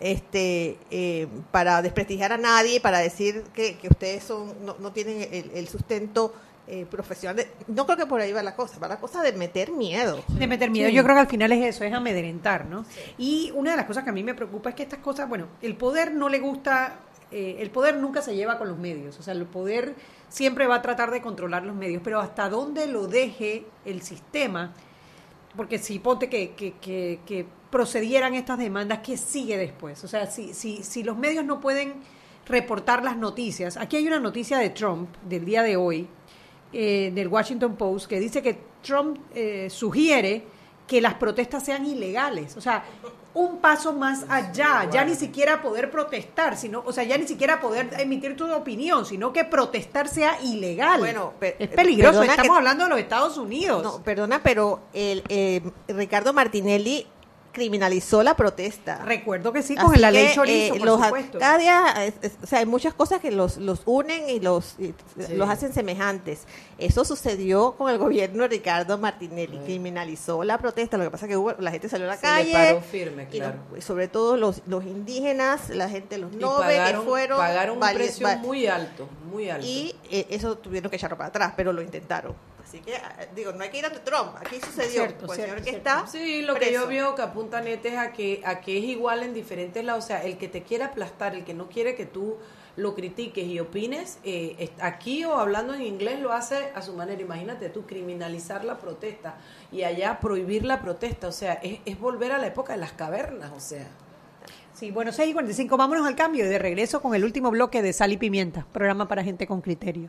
este, 0.00 0.76
eh, 0.90 1.28
para 1.50 1.80
desprestigiar 1.80 2.30
a 2.30 2.36
nadie, 2.36 2.78
para 2.78 2.98
decir 2.98 3.42
que, 3.54 3.78
ustedes 3.90 4.22
son, 4.22 4.52
no, 4.66 4.92
tienen 4.92 5.50
el 5.54 5.66
sustento 5.66 6.34
eh, 6.68 6.84
profesional. 6.90 7.46
no 7.68 7.86
creo 7.86 7.96
que 7.96 8.06
por 8.06 8.20
ahí 8.20 8.32
va 8.32 8.42
la 8.42 8.54
cosa, 8.54 8.78
va 8.78 8.88
la 8.88 9.00
cosa 9.00 9.22
de 9.22 9.32
meter 9.32 9.72
miedo. 9.72 10.22
De 10.28 10.46
meter 10.46 10.70
miedo. 10.70 10.90
Yo 10.90 11.02
creo 11.04 11.16
que 11.16 11.22
al 11.22 11.26
final 11.26 11.52
es 11.52 11.74
eso, 11.74 11.84
es 11.84 11.92
amedrentar, 11.94 12.66
¿no? 12.66 12.84
Y 13.16 13.50
una 13.54 13.70
de 13.70 13.78
las 13.78 13.86
cosas 13.86 14.04
que 14.04 14.10
a 14.10 14.12
mí 14.12 14.22
me 14.22 14.34
preocupa 14.34 14.68
es 14.68 14.74
que 14.74 14.82
estas 14.82 15.00
cosas, 15.00 15.26
bueno, 15.26 15.48
el 15.62 15.74
poder 15.74 16.12
no 16.12 16.28
le 16.28 16.38
gusta, 16.38 16.98
eh, 17.32 17.56
el 17.60 17.70
poder 17.70 17.96
nunca 17.96 18.22
se 18.22 18.34
lleva 18.34 18.58
con 18.58 18.68
los 18.68 18.78
medios, 18.78 19.18
o 19.18 19.22
sea, 19.22 19.34
el 19.34 19.46
poder 19.46 19.94
siempre 20.28 20.66
va 20.66 20.76
a 20.76 20.82
tratar 20.82 21.10
de 21.10 21.20
controlar 21.22 21.64
los 21.64 21.74
medios, 21.74 22.02
pero 22.04 22.20
hasta 22.20 22.48
dónde 22.48 22.86
lo 22.86 23.06
deje 23.06 23.64
el 23.84 24.02
sistema, 24.02 24.72
porque 25.56 25.78
si 25.78 25.98
ponte 25.98 26.28
que, 26.28 26.52
que, 26.52 26.74
que, 26.74 27.20
que 27.26 27.46
procedieran 27.70 28.34
estas 28.34 28.58
demandas, 28.58 29.00
¿qué 29.00 29.16
sigue 29.16 29.56
después? 29.56 30.02
O 30.04 30.08
sea, 30.08 30.26
si, 30.26 30.54
si, 30.54 30.82
si 30.82 31.02
los 31.02 31.16
medios 31.16 31.44
no 31.44 31.60
pueden 31.60 31.94
reportar 32.46 33.02
las 33.02 33.16
noticias, 33.16 33.76
aquí 33.76 33.96
hay 33.96 34.06
una 34.06 34.20
noticia 34.20 34.58
de 34.58 34.70
Trump 34.70 35.08
del 35.28 35.44
día 35.44 35.62
de 35.62 35.76
hoy, 35.76 36.08
eh, 36.74 37.12
del 37.14 37.28
Washington 37.28 37.76
Post 37.76 38.06
que 38.06 38.18
dice 38.18 38.40
que 38.40 38.58
Trump 38.82 39.18
eh, 39.34 39.68
sugiere 39.68 40.42
que 40.86 41.00
las 41.02 41.14
protestas 41.14 41.64
sean 41.64 41.84
ilegales. 41.84 42.56
O 42.56 42.60
sea, 42.62 42.84
un 43.34 43.58
paso 43.58 43.92
más 43.92 44.24
allá, 44.28 44.88
ya 44.90 45.04
ni 45.04 45.14
siquiera 45.14 45.62
poder 45.62 45.90
protestar, 45.90 46.56
sino, 46.56 46.82
o 46.84 46.92
sea, 46.92 47.04
ya 47.04 47.16
ni 47.16 47.26
siquiera 47.26 47.60
poder 47.60 47.88
emitir 47.98 48.36
tu 48.36 48.52
opinión, 48.52 49.06
sino 49.06 49.32
que 49.32 49.44
protestar 49.44 50.08
sea 50.08 50.40
ilegal. 50.42 51.00
Bueno, 51.00 51.32
es 51.40 51.68
peligroso, 51.68 52.22
estamos 52.22 52.56
hablando 52.56 52.84
de 52.84 52.90
los 52.90 52.98
Estados 52.98 53.38
Unidos. 53.38 53.82
No, 53.82 54.02
perdona, 54.02 54.42
pero 54.42 54.80
el 54.92 55.22
eh, 55.28 55.62
Ricardo 55.88 56.32
Martinelli 56.32 57.06
criminalizó 57.52 58.22
la 58.22 58.34
protesta. 58.34 59.02
Recuerdo 59.04 59.52
que 59.52 59.62
sí, 59.62 59.76
con 59.76 60.00
la 60.00 60.10
ley 60.10 60.30
chorizo, 60.34 60.74
eh, 60.74 60.78
por 60.78 60.88
supuesto. 60.88 61.38
Cada 61.38 61.58
día, 61.58 61.94
o 62.42 62.46
sea, 62.46 62.60
hay 62.60 62.66
muchas 62.66 62.94
cosas 62.94 63.20
que 63.20 63.30
los, 63.30 63.58
los 63.58 63.82
unen 63.84 64.28
y 64.28 64.40
los, 64.40 64.76
los 65.30 65.48
hacen 65.48 65.72
semejantes. 65.72 66.46
Eso 66.78 67.04
sucedió 67.04 67.72
con 67.72 67.90
el 67.90 67.98
gobierno 67.98 68.42
de 68.42 68.48
Ricardo 68.48 68.98
Martinelli, 68.98 69.58
criminalizó 69.64 70.42
la 70.42 70.58
protesta. 70.58 70.96
Lo 70.96 71.04
que 71.04 71.10
pasa 71.10 71.26
es 71.26 71.30
que 71.30 71.36
hubo, 71.36 71.52
la 71.58 71.70
gente 71.70 71.88
salió 71.88 72.06
a 72.06 72.14
la 72.14 72.20
calle. 72.20 72.52
paró 72.52 72.80
firme, 72.80 73.28
claro. 73.28 73.58
sobre 73.80 74.08
todo 74.08 74.36
los, 74.36 74.62
los 74.66 74.84
indígenas, 74.84 75.68
la 75.70 75.88
gente, 75.88 76.18
los 76.18 76.32
nobles 76.32 76.90
que 76.90 76.96
fueron. 76.98 77.38
Pagaron 77.38 77.76
un 77.76 77.92
precio 77.92 78.26
muy 78.38 78.66
alto, 78.66 79.08
muy 79.30 79.50
alto. 79.50 79.66
Y 79.66 79.94
eh, 80.10 80.26
eso 80.30 80.56
tuvieron 80.56 80.90
que 80.90 80.96
echarlo 80.96 81.16
para 81.16 81.28
atrás, 81.28 81.52
pero 81.56 81.72
lo 81.72 81.82
intentaron. 81.82 82.34
Así 82.72 82.80
que, 82.80 82.96
ah, 82.96 83.26
digo, 83.36 83.52
no 83.52 83.62
hay 83.64 83.68
que 83.68 83.80
ir 83.80 83.84
a 83.84 83.90
Trump. 83.90 84.34
Aquí 84.40 84.56
sucedió. 84.58 85.02
Cierto, 85.02 85.26
pues, 85.26 85.38
que 85.62 85.68
está. 85.68 86.06
Sí, 86.06 86.40
lo 86.40 86.54
que 86.54 86.72
yo 86.72 86.86
veo 86.86 87.14
que 87.14 87.20
apunta 87.20 87.60
Nete 87.60 87.90
es 87.90 87.98
a 87.98 88.12
que, 88.12 88.40
a 88.46 88.62
que 88.62 88.78
es 88.78 88.84
igual 88.84 89.22
en 89.22 89.34
diferentes 89.34 89.84
lados. 89.84 90.04
O 90.04 90.06
sea, 90.06 90.24
el 90.24 90.38
que 90.38 90.48
te 90.48 90.62
quiere 90.62 90.84
aplastar, 90.84 91.34
el 91.34 91.44
que 91.44 91.52
no 91.52 91.68
quiere 91.68 91.94
que 91.94 92.06
tú 92.06 92.38
lo 92.76 92.94
critiques 92.94 93.46
y 93.46 93.60
opines, 93.60 94.20
eh, 94.24 94.70
aquí 94.80 95.22
o 95.26 95.34
hablando 95.34 95.74
en 95.74 95.82
inglés 95.82 96.18
lo 96.20 96.32
hace 96.32 96.70
a 96.74 96.80
su 96.80 96.94
manera. 96.94 97.20
Imagínate 97.20 97.68
tú 97.68 97.84
criminalizar 97.84 98.64
la 98.64 98.78
protesta 98.78 99.36
y 99.70 99.82
allá 99.82 100.18
prohibir 100.18 100.64
la 100.64 100.80
protesta. 100.80 101.28
O 101.28 101.32
sea, 101.32 101.52
es, 101.62 101.80
es 101.84 102.00
volver 102.00 102.32
a 102.32 102.38
la 102.38 102.46
época 102.46 102.72
de 102.72 102.78
las 102.78 102.92
cavernas. 102.92 103.52
O 103.54 103.60
sea. 103.60 103.86
Sí, 104.72 104.90
bueno, 104.90 105.12
6 105.12 105.28
y 105.28 105.32
45. 105.34 105.76
Vámonos 105.76 106.06
al 106.06 106.16
cambio 106.16 106.46
y 106.46 106.48
de 106.48 106.58
regreso 106.58 107.02
con 107.02 107.14
el 107.14 107.22
último 107.22 107.50
bloque 107.50 107.82
de 107.82 107.92
Sal 107.92 108.12
y 108.12 108.16
Pimienta, 108.16 108.66
programa 108.72 109.08
para 109.08 109.22
gente 109.22 109.46
con 109.46 109.60
criterio. 109.60 110.08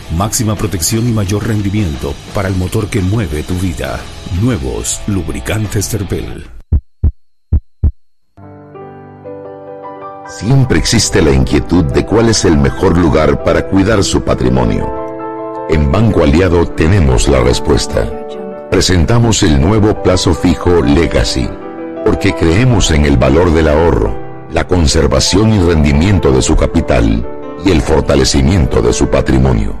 Máxima 0.17 0.55
protección 0.55 1.07
y 1.07 1.13
mayor 1.13 1.47
rendimiento 1.47 2.13
para 2.35 2.49
el 2.49 2.55
motor 2.55 2.89
que 2.89 2.99
mueve 2.99 3.43
tu 3.43 3.53
vida. 3.55 3.99
Nuevos 4.41 5.01
lubricantes 5.07 5.87
Terpel. 5.87 6.45
Siempre 10.27 10.79
existe 10.79 11.21
la 11.21 11.31
inquietud 11.31 11.85
de 11.85 12.05
cuál 12.05 12.29
es 12.29 12.43
el 12.43 12.57
mejor 12.57 12.97
lugar 12.97 13.43
para 13.43 13.67
cuidar 13.67 14.03
su 14.03 14.21
patrimonio. 14.21 14.91
En 15.69 15.91
Banco 15.91 16.23
Aliado 16.23 16.67
tenemos 16.67 17.29
la 17.29 17.39
respuesta. 17.39 18.09
Presentamos 18.69 19.43
el 19.43 19.61
nuevo 19.61 20.03
plazo 20.03 20.33
fijo 20.33 20.81
Legacy, 20.81 21.49
porque 22.05 22.33
creemos 22.33 22.91
en 22.91 23.05
el 23.05 23.17
valor 23.17 23.53
del 23.53 23.69
ahorro, 23.69 24.17
la 24.51 24.67
conservación 24.67 25.53
y 25.53 25.59
rendimiento 25.59 26.33
de 26.33 26.41
su 26.41 26.57
capital 26.57 27.25
y 27.65 27.71
el 27.71 27.81
fortalecimiento 27.81 28.81
de 28.81 28.91
su 28.91 29.07
patrimonio. 29.07 29.80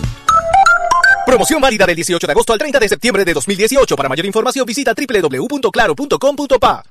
Promoción 1.25 1.61
válida 1.61 1.85
del 1.85 1.95
18 1.95 2.27
de 2.27 2.31
agosto 2.31 2.53
al 2.53 2.59
30 2.59 2.79
de 2.79 2.89
septiembre 2.89 3.23
de 3.25 3.33
2018. 3.33 3.95
Para 3.95 4.09
mayor 4.09 4.25
información 4.25 4.65
visita 4.65 4.93
www.claro.com.pa. 4.93 6.90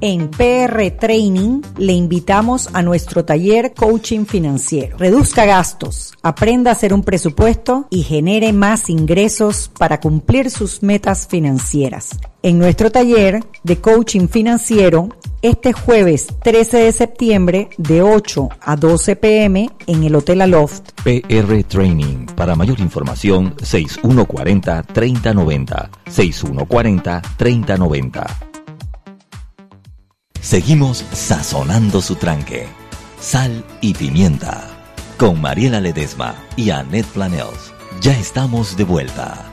En 0.00 0.30
PR 0.30 0.92
Training 0.96 1.60
le 1.76 1.92
invitamos 1.92 2.68
a 2.72 2.82
nuestro 2.82 3.24
taller 3.24 3.74
Coaching 3.74 4.26
Financiero. 4.26 4.96
Reduzca 4.96 5.44
gastos, 5.44 6.14
aprenda 6.22 6.70
a 6.70 6.74
hacer 6.74 6.94
un 6.94 7.02
presupuesto 7.02 7.88
y 7.90 8.04
genere 8.04 8.52
más 8.52 8.90
ingresos 8.90 9.72
para 9.76 9.98
cumplir 9.98 10.52
sus 10.52 10.84
metas 10.84 11.26
financieras. 11.26 12.10
En 12.44 12.60
nuestro 12.60 12.92
taller 12.92 13.42
de 13.64 13.78
Coaching 13.78 14.28
Financiero, 14.28 15.08
este 15.42 15.72
jueves 15.72 16.28
13 16.44 16.76
de 16.76 16.92
septiembre 16.92 17.68
de 17.76 18.02
8 18.02 18.50
a 18.60 18.76
12 18.76 19.16
pm 19.16 19.68
en 19.88 20.04
el 20.04 20.14
Hotel 20.14 20.42
Aloft. 20.42 20.92
PR 21.02 21.64
Training. 21.64 22.26
Para 22.36 22.54
mayor 22.54 22.78
información, 22.78 23.56
6140-3090. 23.56 25.88
6140-3090. 26.06 28.48
Seguimos 30.40 30.98
sazonando 31.12 32.00
su 32.00 32.14
tranque. 32.14 32.68
Sal 33.20 33.64
y 33.80 33.92
pimienta. 33.92 34.70
Con 35.18 35.40
Mariela 35.40 35.80
Ledesma 35.80 36.36
y 36.56 36.70
Annette 36.70 37.08
Planels. 37.08 37.72
Ya 38.00 38.12
estamos 38.12 38.76
de 38.76 38.84
vuelta. 38.84 39.52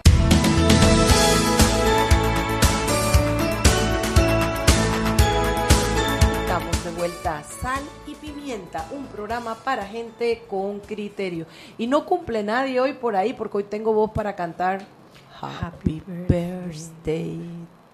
Estamos 6.41 6.83
de 6.83 6.91
vuelta. 6.91 7.43
Sal 7.43 7.83
y 8.05 8.13
pimienta. 8.13 8.87
Un 8.91 9.07
programa 9.07 9.55
para 9.55 9.85
gente 9.87 10.43
con 10.47 10.79
criterio. 10.79 11.47
Y 11.79 11.87
no 11.87 12.05
cumple 12.05 12.43
nadie 12.43 12.79
hoy 12.79 12.93
por 12.93 13.15
ahí 13.15 13.33
porque 13.33 13.57
hoy 13.57 13.63
tengo 13.63 13.91
voz 13.91 14.11
para 14.11 14.35
cantar. 14.35 14.85
Happy 15.41 16.01
birthday 16.05 17.39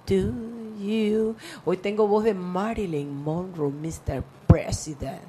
to 0.06 0.61
Hoy 1.64 1.78
tengo 1.78 2.08
voz 2.08 2.24
de 2.24 2.34
Marilyn 2.34 3.24
Monroe, 3.24 3.72
Mr. 3.72 4.24
President. 4.48 5.22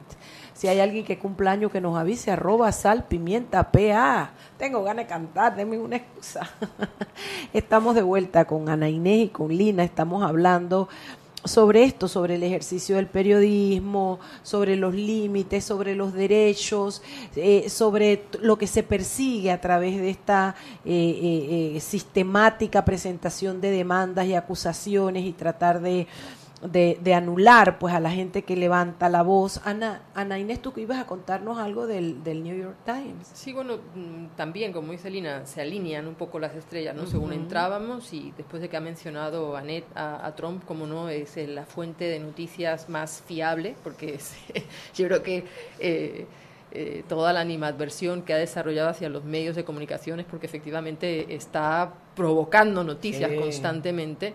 Si 0.54 0.68
hay 0.68 0.80
alguien 0.80 1.04
que 1.04 1.18
cumpleaños 1.18 1.70
que 1.70 1.80
nos 1.80 1.98
avise, 1.98 2.30
arroba 2.30 2.72
sal, 2.72 3.04
pimienta, 3.04 3.70
PA. 3.70 4.30
Tengo 4.58 4.82
ganas 4.82 5.04
de 5.04 5.08
cantar, 5.08 5.56
denme 5.56 5.78
una 5.78 5.96
excusa. 5.96 6.48
Estamos 7.52 7.94
de 7.94 8.02
vuelta 8.02 8.46
con 8.46 8.68
Ana 8.68 8.88
Inés 8.88 9.26
y 9.26 9.28
con 9.28 9.48
Lina. 9.48 9.84
Estamos 9.84 10.22
hablando 10.22 10.88
sobre 11.44 11.84
esto, 11.84 12.08
sobre 12.08 12.36
el 12.36 12.42
ejercicio 12.42 12.96
del 12.96 13.06
periodismo, 13.06 14.20
sobre 14.42 14.76
los 14.76 14.94
límites, 14.94 15.64
sobre 15.64 15.96
los 15.96 16.12
derechos, 16.12 17.02
eh, 17.36 17.68
sobre 17.68 18.24
lo 18.40 18.56
que 18.56 18.66
se 18.66 18.82
persigue 18.82 19.50
a 19.50 19.60
través 19.60 19.96
de 20.00 20.10
esta 20.10 20.54
eh, 20.84 21.74
eh, 21.74 21.80
sistemática 21.80 22.84
presentación 22.84 23.60
de 23.60 23.70
demandas 23.70 24.26
y 24.26 24.34
acusaciones 24.34 25.24
y 25.24 25.32
tratar 25.32 25.80
de 25.80 26.06
de, 26.62 26.98
de, 27.00 27.14
anular 27.14 27.78
pues 27.78 27.92
a 27.92 28.00
la 28.00 28.10
gente 28.10 28.42
que 28.42 28.56
levanta 28.56 29.08
la 29.08 29.22
voz. 29.22 29.60
Ana, 29.64 30.02
Ana 30.14 30.38
Inés, 30.38 30.62
tú 30.62 30.72
que 30.72 30.80
ibas 30.80 30.98
a 30.98 31.06
contarnos 31.06 31.58
algo 31.58 31.86
del, 31.86 32.22
del, 32.22 32.42
New 32.42 32.56
York 32.56 32.76
Times. 32.84 33.30
Sí, 33.34 33.52
bueno, 33.52 33.78
mm, 33.94 34.36
también, 34.36 34.72
como 34.72 34.92
dice 34.92 35.10
Lina, 35.10 35.44
se 35.46 35.60
alinean 35.60 36.06
un 36.06 36.14
poco 36.14 36.38
las 36.38 36.54
estrellas, 36.54 36.94
¿no? 36.94 37.06
Según 37.06 37.32
entrábamos 37.32 38.12
y 38.12 38.32
después 38.36 38.62
de 38.62 38.68
que 38.68 38.76
ha 38.76 38.80
mencionado 38.80 39.56
Annette 39.56 39.86
a, 39.94 40.32
Trump, 40.36 40.64
como 40.64 40.86
no, 40.86 41.08
es 41.08 41.36
eh, 41.36 41.46
la 41.46 41.66
fuente 41.66 42.04
de 42.04 42.18
noticias 42.20 42.88
más 42.88 43.22
fiable, 43.26 43.74
porque 43.82 44.18
yo 44.94 45.06
creo 45.06 45.22
que... 45.22 45.44
Eh, 45.78 46.26
eh, 46.74 47.04
toda 47.06 47.34
la 47.34 47.40
animadversión 47.40 48.22
que 48.22 48.32
ha 48.32 48.38
desarrollado 48.38 48.88
hacia 48.88 49.10
los 49.10 49.24
medios 49.24 49.54
de 49.56 49.62
comunicación 49.62 50.20
es 50.20 50.26
porque 50.26 50.46
efectivamente 50.46 51.34
está 51.34 51.92
provocando 52.16 52.82
noticias 52.82 53.30
constantemente 53.38 54.32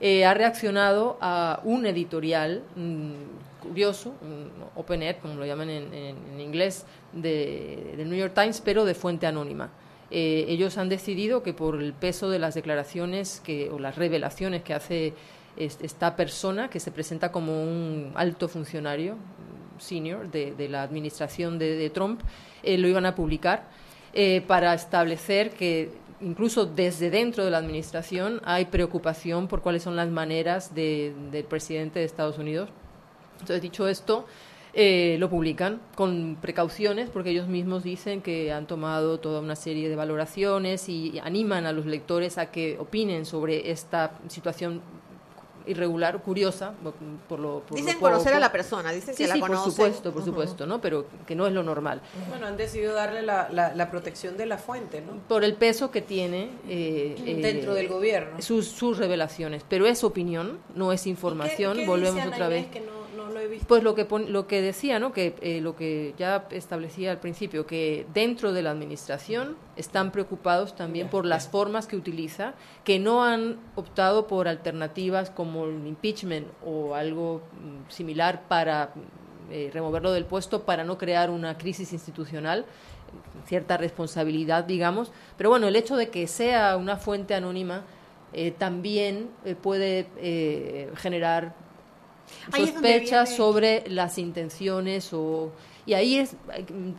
eh, 0.00 0.24
ha 0.24 0.32
reaccionado 0.34 1.18
a 1.20 1.60
un 1.64 1.84
editorial 1.86 2.62
mm, 2.76 3.12
curioso, 3.60 4.14
un 4.22 4.50
open 4.76 5.02
air, 5.02 5.16
como 5.18 5.34
lo 5.34 5.44
llaman 5.44 5.68
en, 5.70 6.40
inglés, 6.40 6.86
de, 7.12 7.94
del 7.96 8.08
New 8.08 8.18
York 8.18 8.32
Times, 8.34 8.62
pero 8.64 8.84
de 8.84 8.94
fuente 8.94 9.26
anónima. 9.26 9.70
Eh, 10.10 10.46
ellos 10.48 10.78
han 10.78 10.88
decidido 10.88 11.42
que 11.42 11.52
por 11.52 11.82
el 11.82 11.92
peso 11.92 12.30
de 12.30 12.38
las 12.38 12.54
declaraciones 12.54 13.42
que, 13.44 13.70
o 13.70 13.78
las 13.78 13.96
revelaciones 13.96 14.62
que 14.62 14.72
hace 14.72 15.14
esta 15.56 16.14
persona, 16.14 16.70
que 16.70 16.78
se 16.78 16.92
presenta 16.92 17.32
como 17.32 17.60
un 17.60 18.12
alto 18.14 18.48
funcionario 18.48 19.16
senior 19.78 20.30
de, 20.30 20.68
la 20.68 20.82
administración 20.82 21.58
de, 21.58 21.90
Trump, 21.90 22.20
eh, 22.62 22.78
lo 22.78 22.86
iban 22.86 23.06
a 23.06 23.16
publicar 23.16 23.64
para 24.46 24.74
establecer 24.74 25.50
que 25.50 25.90
incluso 26.20 26.66
desde 26.66 27.10
dentro 27.10 27.44
de 27.44 27.50
la 27.50 27.58
administración 27.58 28.40
hay 28.44 28.66
preocupación 28.66 29.48
por 29.48 29.62
cuáles 29.62 29.82
son 29.82 29.96
las 29.96 30.08
maneras 30.08 30.74
del 30.74 31.44
presidente 31.48 32.00
de 32.00 32.04
Estados 32.04 32.38
Unidos. 32.38 32.70
Entonces, 33.40 33.62
dicho 33.62 33.86
esto, 33.88 34.26
eh, 34.74 35.16
lo 35.18 35.30
publican 35.30 35.80
con 35.94 36.36
precauciones 36.40 37.08
porque 37.10 37.30
ellos 37.30 37.48
mismos 37.48 37.82
dicen 37.82 38.20
que 38.20 38.52
han 38.52 38.66
tomado 38.66 39.18
toda 39.18 39.40
una 39.40 39.56
serie 39.56 39.88
de 39.88 39.96
valoraciones 39.96 40.88
y 40.88 41.18
animan 41.22 41.66
a 41.66 41.72
los 41.72 41.86
lectores 41.86 42.36
a 42.38 42.50
que 42.50 42.76
opinen 42.78 43.24
sobre 43.24 43.70
esta 43.70 44.12
situación 44.28 44.82
irregular, 45.68 46.20
curiosa, 46.22 46.72
por 47.28 47.38
lo 47.38 47.62
Dicen 47.70 47.98
conocer 47.98 48.34
a 48.34 48.40
la 48.40 48.50
persona, 48.50 48.92
dicen 48.92 49.14
que 49.14 49.26
la 49.26 49.34
sí, 49.34 49.40
por 49.40 49.56
supuesto, 49.58 50.12
por 50.12 50.24
supuesto, 50.24 50.66
¿no? 50.66 50.80
Pero 50.80 51.06
que 51.26 51.34
no 51.34 51.46
es 51.46 51.52
lo 51.52 51.62
normal. 51.62 52.00
Bueno, 52.28 52.46
han 52.46 52.56
decidido 52.56 52.94
darle 52.94 53.22
la, 53.22 53.48
la, 53.50 53.90
protección 53.90 54.36
de 54.36 54.46
la 54.46 54.58
fuente, 54.58 55.00
¿no? 55.00 55.14
Por 55.28 55.44
el 55.44 55.54
peso 55.54 55.90
que 55.90 56.02
tiene... 56.02 56.50
Eh, 56.68 57.38
Dentro 57.38 57.74
del 57.74 57.88
gobierno. 57.88 58.40
Sus, 58.42 58.68
sus 58.68 58.98
revelaciones, 58.98 59.64
pero 59.68 59.86
es 59.86 60.04
opinión, 60.04 60.58
no 60.74 60.92
es 60.92 61.06
información, 61.06 61.86
volvemos 61.86 62.26
otra 62.26 62.48
vez. 62.48 62.66
Que 62.66 62.80
no 62.80 62.97
pues 63.66 63.82
lo 63.82 63.94
que, 63.94 64.06
lo 64.28 64.46
que 64.46 64.60
decía, 64.60 64.98
¿no? 64.98 65.12
que 65.12 65.34
eh, 65.40 65.60
lo 65.60 65.76
que 65.76 66.14
ya 66.18 66.46
establecía 66.50 67.10
al 67.10 67.18
principio, 67.18 67.66
que 67.66 68.06
dentro 68.12 68.52
de 68.52 68.62
la 68.62 68.70
administración 68.70 69.56
están 69.76 70.10
preocupados 70.12 70.74
también 70.74 71.08
por 71.08 71.24
las 71.24 71.48
formas 71.48 71.86
que 71.86 71.96
utiliza, 71.96 72.54
que 72.84 72.98
no 72.98 73.24
han 73.24 73.58
optado 73.76 74.26
por 74.26 74.48
alternativas 74.48 75.30
como 75.30 75.66
el 75.66 75.86
impeachment 75.86 76.46
o 76.64 76.94
algo 76.94 77.42
mm, 77.52 77.90
similar 77.90 78.42
para 78.48 78.92
eh, 79.50 79.70
removerlo 79.72 80.12
del 80.12 80.24
puesto, 80.24 80.62
para 80.62 80.84
no 80.84 80.98
crear 80.98 81.30
una 81.30 81.56
crisis 81.56 81.92
institucional 81.92 82.66
cierta 83.46 83.78
responsabilidad, 83.78 84.64
digamos, 84.64 85.12
pero 85.38 85.48
bueno, 85.48 85.66
el 85.66 85.76
hecho 85.76 85.96
de 85.96 86.10
que 86.10 86.26
sea 86.26 86.76
una 86.76 86.98
fuente 86.98 87.34
anónima 87.34 87.84
eh, 88.34 88.50
también 88.50 89.30
puede 89.62 90.06
generar 90.96 91.54
sospechas 92.54 93.34
sobre 93.34 93.84
las 93.88 94.18
intenciones 94.18 95.12
o 95.12 95.52
y 95.86 95.94
ahí 95.94 96.18
es 96.18 96.36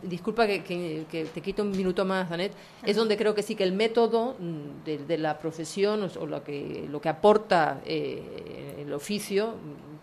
disculpa 0.02 0.46
que, 0.46 1.06
te 1.32 1.40
quito 1.40 1.62
un 1.62 1.70
minuto 1.70 2.04
más 2.04 2.30
Anet 2.32 2.52
es 2.84 2.96
donde 2.96 3.16
creo 3.16 3.34
que 3.34 3.42
sí 3.42 3.54
que 3.54 3.62
el 3.62 3.72
método 3.72 4.36
mm, 4.38 4.84
de, 5.06 5.18
la 5.18 5.38
profesión 5.38 6.10
o, 6.18 6.26
lo 6.26 6.42
que 6.42 6.86
lo 6.90 7.00
que 7.00 7.08
aporta 7.08 7.80
eh, 7.84 8.76
el 8.80 8.92
oficio 8.92 9.54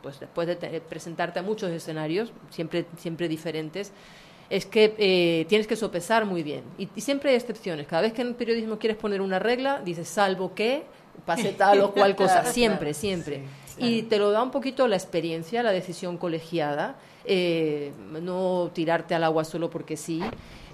pues 0.02 0.20
después 0.20 0.48
de 0.48 0.56
presentarte 0.82 1.40
a 1.40 1.44
muchos 1.44 1.72
escenarios 1.72 2.32
siempre 2.50 2.86
siempre 2.98 3.28
diferentes 3.28 3.92
es 4.50 4.66
que 4.66 4.96
eh, 4.98 5.46
tienes 5.50 5.68
que 5.68 5.76
sopesar 5.76 6.26
muy 6.26 6.44
bien. 6.44 6.64
Y, 6.78 6.88
siempre 7.02 7.32
hay 7.32 7.36
excepciones. 7.36 7.88
Cada 7.88 8.04
vez 8.04 8.14
que 8.14 8.22
en 8.22 8.30
el 8.30 8.36
periodismo 8.36 8.80
quieres 8.80 8.98
poner 8.98 9.22
una 9.22 9.40
regla, 9.40 9.82
dices 9.84 10.08
salvo 10.08 10.54
que 10.54 10.84
pase 11.26 11.54
tal 11.54 11.82
o 11.82 11.92
cual 11.92 12.16
cosa. 12.16 12.46
siempre, 12.54 12.94
siempre. 12.94 13.44
Y 13.80 14.04
te 14.04 14.18
lo 14.18 14.32
da 14.32 14.42
un 14.42 14.52
poquito 14.52 14.88
la 14.88 14.96
experiencia, 14.96 15.64
la 15.64 15.72
decisión 15.72 16.18
colegiada. 16.18 16.96
Eh, 17.26 17.92
no 18.22 18.72
tirarte 18.74 19.14
al 19.14 19.24
agua 19.24 19.44
solo 19.44 19.70
porque 19.70 19.98
sí. 19.98 20.22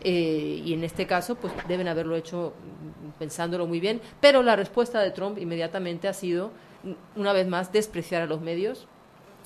Eh, 0.02 0.62
y 0.64 0.74
en 0.74 0.84
este 0.84 1.08
caso, 1.08 1.36
pues 1.36 1.54
deben 1.68 1.88
haberlo 1.88 2.16
hecho 2.16 2.54
pensándolo 3.20 3.66
muy 3.66 3.80
bien. 3.80 4.02
Pero 4.22 4.44
la 4.44 4.56
respuesta 4.56 5.02
de 5.02 5.12
Trump 5.12 5.38
inmediatamente 5.40 6.08
ha 6.08 6.14
sido, 6.14 6.52
una 7.16 7.34
vez 7.34 7.48
más, 7.48 7.72
despreciar 7.72 8.22
a 8.22 8.26
los 8.26 8.42
medios, 8.42 8.88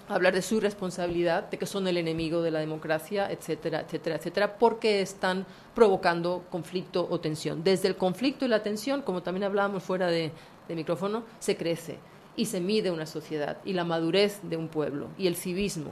hablar 0.10 0.34
de 0.34 0.42
su 0.42 0.60
responsabilidad, 0.60 1.50
de 1.50 1.58
que 1.58 1.66
son 1.66 1.88
el 1.88 1.98
enemigo 1.98 2.42
de 2.42 2.52
la 2.52 2.60
democracia, 2.60 3.32
etcétera, 3.32 3.82
etcétera, 3.82 4.18
etcétera, 4.18 4.58
porque 4.58 5.02
están 5.02 5.46
provocando 5.76 6.44
conflicto 6.50 7.08
o 7.10 7.20
tensión. 7.20 7.64
Desde 7.64 7.88
el 7.88 7.96
conflicto 7.96 8.46
y 8.46 8.48
la 8.48 8.64
tensión, 8.64 9.02
como 9.02 9.24
también 9.24 9.44
hablábamos 9.44 9.84
fuera 9.84 10.08
de, 10.08 10.32
de 10.68 10.76
micrófono, 10.76 11.24
se 11.40 11.56
crece 11.56 12.00
y 12.38 12.46
se 12.46 12.62
mide 12.62 12.92
una 12.92 13.06
sociedad 13.06 13.58
y 13.66 13.74
la 13.74 13.84
madurez 13.84 14.40
de 14.44 14.56
un 14.56 14.70
pueblo 14.70 15.10
y 15.18 15.28
el 15.28 15.36
civismo 15.36 15.92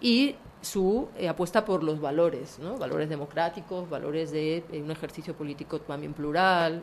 y 0.00 0.36
su 0.60 1.08
eh, 1.16 1.28
apuesta 1.28 1.64
por 1.64 1.82
los 1.82 2.00
valores, 2.00 2.58
¿no? 2.58 2.76
valores 2.76 3.08
democráticos, 3.08 3.88
valores 3.88 4.30
de 4.30 4.58
eh, 4.58 4.82
un 4.82 4.90
ejercicio 4.90 5.34
político 5.34 5.80
también 5.80 6.12
plural. 6.12 6.82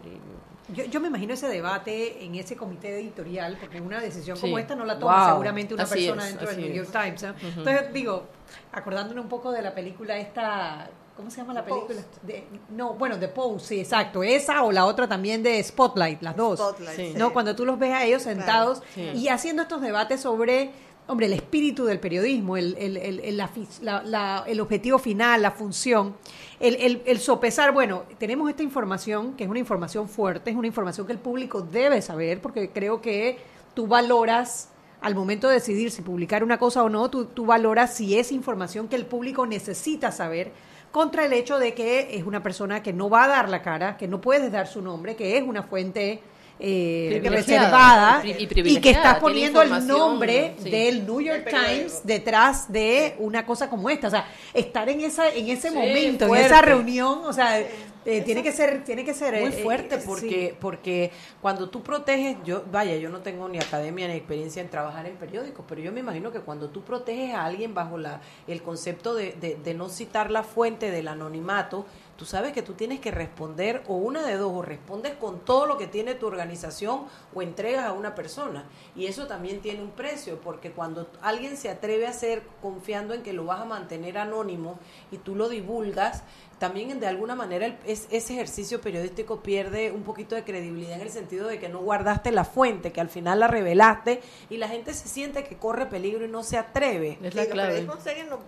Yo, 0.74 0.86
yo, 0.86 1.02
me 1.02 1.10
imagino 1.10 1.34
ese 1.34 1.48
debate 1.48 2.24
en 2.24 2.36
ese 2.36 2.56
comité 2.56 2.98
editorial, 3.00 3.58
porque 3.60 3.82
una 3.82 4.00
decisión 4.00 4.40
como 4.40 4.58
esta 4.58 4.76
no 4.76 4.86
la 4.86 4.98
toma 4.98 5.32
seguramente 5.32 5.74
una 5.74 5.86
persona 5.86 6.26
dentro 6.26 6.48
del 6.48 6.62
New 6.62 6.74
York 6.74 6.90
Times. 6.92 7.24
Entonces, 7.24 7.94
digo, 7.94 8.24
acordándome 8.72 9.20
un 9.20 9.28
poco 9.28 9.52
de 9.52 9.62
la 9.62 9.76
película 9.76 10.18
esta 10.18 10.90
¿Cómo 11.16 11.30
se 11.30 11.38
llama 11.38 11.54
la 11.54 11.64
película? 11.64 12.02
De, 12.24 12.44
no, 12.70 12.96
bueno, 12.96 13.20
The 13.20 13.28
Pose, 13.28 13.68
sí, 13.68 13.80
exacto. 13.80 14.24
Esa 14.24 14.64
o 14.64 14.72
la 14.72 14.86
otra 14.86 15.08
también 15.08 15.44
de 15.44 15.62
Spotlight, 15.62 16.22
las 16.24 16.36
dos. 16.36 16.60
Spotlight, 16.60 17.16
¿no? 17.18 17.32
Cuando 17.34 17.56
tú 17.56 17.66
los 17.66 17.78
ves 17.78 17.94
a 17.94 18.04
ellos 18.04 18.24
sentados 18.24 18.82
y 18.96 19.28
haciendo 19.28 19.62
estos 19.62 19.82
debates 19.82 20.22
sobre, 20.22 20.72
hombre, 21.08 21.28
el 21.28 21.34
espíritu 21.34 21.86
del 21.86 22.00
periodismo, 22.00 22.58
el, 22.58 22.76
el, 22.80 22.98
el, 22.98 23.38
la, 23.38 24.44
el 24.48 24.60
objetivo 24.60 24.98
final, 24.98 25.44
la 25.44 25.52
función, 25.52 26.16
el, 26.60 27.20
sopesar, 27.20 27.74
bueno, 27.74 28.04
tenemos 28.18 28.50
esta 28.50 28.64
información, 28.64 29.36
que 29.36 29.44
es 29.44 29.50
una 29.50 29.60
información 29.60 30.10
fuerte, 30.10 30.50
es 30.50 30.58
una 30.58 30.68
información 30.68 31.06
que 31.06 31.14
el 31.14 31.20
público 31.20 31.62
debe 31.62 32.02
saber, 32.02 32.42
porque 32.42 32.72
creo 32.72 33.02
que 33.02 33.38
tú 33.76 33.86
valoras 33.86 34.70
al 35.00 35.14
momento 35.14 35.48
de 35.48 35.56
decidir 35.56 35.92
si 35.92 36.02
publicar 36.02 36.44
una 36.44 36.58
cosa 36.58 36.82
o 36.82 36.90
no, 36.90 37.10
tú, 37.10 37.26
tú 37.26 37.46
valoras 37.46 37.94
si 37.94 38.18
es 38.18 38.32
información 38.32 38.88
que 38.88 38.96
el 38.96 39.06
público 39.06 39.46
necesita 39.46 40.12
saber 40.12 40.54
contra 40.94 41.26
el 41.26 41.34
hecho 41.34 41.58
de 41.58 41.74
que 41.74 42.16
es 42.16 42.24
una 42.24 42.44
persona 42.44 42.84
que 42.84 42.94
no 42.94 43.10
va 43.10 43.24
a 43.24 43.28
dar 43.28 43.50
la 43.50 43.64
cara, 43.64 43.98
que 43.98 44.08
no 44.08 44.22
puedes 44.22 44.52
dar 44.52 44.68
su 44.68 44.80
nombre, 44.80 45.16
que 45.16 45.38
es 45.38 45.44
una 45.44 45.64
fuente 45.64 46.22
eh, 46.60 47.20
reservada 47.26 48.22
y, 48.24 48.80
que 48.80 48.92
está 48.92 49.20
poniendo 49.20 49.64
el 49.64 49.88
nombre 49.88 50.54
del 50.60 51.04
New 51.04 51.20
York 51.20 51.50
Times 51.50 52.02
detrás 52.04 52.72
de 52.72 53.16
una 53.18 53.44
cosa 53.44 53.72
como 53.72 53.90
esta. 53.90 54.06
O 54.06 54.12
sea, 54.12 54.28
estar 54.54 54.88
en 54.88 55.02
esa 55.02 55.30
en 55.30 55.50
ese 55.50 55.72
momento, 55.72 56.28
en 56.28 56.46
esa 56.46 56.62
reunión, 56.62 57.22
o 57.26 57.34
sea, 57.34 57.60
eh, 58.06 58.22
tiene 58.22 58.44
que 58.44 58.52
ser 58.52 58.84
tiene 58.84 59.06
que 59.06 59.14
ser 59.14 59.40
muy 59.42 59.50
eh, 59.50 59.64
fuerte 59.64 59.98
porque 60.00 60.56
porque 60.60 61.12
cuando 61.42 61.70
tú 61.70 61.84
proteges 61.84 62.38
yo 62.44 62.64
vaya 62.72 62.96
yo 62.98 63.10
no 63.10 63.20
tengo 63.20 63.48
ni 63.50 63.60
academia 63.60 64.08
ni 64.08 64.16
experiencia 64.16 64.62
en 64.62 64.70
trabajar 64.70 65.06
en 65.06 65.16
periódicos 65.16 65.66
pero 65.68 65.82
yo 65.82 65.92
me 65.92 66.02
imagino 66.02 66.32
que 66.32 66.40
cuando 66.40 66.70
tú 66.70 66.84
proteges 66.84 67.34
a 67.34 67.46
alguien 67.46 67.74
bajo 67.74 67.98
la 67.98 68.22
el 68.48 68.62
concepto 68.62 69.16
de, 69.16 69.34
de, 69.34 69.56
de 69.56 69.74
no 69.74 69.90
citar 69.90 70.32
la 70.32 70.44
fuente 70.44 70.92
del 70.92 71.08
anonimato 71.08 71.86
tú 72.16 72.26
sabes 72.26 72.54
que 72.54 72.62
tú 72.62 72.74
tienes 72.74 73.00
que 73.00 73.12
responder 73.12 73.84
o 73.88 73.96
una 73.96 74.26
de 74.26 74.38
dos, 74.38 74.52
o 74.54 74.62
respondes 74.62 75.14
con 75.16 75.40
todo 75.40 75.66
lo 75.66 75.78
que 75.78 75.88
tiene 75.88 76.14
tu 76.16 76.28
organización 76.28 77.06
o 77.34 77.42
entregas 77.42 77.86
a 77.86 77.94
una 77.94 78.16
persona. 78.16 78.66
Y 78.96 79.08
eso 79.08 79.28
también 79.28 79.62
tiene 79.62 79.82
un 79.82 79.92
precio, 79.92 80.40
porque 80.40 80.72
cuando 80.72 81.10
alguien 81.22 81.58
se 81.58 81.70
atreve 81.70 82.08
a 82.08 82.12
hacer 82.12 82.44
confiando 82.62 83.14
en 83.14 83.24
que 83.24 83.34
lo 83.34 83.46
vas 83.46 83.62
a 83.62 83.66
mantener 83.66 84.18
anónimo 84.18 84.80
y 85.12 85.18
tú 85.18 85.36
lo 85.36 85.50
divulgas, 85.50 86.24
también 86.64 86.98
de 86.98 87.08
alguna 87.08 87.36
manera 87.36 87.78
ese 87.86 88.16
ejercicio 88.16 88.80
periodístico 88.80 89.42
pierde 89.42 89.92
un 89.92 90.04
poquito 90.04 90.34
de 90.34 90.46
credibilidad 90.46 90.94
en 90.94 91.02
el 91.02 91.10
sentido 91.10 91.50
de 91.50 91.60
que 91.60 91.68
no 91.68 91.80
guardaste 91.80 92.32
la 92.32 92.46
fuente, 92.46 92.94
que 92.94 93.02
al 93.02 93.10
final 93.10 93.42
la 93.42 93.50
revelaste 93.50 94.22
y 94.50 94.56
la 94.56 94.70
gente 94.70 94.94
se 94.94 95.10
siente 95.10 95.44
que 95.44 95.58
corre 95.58 95.88
peligro 95.88 96.24
y 96.24 96.30
no 96.30 96.42
se 96.42 96.58
atreve. 96.58 97.18
Es 97.22 97.36
la 97.36 97.48
clave. 97.48 97.82
no, 97.82 97.96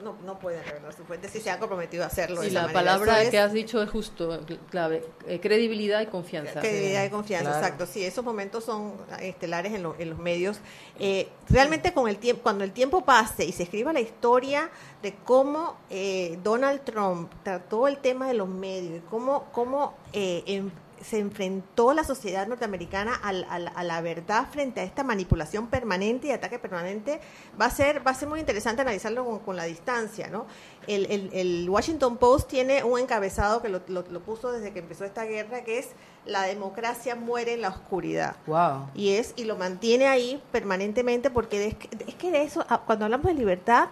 no, 0.01 0.16
no 0.24 0.39
pueden 0.39 0.63
revelar 0.63 0.93
su 0.93 1.03
fuente 1.03 1.28
si 1.28 1.41
se 1.41 1.49
han 1.49 1.59
comprometido 1.59 2.05
a 2.05 2.07
hacerlo. 2.07 2.41
Y 2.45 2.51
la 2.51 2.70
palabra 2.70 3.30
que 3.30 3.38
has 3.38 3.51
dicho 3.51 3.84
es 3.84 3.89
justo, 3.89 4.45
clave, 4.70 5.03
eh, 5.28 5.41
credibilidad 5.41 5.99
y 5.99 6.05
confianza. 6.05 6.61
Credibilidad 6.61 7.03
y 7.03 7.09
confianza, 7.09 7.59
exacto. 7.59 7.86
Sí, 7.86 8.05
esos 8.05 8.24
momentos 8.24 8.63
son 8.63 8.93
estelares 9.20 9.74
en, 9.74 9.86
en 9.99 10.09
los 10.09 10.20
medios. 10.20 10.61
Eh, 10.99 11.28
realmente 11.49 11.91
con 11.91 12.07
el 12.07 12.16
tiempo, 12.16 12.43
cuando 12.43 12.63
el 12.63 12.72
tiempo 12.72 13.03
pase 13.03 13.43
y 13.43 13.51
se 13.51 13.63
escriba 13.63 13.91
la 13.91 13.99
historia 13.99 14.70
de 15.06 15.14
cómo 15.24 15.76
eh, 15.91 16.39
Donald 16.43 16.82
Trump 16.84 17.32
trató 17.43 17.88
el 17.88 17.99
tema 17.99 18.28
de 18.28 18.34
los 18.34 18.49
medios, 18.49 19.03
cómo, 19.12 19.43
cómo 19.51 19.93
eh, 20.14 20.68
se 20.99 21.20
enfrentó 21.20 21.93
la 21.93 22.03
sociedad 22.03 22.47
norteamericana 22.47 23.14
a, 23.22 23.84
la 23.84 24.01
verdad 24.01 24.47
frente 24.49 24.80
a 24.80 24.84
esta 24.84 25.03
manipulación 25.03 25.68
permanente 25.68 26.26
y 26.26 26.32
ataque 26.32 26.58
permanente, 26.58 27.22
va 27.62 27.66
a 27.66 27.70
ser, 27.70 28.01
va 28.06 28.10
a 28.10 28.16
ser 28.16 28.28
muy 28.28 28.39
interesante 28.39 28.82
analizarlo 28.82 29.41
con, 29.45 29.56
la 29.56 29.66
distancia, 29.66 30.28
¿no? 30.28 30.47
El, 30.88 31.70
Washington 31.70 32.18
Post 32.18 32.49
tiene 32.49 32.84
un 32.84 32.99
encabezado 32.99 33.62
que 33.62 33.70
lo, 33.70 33.82
puso 34.24 34.51
desde 34.51 34.74
que 34.74 34.80
empezó 34.80 35.06
esta 35.06 35.26
guerra, 35.26 35.64
que 35.64 35.78
es 35.78 35.89
la 36.26 36.41
democracia 36.41 37.16
muere 37.16 37.53
en 37.53 37.62
la 37.62 37.70
oscuridad. 37.70 38.38
Wow. 38.47 38.89
Y 38.95 39.12
es, 39.12 39.34
y 39.36 39.43
lo 39.43 39.56
mantiene 39.56 40.08
ahí 40.08 40.41
permanentemente 40.51 41.30
porque 41.30 41.68
es, 41.68 41.76
es 42.08 42.16
que 42.16 42.32
de 42.32 42.41
eso, 42.41 42.66
cuando 42.88 43.06
hablamos 43.06 43.28
de 43.28 43.36
libertad, 43.36 43.89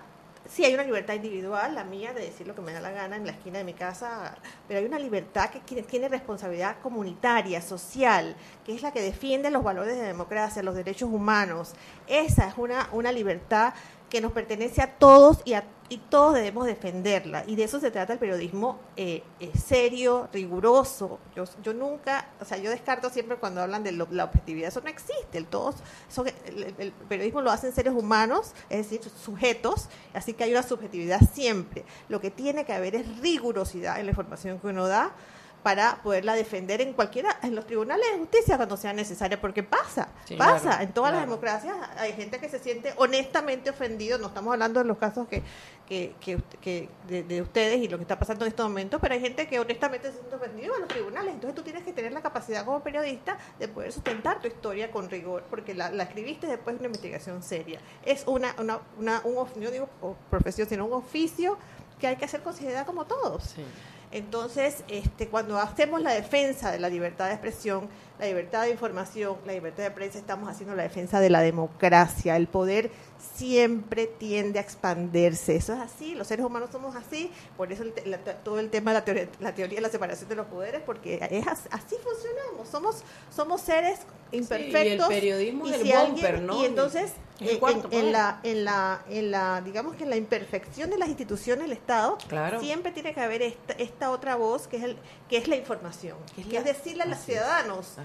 sí 0.48 0.66
hay 0.66 0.74
una 0.74 0.84
libertad 0.84 1.14
individual, 1.14 1.76
la 1.76 1.84
mía, 1.84 2.14
de 2.14 2.22
decir 2.22 2.48
lo 2.48 2.56
que 2.56 2.62
me 2.62 2.74
da 2.74 2.82
la 2.82 2.91
gana 2.91 3.16
en 3.16 3.26
la 3.26 3.32
esquina 3.32 3.58
de 3.58 3.64
mi 3.64 3.74
casa, 3.74 4.36
pero 4.68 4.80
hay 4.80 4.86
una 4.86 5.00
libertad 5.00 5.50
que 5.50 5.82
tiene 5.84 6.10
responsabilidad 6.10 6.78
comunitaria, 6.82 7.62
social, 7.62 8.36
que 8.66 8.76
es 8.76 8.82
la 8.82 8.91
que 8.91 9.02
defiende 9.02 9.50
los 9.50 9.64
valores 9.64 9.96
de 9.96 10.04
democracia, 10.04 10.62
los 10.64 10.76
derechos 10.76 11.10
humanos. 11.10 11.74
Esa 12.08 12.48
es 12.48 12.58
una, 12.58 12.89
una 12.91 13.12
libertad 13.12 13.74
que 14.14 14.22
nos 14.22 14.32
pertenece 14.32 14.80
a 14.80 14.99
todos 14.99 15.39
y 15.43 15.53
a 15.53 15.64
y 15.89 15.97
todos 15.97 16.34
debemos 16.34 16.66
defenderla. 16.66 17.43
Y 17.45 17.55
de 17.55 17.66
eso 17.66 17.80
se 17.80 17.91
trata 17.91 18.14
el 18.14 18.20
periodismo 18.20 18.80
eh, 18.95 19.24
serio, 19.53 20.30
riguroso. 20.34 21.20
Yo, 21.36 21.43
yo 21.61 21.74
nunca, 21.74 22.30
o 22.39 22.45
sea, 22.45 22.57
yo 22.57 22.72
descarto 22.72 23.09
siempre 23.09 23.38
cuando 23.38 23.61
hablan 23.61 23.84
de 23.84 23.91
la 23.91 24.24
objetividad, 24.24 24.70
eso 24.70 24.82
no 24.82 24.89
existe. 24.89 25.38
El, 25.38 25.45
todos, 25.45 25.76
el, 26.45 26.91
periodismo 27.07 27.41
lo 27.41 27.51
hacen 27.51 27.74
seres 27.74 27.93
humanos, 27.93 28.53
es 28.70 28.89
decir, 28.89 29.01
sujetos, 29.24 29.88
así 30.14 30.34
que 30.34 30.45
hay 30.45 30.51
una 30.51 30.64
subjetividad 30.64 31.20
siempre. 31.32 31.86
Lo 32.09 32.20
que 32.22 32.32
tiene 32.32 32.66
que 32.66 32.74
haber 32.74 32.95
es 32.95 33.20
rigurosidad 33.20 33.99
en 33.99 34.07
la 34.07 34.11
información 34.11 34.59
que 34.59 34.68
uno 34.68 34.88
da 34.88 35.11
para 35.64 36.03
poderla 36.03 36.36
defender 36.36 36.82
en 36.82 36.93
cualquiera, 36.93 37.39
en 37.41 37.55
los 37.55 37.66
tribunales 37.66 38.05
de 38.11 38.20
justicia 38.20 38.57
cuando 38.57 38.76
sea 38.76 38.91
necesario, 38.91 39.39
porque 39.39 39.64
pasa, 39.64 40.09
pasa, 40.38 40.84
en 40.84 40.91
todas 40.91 41.14
las 41.14 41.22
democracias 41.22 41.76
hay 41.97 42.11
gente 42.14 42.39
que 42.39 42.49
se 42.49 42.59
siente 42.59 42.93
honestamente 42.97 43.70
ofendido, 43.70 44.18
no 44.18 44.28
estamos 44.28 44.51
hablando 44.51 44.82
de 44.82 44.86
los 44.86 44.97
casos 44.97 45.26
que, 45.28 45.41
que, 45.88 46.14
que, 46.61 46.89
de, 47.07 47.41
ustedes 47.41 47.82
y 47.82 47.88
lo 47.88 47.97
que 47.97 48.03
está 48.03 48.20
pasando 48.20 48.43
en 48.43 48.49
estos 48.49 48.68
momentos, 48.68 48.99
pero 49.01 49.14
hay 49.14 49.22
gente 49.22 49.47
que 49.47 49.59
honestamente 49.59 50.11
se 50.11 50.18
siente 50.18 50.36
ofendido 50.36 50.76
en 50.76 50.82
los 50.82 50.89
tribunales, 50.89 51.34
entonces 51.34 51.55
tú 51.55 51.64
tienes 51.64 51.84
que 51.84 51.93
tener 51.93 52.11
la 52.11 52.22
capacidad 52.22 52.66
como 52.66 52.82
periodista 52.82 53.38
de 53.57 53.70
poder 53.70 53.93
sustentar 53.93 54.41
tu 54.41 54.49
historia 54.49 54.91
con 54.91 55.09
rigor, 55.09 55.43
porque 55.49 55.74
la, 55.74 55.88
escribiste 56.03 56.45
después 56.47 56.76
de 56.76 56.80
una 56.80 56.88
investigación 56.88 57.41
seria. 57.41 57.80
Es 58.05 58.26
una, 58.28 58.53
una, 58.59 58.82
una 58.97 59.22
un, 59.24 59.47
no 59.55 59.72
digo 59.72 59.88
profesión, 60.30 60.68
sino 60.68 60.86
un 60.86 60.93
oficio 60.93 61.57
que 61.99 62.07
hay 62.07 62.18
que 62.18 62.26
hacer 62.26 62.41
considerada 62.41 62.86
como 62.86 63.05
todos. 63.05 63.43
Sí. 63.43 63.64
Entonces, 64.14 64.84
este, 64.89 65.28
cuando 65.28 65.57
hacemos 65.57 65.99
la 65.99 66.11
defensa 66.11 66.72
de 66.72 66.78
la 66.78 66.88
libertad 66.88 67.30
de 67.30 67.34
expresión, 67.34 67.89
la 68.20 68.28
libertad 68.28 68.61
de 68.61 68.70
información, 68.70 69.38
la 69.43 69.53
libertad 69.53 69.82
de 69.82 69.89
prensa, 69.89 70.20
estamos 70.20 70.47
haciendo 70.47 70.76
la 70.76 70.84
defensa 70.84 71.20
de 71.20 71.32
la 71.32 71.41
democracia. 71.41 72.36
El 72.38 72.45
poder 72.45 72.91
siempre 73.36 74.07
tiende 74.07 74.59
a 74.59 74.61
expandirse. 74.61 75.55
Eso 75.55 75.74
es 75.74 75.80
así, 75.80 76.15
los 76.15 76.28
seres 76.28 76.45
humanos 76.45 76.69
somos 76.71 76.95
así, 76.95 77.32
por 77.57 77.71
eso 77.71 77.84
todo 78.43 78.59
el 78.59 78.69
tema 78.69 78.91
de 78.91 78.99
la 78.99 79.05
teoría, 79.05 79.28
la 79.39 79.55
teoría 79.55 79.78
de 79.78 79.82
la 79.82 79.89
separación 79.89 80.30
de 80.30 80.36
los 80.36 80.47
poderes, 80.47 80.82
porque 80.86 81.15
es 81.15 81.47
así, 81.47 81.95
funcionamos, 82.03 82.67
somos, 82.69 83.03
somos 83.34 83.61
seres 83.61 83.99
imperfectos. 84.32 85.09
y 85.09 85.13
el 85.13 85.19
periodismo 85.19 85.67
es 85.67 85.82
el 85.82 86.07
bumper, 86.07 86.41
¿no? 86.41 86.61
Y 86.61 86.65
entonces, 86.65 87.13
eh, 87.39 87.59
en, 87.91 88.11
la, 88.11 88.39
en, 88.43 88.63
la, 88.63 89.01
en 89.09 89.32
la, 89.32 89.61
digamos 89.61 89.95
que 89.95 90.03
en 90.03 90.09
la 90.09 90.15
imperfección 90.15 90.89
de 90.89 90.97
las 90.97 91.09
instituciones 91.09 91.63
del 91.63 91.74
Estado, 91.74 92.17
siempre 92.59 92.91
tiene 92.91 93.13
que 93.13 93.21
haber 93.21 93.41
esta, 93.41 93.74
esta 93.74 94.11
otra 94.11 94.36
voz, 94.36 94.67
que 94.67 94.78
es, 94.78 94.84
el, 94.84 94.97
que 95.30 95.38
es 95.38 95.47
la 95.47 95.55
información, 95.55 96.17
que 96.36 96.57
es, 96.57 96.63
decirle 96.63 97.03
a 97.03 97.05
los 97.07 97.19
ciudadanos 97.19 97.95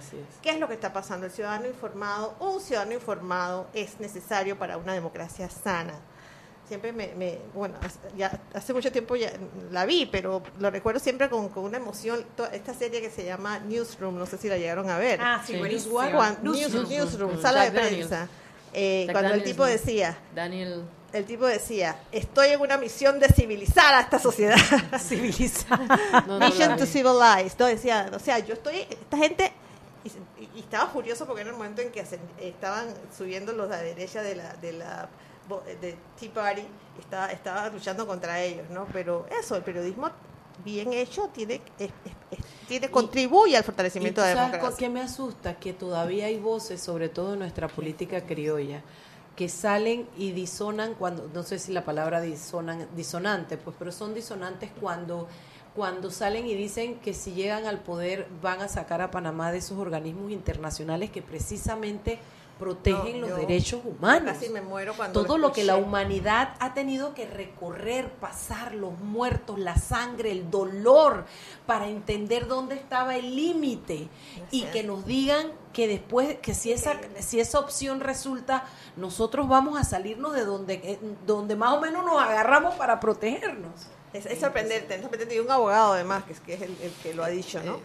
qué 0.42 0.50
es 0.50 0.58
lo 0.58 0.68
que 0.68 0.74
está 0.74 0.92
pasando. 0.92 1.26
El 1.26 1.32
ciudadano 1.32 1.66
informado, 1.66 2.34
un 2.40 2.60
ciudadano 2.60 2.94
informado 2.94 3.66
es 3.74 4.00
necesario 4.00 4.58
para 4.58 4.76
una 4.76 4.94
democracia 4.94 5.07
sana. 5.48 5.94
siempre 6.66 6.92
me, 6.92 7.38
bueno, 7.54 7.74
ya 8.16 8.40
hace 8.54 8.72
mucho 8.74 8.92
tiempo 8.92 9.16
ya 9.16 9.32
la 9.70 9.86
vi, 9.86 10.06
pero 10.06 10.42
lo 10.58 10.70
recuerdo 10.70 11.00
siempre 11.00 11.28
con, 11.28 11.48
con 11.48 11.64
una 11.64 11.78
emoción. 11.78 12.24
Esta 12.52 12.74
serie 12.74 13.00
que 13.00 13.10
se 13.10 13.24
llama 13.24 13.58
Newsroom, 13.60 14.18
no 14.18 14.26
sé 14.26 14.38
si 14.38 14.48
la 14.48 14.58
llegaron 14.58 14.90
a 14.90 14.98
ver. 14.98 15.20
Ah, 15.22 15.42
sí, 15.44 15.54
Newsroom, 15.54 16.88
Newsroom, 16.88 17.40
sala 17.40 17.64
de 17.64 17.70
prensa. 17.70 18.28
Eh, 18.74 19.08
cuando 19.10 19.32
el 19.32 19.42
tipo 19.42 19.64
decía, 19.64 20.18
Daniel 20.34 20.84
el 21.12 21.24
tipo 21.24 21.46
decía, 21.46 21.96
estoy 22.12 22.48
en 22.48 22.60
una 22.60 22.76
misión 22.76 23.18
de 23.18 23.28
civilizar 23.28 23.94
a 23.94 24.00
esta 24.00 24.18
sociedad. 24.18 24.56
civilizar. 24.98 25.80
Mission 26.40 26.76
to 26.76 26.86
civilize. 26.86 27.56
No, 27.58 27.66
decía, 27.66 28.10
o 28.14 28.18
sea, 28.18 28.38
yo 28.40 28.54
estoy, 28.54 28.80
esta 28.90 29.16
gente, 29.16 29.52
y, 30.54 30.60
estaba 30.60 30.88
furioso 30.90 31.26
porque 31.26 31.42
era 31.42 31.50
el 31.50 31.56
momento 31.56 31.82
en 31.82 31.90
que 31.90 32.04
estaban 32.40 32.94
subiendo 33.16 33.52
los 33.52 33.68
de 33.68 33.76
la 33.76 33.82
derecha 33.82 34.22
de 34.22 34.34
la, 34.34 34.54
de 34.54 34.72
la 34.72 35.08
de 35.80 35.96
Tea 36.18 36.32
Party, 36.32 36.62
estaba, 36.98 37.32
estaba 37.32 37.68
luchando 37.70 38.06
contra 38.06 38.42
ellos, 38.42 38.68
¿no? 38.70 38.86
Pero 38.92 39.26
eso, 39.40 39.56
el 39.56 39.62
periodismo 39.62 40.10
bien 40.64 40.92
hecho 40.92 41.30
tiene, 41.32 41.60
tiene 42.66 42.90
contribuye 42.90 43.56
al 43.56 43.64
fortalecimiento 43.64 44.20
de 44.20 44.34
la 44.34 44.46
democracia. 44.46 44.76
¿Qué 44.78 44.88
me 44.88 45.00
asusta? 45.00 45.54
Que 45.58 45.72
todavía 45.72 46.26
hay 46.26 46.38
voces, 46.38 46.82
sobre 46.82 47.08
todo 47.08 47.34
en 47.34 47.40
nuestra 47.40 47.68
política 47.68 48.22
criolla, 48.22 48.82
que 49.36 49.48
salen 49.48 50.08
y 50.16 50.32
disonan 50.32 50.94
cuando, 50.94 51.30
no 51.32 51.42
sé 51.44 51.58
si 51.58 51.72
la 51.72 51.84
palabra 51.84 52.20
disonan, 52.20 52.88
disonante, 52.94 53.56
pues, 53.56 53.76
pero 53.78 53.92
son 53.92 54.14
disonantes 54.14 54.70
cuando 54.80 55.28
cuando 55.78 56.10
salen 56.10 56.44
y 56.48 56.54
dicen 56.54 56.98
que 56.98 57.14
si 57.14 57.34
llegan 57.34 57.64
al 57.66 57.78
poder 57.78 58.26
van 58.42 58.60
a 58.60 58.66
sacar 58.66 59.00
a 59.00 59.12
Panamá 59.12 59.52
de 59.52 59.58
esos 59.58 59.78
organismos 59.78 60.32
internacionales 60.32 61.08
que 61.08 61.22
precisamente 61.22 62.18
protegen 62.58 63.20
los 63.20 63.36
derechos 63.36 63.82
humanos. 63.84 64.32
Casi 64.32 64.48
me 64.48 64.60
muero 64.60 64.92
cuando 64.96 65.22
Todo 65.22 65.38
lo, 65.38 65.52
que 65.52 65.62
la 65.62 65.76
humanidad 65.76 66.56
ha 66.58 66.74
tenido 66.74 67.14
que 67.14 67.26
recorrer, 67.26 68.10
pasar, 68.10 68.74
los 68.74 68.98
muertos, 68.98 69.56
la 69.60 69.76
sangre, 69.76 70.32
el 70.32 70.50
dolor, 70.50 71.26
para 71.64 71.86
entender 71.86 72.48
dónde 72.48 72.74
estaba 72.74 73.14
el 73.14 73.36
límite 73.36 74.08
y 74.50 74.62
que 74.64 74.82
nos 74.82 75.06
digan 75.06 75.52
que 75.72 75.86
después, 75.86 76.38
que 76.40 76.54
si 76.54 76.72
esa, 76.72 76.98
si 77.20 77.38
esa 77.38 77.60
opción 77.60 78.00
resulta, 78.00 78.64
nosotros 78.96 79.46
vamos 79.46 79.78
a 79.78 79.84
salirnos 79.84 80.32
de 80.32 80.44
donde, 80.44 80.74
eh, 80.82 80.98
donde 81.24 81.54
más 81.54 81.74
o 81.74 81.80
menos 81.80 82.04
nos 82.04 82.20
agarramos 82.20 82.74
para 82.74 82.98
protegernos. 82.98 83.92
Es, 84.12 84.38
sorprendente, 84.38 84.94
es 84.94 85.00
sorprendente. 85.00 85.34
Y 85.34 85.38
un 85.38 85.50
abogado 85.50 85.92
además, 85.92 86.24
que 86.24 86.32
es, 86.32 86.40
que 86.40 86.54
es 86.54 86.62
el, 86.62 86.76
el 86.82 86.92
que 87.02 87.14
lo 87.14 87.24
ha 87.24 87.28
dicho, 87.28 87.62
¿no? 87.62 87.78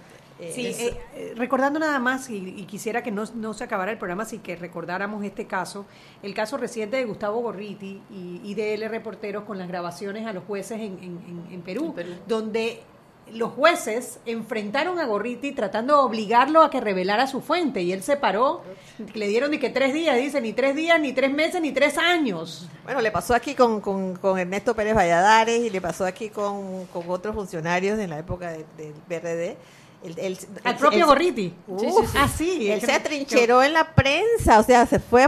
Sí, 0.52 0.68
eh, 0.68 0.98
eh, 1.16 1.34
recordando 1.36 1.80
nada 1.80 2.00
más, 2.00 2.30
y, 2.30 2.66
quisiera 2.66 3.04
que 3.04 3.12
no, 3.12 3.24
no, 3.36 3.54
se 3.54 3.64
acabara 3.64 3.92
el 3.92 3.98
programa, 3.98 4.26
sin 4.26 4.42
que 4.42 4.56
recordáramos 4.56 5.24
este 5.24 5.46
caso, 5.46 5.86
el 6.22 6.34
caso 6.34 6.58
reciente 6.58 6.98
de 6.98 7.06
Gustavo 7.06 7.42
Gorriti 7.42 8.02
y, 8.10 8.54
de 8.56 8.88
Reporteros 8.90 9.44
con 9.44 9.58
las 9.58 9.68
grabaciones 9.68 10.26
a 10.26 10.34
los 10.34 10.44
jueces 10.44 10.80
en, 10.80 11.22
en, 11.52 11.62
Perú, 11.62 11.96
donde 12.28 12.82
los 13.32 13.52
jueces 13.54 14.20
enfrentaron 14.26 15.00
a 15.00 15.06
Gorriti 15.06 15.52
tratando 15.52 15.96
de 15.96 16.04
obligarlo 16.04 16.62
a 16.62 16.70
que 16.70 16.82
revelara 16.82 17.28
su 17.28 17.42
fuente 17.42 17.82
y 17.82 17.92
él 17.92 18.04
se 18.04 18.18
paró, 18.18 18.62
le 19.14 19.28
dieron 19.28 19.52
ni 19.52 19.60
que 19.60 19.70
tres 19.70 19.94
días, 19.94 20.18
dice, 20.18 20.42
ni 20.42 20.54
tres 20.54 20.76
días, 20.76 21.00
ni 21.00 21.14
tres 21.14 21.32
meses, 21.32 21.62
ni 21.62 21.72
tres 21.72 21.98
años. 21.98 22.68
Bueno, 22.84 23.02
le 23.02 23.12
pasó 23.12 23.34
aquí 23.34 23.56
con, 23.56 23.82
con, 23.82 24.16
con 24.16 24.38
Ernesto 24.38 24.76
Pérez 24.76 24.96
Valladares 24.96 25.62
y 25.62 25.70
le 25.70 25.82
pasó 25.82 26.06
aquí 26.06 26.30
con, 26.30 26.86
con 26.88 27.10
otros 27.10 27.34
funcionarios 27.34 27.98
en 28.00 28.10
la 28.10 28.20
época 28.20 28.52
del 28.52 28.66
de 28.78 28.94
PRD 29.08 29.58
el, 30.04 30.38
Al 30.64 30.76
propio 30.78 31.06
Gorriti. 31.08 31.54
ah, 32.16 32.28
sí. 32.28 32.70
Él 32.70 32.82
se 32.82 32.92
atrincheró 32.92 33.64
en 33.64 33.74
la 33.74 33.94
prensa, 33.94 34.60
o 34.60 34.64
sea, 34.64 34.86
se 34.86 35.00
fue, 35.00 35.26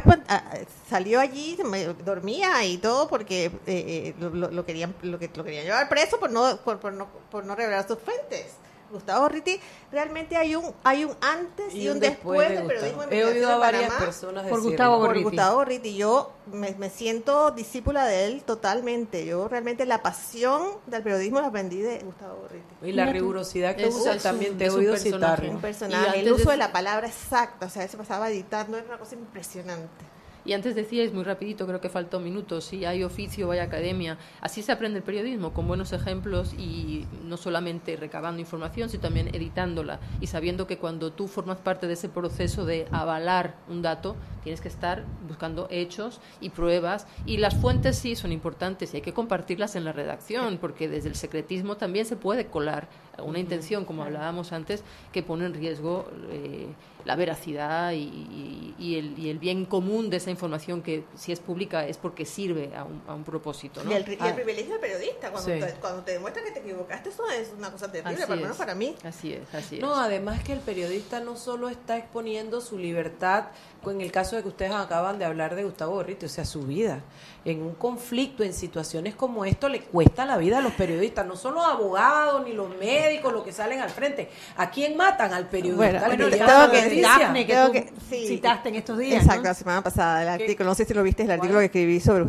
salió 0.89 1.19
allí, 1.19 1.57
dormía 2.03 2.63
y 2.65 2.77
todo 2.77 3.07
porque 3.07 3.45
eh, 3.45 3.53
eh, 3.67 4.15
lo, 4.19 4.65
querían, 4.65 4.95
lo, 5.01 5.19
que, 5.19 5.29
lo 5.33 5.43
querían 5.43 5.65
llevar 5.65 5.89
preso 5.89 6.19
por 6.19 6.31
no, 6.31 6.57
por, 6.57 6.93
no, 6.93 7.07
por 7.29 7.45
no 7.45 7.55
revelar 7.55 7.87
sus 7.87 7.99
fuentes. 7.99 8.53
Gustavo 8.91 9.27
Riti, 9.27 9.59
realmente 9.91 10.37
hay 10.37 10.55
un 10.55 10.73
hay 10.83 11.05
un 11.05 11.15
antes 11.19 11.73
y, 11.73 11.89
un 11.89 11.99
después, 11.99 12.49
del 12.49 12.67
periodismo 12.67 13.03
He 13.09 13.25
oído 13.25 13.51
a 13.51 13.57
varias 13.57 13.91
personas 13.93 14.47
por 14.47 14.61
Gustavo 14.61 15.03
Por 15.03 15.21
Gustavo 15.23 15.65
Riti. 15.65 15.97
Yo 15.97 16.31
me, 16.51 16.75
me, 16.75 16.89
siento 16.91 17.51
discípula 17.51 18.05
de 18.05 18.25
él 18.27 18.43
totalmente. 18.43 19.25
Yo 19.25 19.47
realmente 19.47 19.85
la 19.85 20.03
pasión 20.03 20.67
del 20.85 21.01
periodismo 21.01 21.41
la 21.41 21.47
aprendí 21.47 21.81
de 21.81 21.99
Gustavo 21.99 22.47
Riti. 22.47 22.89
Y 22.89 22.93
la 22.93 23.11
rigurosidad 23.11 23.75
que 23.75 23.87
usa 23.87 24.17
también 24.19 24.57
te 24.57 24.65
he 24.65 24.69
oído 24.69 24.95
citar. 24.97 25.43
Un 25.43 25.59
personaje, 25.59 26.19
el 26.19 26.31
uso 26.31 26.51
de 26.51 26.57
la 26.57 26.71
palabra 26.71 27.07
exacta, 27.07 27.65
o 27.65 27.69
sea, 27.69 27.87
se 27.87 27.97
pasaba 27.97 28.29
editando, 28.29 28.77
era 28.77 28.85
una 28.85 28.99
cosa 28.99 29.15
impresionante. 29.15 30.14
Y 30.45 30.53
antes 30.53 30.75
decíais 30.75 31.11
muy 31.11 31.23
rapidito, 31.23 31.65
creo 31.65 31.81
que 31.81 31.89
faltó 31.89 32.19
minutos, 32.19 32.65
si 32.65 32.85
hay 32.85 33.03
oficio, 33.03 33.49
hay 33.49 33.59
academia. 33.59 34.19
Así 34.41 34.61
se 34.61 34.71
aprende 34.71 34.99
el 34.99 35.03
periodismo, 35.03 35.53
con 35.53 35.67
buenos 35.67 35.91
ejemplos 35.91 36.53
y 36.53 37.07
no 37.23 37.35
solamente 37.35 37.95
recabando 37.95 38.39
información, 38.39 38.89
sino 38.89 39.01
también 39.01 39.33
editándola 39.33 39.99
y 40.21 40.27
sabiendo 40.27 40.67
que 40.67 40.77
cuando 40.77 41.11
tú 41.11 41.27
formas 41.27 41.57
parte 41.57 41.87
de 41.87 41.93
ese 41.93 42.09
proceso 42.09 42.63
de 42.65 42.87
avalar 42.91 43.55
un 43.67 43.81
dato, 43.81 44.15
tienes 44.43 44.61
que 44.61 44.67
estar 44.67 45.03
buscando 45.27 45.67
hechos 45.71 46.21
y 46.39 46.49
pruebas. 46.49 47.07
Y 47.25 47.37
las 47.37 47.55
fuentes 47.55 47.97
sí 47.97 48.15
son 48.15 48.31
importantes 48.31 48.93
y 48.93 48.97
hay 48.97 49.01
que 49.01 49.13
compartirlas 49.13 49.75
en 49.75 49.83
la 49.83 49.93
redacción, 49.93 50.59
porque 50.59 50.87
desde 50.87 51.09
el 51.09 51.15
secretismo 51.15 51.77
también 51.77 52.05
se 52.05 52.15
puede 52.15 52.45
colar 52.45 52.87
una 53.23 53.39
intención, 53.39 53.85
como 53.85 54.03
hablábamos 54.03 54.51
antes, 54.51 54.83
que 55.11 55.23
pone 55.23 55.45
en 55.45 55.53
riesgo 55.53 56.07
eh, 56.29 56.67
la 57.05 57.15
veracidad 57.15 57.91
y, 57.93 58.73
el, 58.79 59.27
el, 59.27 59.39
bien 59.39 59.65
común 59.65 60.09
de 60.09 60.17
esa 60.17 60.31
información 60.31 60.81
que 60.81 61.05
si 61.15 61.31
es 61.31 61.39
pública 61.39 61.85
es 61.85 61.97
porque 61.97 62.25
sirve 62.25 62.75
a 62.75 62.83
un, 62.83 63.01
a 63.07 63.13
un 63.13 63.23
propósito. 63.23 63.83
¿no? 63.83 63.91
Y, 63.91 63.95
el, 63.95 64.17
ah. 64.19 64.33
privilegio 64.33 64.73
del 64.73 64.81
periodista, 64.81 65.31
cuando, 65.31 65.51
te, 65.51 65.73
cuando 65.79 66.03
te 66.03 66.11
demuestra 66.13 66.43
que 66.43 66.51
te 66.51 66.59
equivocaste, 66.59 67.09
eso 67.09 67.29
es 67.29 67.51
una 67.57 67.71
cosa 67.71 67.91
terrible, 67.91 68.25
por 68.25 68.35
lo 68.35 68.41
menos 68.41 68.57
para 68.57 68.75
mí. 68.75 68.95
Así 69.03 69.33
es, 69.33 69.53
así 69.53 69.75
es. 69.75 69.81
No, 69.81 69.95
además 69.95 70.43
que 70.43 70.53
el 70.53 70.59
periodista 70.59 71.19
no 71.19 71.37
solo 71.37 71.69
está 71.69 71.97
exponiendo 71.97 72.59
su 72.61 72.77
libertad, 72.77 73.45
en 73.85 74.01
el 74.01 74.11
caso 74.11 74.35
de 74.35 74.41
que 74.41 74.47
ustedes 74.49 74.71
acaban 74.71 75.19
de 75.19 75.25
hablar 75.25 75.55
de 75.55 75.63
Gustavo 75.63 75.95
Gorriti, 75.95 76.25
o 76.25 76.29
sea, 76.29 76.45
su 76.45 76.63
vida. 76.63 77.01
En 77.45 77.61
un 77.61 77.75
conflicto, 77.75 78.43
en 78.43 78.53
situaciones 78.53 79.15
como 79.15 79.45
esto, 79.45 79.69
le 79.69 79.81
cuesta 79.81 80.25
la 80.25 80.37
vida 80.37 80.57
a 80.57 80.61
los 80.61 80.73
periodistas, 80.73 81.25
no 81.27 81.35
son 81.35 81.53
los 81.53 81.65
abogados 81.65 82.43
ni 82.43 82.53
los 82.53 82.75
médicos 82.77 83.31
los 83.31 83.43
que 83.43 83.51
salen 83.51 83.79
al 83.81 83.91
frente. 83.91 84.29
¿A 84.57 84.71
quién 84.71 84.97
matan? 84.97 85.31
Al 85.33 85.47
periodista. 85.47 86.07
Bueno, 86.07 86.29
que 86.29 87.01
Daphne, 87.01 87.45
que, 87.45 87.53
que 87.71 87.93
sí, 88.09 88.27
citaste 88.27 88.69
en 88.69 88.75
estos 88.75 88.97
días. 88.97 89.23
Exacto, 89.23 89.43
la 89.43 89.53
semana 89.53 89.83
pasada, 89.83 90.23
el 90.23 90.29
artículo, 90.29 90.69
no 90.69 90.75
sé 90.75 90.85
si 90.85 90.93
lo 90.93 91.03
viste, 91.03 91.23
el 91.23 91.31
artículo 91.31 91.59
que 91.59 91.65
escribí 91.65 91.99
sobre, 91.99 92.25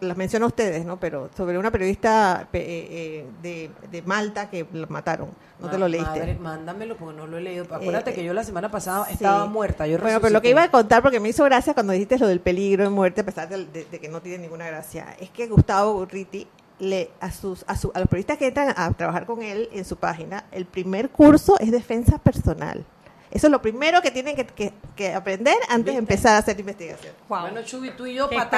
las 0.00 0.16
menciono 0.16 0.46
a 0.46 0.48
ustedes, 0.48 0.84
¿no? 0.84 1.00
Pero 1.00 1.30
sobre 1.36 1.58
una 1.58 1.70
periodista 1.70 2.48
eh, 2.52 3.26
eh, 3.42 3.70
de, 3.90 4.02
Malta 4.02 4.48
que 4.48 4.66
la 4.72 4.86
mataron. 4.86 5.28
No 5.60 5.68
te 5.68 5.78
lo 5.78 5.88
leíste. 5.88 6.20
Madre, 6.20 6.38
mándamelo 6.38 6.96
porque 6.96 7.16
no 7.16 7.26
lo 7.26 7.38
he 7.38 7.40
leído. 7.40 7.64
Acuérdate 7.64 8.10
eh, 8.10 8.14
que 8.14 8.24
yo 8.24 8.32
la 8.32 8.44
semana 8.44 8.70
pasada 8.70 9.08
estaba 9.10 9.46
muerta. 9.46 9.86
Yo 9.86 9.98
bueno, 9.98 10.20
pero 10.20 10.32
lo 10.32 10.40
que 10.40 10.50
iba 10.50 10.62
a 10.62 10.70
contar, 10.70 11.02
porque 11.02 11.20
me 11.20 11.28
hizo 11.30 11.44
gracia 11.44 11.74
cuando 11.74 11.92
dijiste 11.92 12.18
lo 12.18 12.28
del 12.28 12.40
peligro 12.40 12.84
de 12.84 12.90
muerte, 12.90 13.22
a 13.22 13.24
pesar 13.24 13.48
de, 13.48 13.84
que 13.86 14.08
no 14.08 14.20
tiene 14.20 14.38
ninguna 14.38 14.66
gracia, 14.66 15.16
es 15.18 15.30
que 15.30 15.46
Gustavo 15.46 15.92
Urriti 15.94 16.46
le, 16.78 17.10
a, 17.20 17.32
sus, 17.32 17.64
a, 17.66 17.72
a 17.72 17.98
los 17.98 18.08
periodistas 18.08 18.38
que 18.38 18.46
entran 18.46 18.72
a 18.76 18.92
trabajar 18.92 19.26
con 19.26 19.42
él 19.42 19.68
en 19.72 19.84
su 19.84 19.96
página, 19.96 20.44
el 20.52 20.64
primer 20.64 21.10
curso 21.10 21.58
es 21.58 21.72
defensa 21.72 22.18
personal. 22.18 22.84
Eso 23.30 23.46
es 23.48 23.50
lo 23.50 23.60
primero 23.60 24.00
que 24.00 24.10
tienen 24.10 24.34
que, 24.34 24.72
que, 24.96 25.12
aprender 25.12 25.56
antes 25.68 25.92
de 25.92 25.98
empezar 25.98 26.36
a 26.36 26.38
hacer 26.38 26.58
investigación. 26.58 27.12
Bueno, 27.28 27.62
Chubi, 27.62 27.90
tú 27.90 28.06
y 28.06 28.14
yo 28.14 28.30
para 28.30 28.48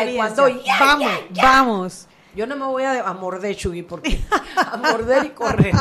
vamos, 0.78 1.10
vamos. 1.42 2.08
Yo 2.34 2.46
no 2.46 2.56
me 2.56 2.64
voy 2.66 2.84
a, 2.84 3.12
morder, 3.12 3.56
Chubi, 3.56 3.82
porque 3.82 4.20
a 4.56 4.76
morder 4.76 5.24
y 5.26 5.30
correr. 5.30 5.74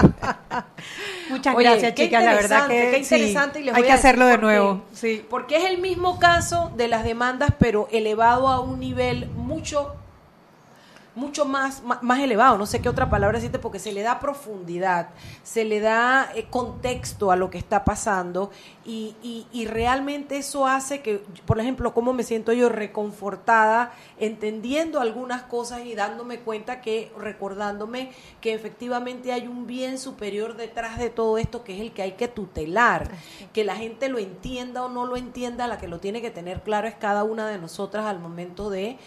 Muchas 1.30 1.56
gracias, 1.56 1.96
chicas. 1.96 2.24
La 2.24 2.34
verdad 2.34 2.68
que 2.68 2.92
qué 2.92 2.98
interesante. 2.98 3.72
hay 3.72 3.84
que 3.84 3.92
hacerlo 3.92 4.26
de 4.26 4.38
nuevo. 4.38 4.84
Sí. 4.94 5.26
Porque 5.30 5.58
es 5.58 5.66
el 5.66 5.78
mismo 5.78 6.20
caso 6.20 6.72
de 6.76 6.88
las 6.88 7.04
demandas, 7.04 7.52
pero 7.60 7.88
elevado 7.92 8.48
a 8.48 8.60
un 8.60 8.80
nivel 8.80 9.28
mucho 9.30 9.96
mucho 11.20 11.46
más, 11.46 11.84
más, 11.84 12.20
elevado, 12.20 12.58
no 12.58 12.66
sé 12.66 12.82
qué 12.82 12.90
otra 12.90 13.10
palabra 13.10 13.38
decirte, 13.38 13.60
porque 13.60 13.78
se 13.78 13.92
le 13.92 14.02
da 14.02 14.20
profundidad, 14.20 15.10
se 15.44 15.66
le 15.66 15.82
da 15.82 16.32
eh, 16.34 16.48
contexto 16.50 17.32
a 17.32 17.36
lo 17.36 17.50
que 17.50 17.58
está 17.58 17.84
pasando 17.84 18.50
y, 18.86 19.46
y, 19.52 19.66
realmente 19.68 20.38
eso 20.38 20.66
hace 20.66 21.02
que, 21.02 21.24
por 21.46 21.60
ejemplo, 21.60 21.94
cómo 21.94 22.12
me 22.12 22.24
siento 22.24 22.54
yo 22.54 22.70
reconfortada, 22.70 23.92
entendiendo 24.18 25.00
algunas 25.00 25.44
cosas 25.44 25.82
y 25.86 25.94
dándome 25.94 26.40
cuenta 26.40 26.82
que, 26.82 27.12
recordándome 27.16 28.10
que 28.42 28.54
efectivamente 28.54 29.32
hay 29.32 29.46
un 29.46 29.68
bien 29.68 30.00
superior 30.00 30.56
detrás 30.56 30.98
de 30.98 31.12
todo 31.12 31.38
esto, 31.38 31.64
que 31.64 31.76
es 31.76 31.82
el 31.82 31.92
que 31.92 32.02
hay 32.02 32.14
que 32.14 32.28
tutelar, 32.28 33.12
que 33.54 33.64
la 33.64 33.76
gente 33.76 34.10
lo 34.10 34.18
entienda 34.18 34.84
o 34.84 34.90
no 34.90 35.06
lo 35.06 35.18
entienda, 35.18 35.68
la 35.68 35.78
que 35.78 35.88
lo 35.88 36.00
tiene 36.00 36.22
que 36.22 36.32
tener 36.32 36.64
claro 36.64 36.88
es 36.88 36.96
cada 36.96 37.24
una 37.24 37.48
de 37.48 37.60
nosotras 37.60 38.06
al 38.06 38.20
momento 38.20 38.72
de 38.72 38.98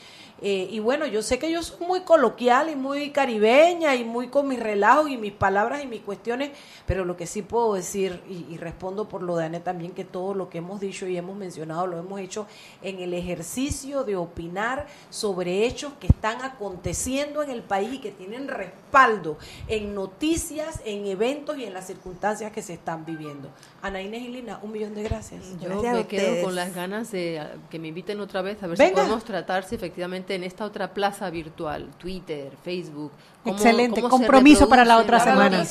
Eh, 0.45 0.66
y 0.72 0.80
bueno, 0.80 1.07
yo 1.07 1.22
sé 1.22 1.38
que 1.38 1.53
yo 1.53 1.62
soy 1.62 1.86
muy 1.86 2.01
coloquial 2.01 2.68
y 2.68 2.74
muy 2.74 3.11
caribeña 3.11 3.95
y 3.95 4.03
muy 4.03 4.26
con 4.26 4.49
mis 4.49 4.59
relajos 4.59 5.09
y 5.09 5.16
mis 5.16 5.32
palabras 5.32 5.84
y 5.84 5.86
mis 5.86 6.01
cuestiones, 6.01 6.51
pero 6.84 7.05
lo 7.05 7.16
que 7.16 7.28
sí 7.28 7.43
puedo 7.43 7.74
decir, 7.74 8.20
y, 8.28 8.57
respondo 8.57 9.09
por 9.09 9.22
lo 9.22 9.36
de 9.36 9.45
Anet 9.45 9.62
también, 9.62 9.93
que 9.93 10.05
todo 10.05 10.34
lo 10.34 10.51
que 10.51 10.59
hemos 10.59 10.80
dicho 10.80 11.07
y 11.07 11.16
hemos 11.16 11.36
mencionado 11.36 11.86
lo 11.86 11.97
hemos 11.97 12.18
hecho 12.18 12.49
en 12.82 12.99
el 12.99 13.14
ejercicio 13.14 14.03
de 14.03 14.16
opinar 14.16 14.88
sobre 15.11 15.64
hechos 15.64 15.93
que 16.01 16.09
están 16.09 16.43
aconteciendo 16.43 17.45
en 17.45 17.51
el 17.51 17.62
país 17.62 17.95
y 17.95 17.99
que 17.99 18.11
tienen 18.11 18.49
respaldo 18.49 19.38
en 19.68 19.95
noticias, 19.95 20.80
en 20.84 21.07
eventos 21.07 21.57
y 21.57 21.64
en 21.64 21.72
las 21.72 21.86
circunstancias 21.86 22.51
que 22.51 22.62
se 22.62 22.72
están 22.72 23.05
viviendo. 23.05 23.49
Ana 23.83 24.01
Inés 24.01 24.22
y 24.22 24.28
Lina, 24.28 24.61
un 24.62 24.70
millón 24.70 24.95
de 24.95 25.03
gracias. 25.03 25.45
Yo 25.61 25.83
me 25.83 26.07
quedo 26.07 26.45
con 26.45 26.55
las 26.55 26.72
ganas 26.74 27.11
de 27.11 27.43
que 27.68 27.80
me 27.80 27.89
inviten 27.89 28.20
otra 28.20 28.41
vez 28.41 28.62
a 28.62 28.68
ver 28.68 28.78
si 28.78 28.87
podemos 28.93 29.24
tratar 29.24 29.64
si 29.64 29.74
efectivamente 29.74 30.37
en 30.37 30.45
esta 30.45 30.64
otra 30.64 30.95
plaza 30.95 31.28
virtual, 31.30 31.91
Twitter, 31.99 32.53
Facebook. 32.62 33.11
Excelente, 33.45 34.01
compromiso 34.03 34.68
para 34.68 34.85
la 34.85 34.99
otra 34.99 35.18
semana. 35.18 35.62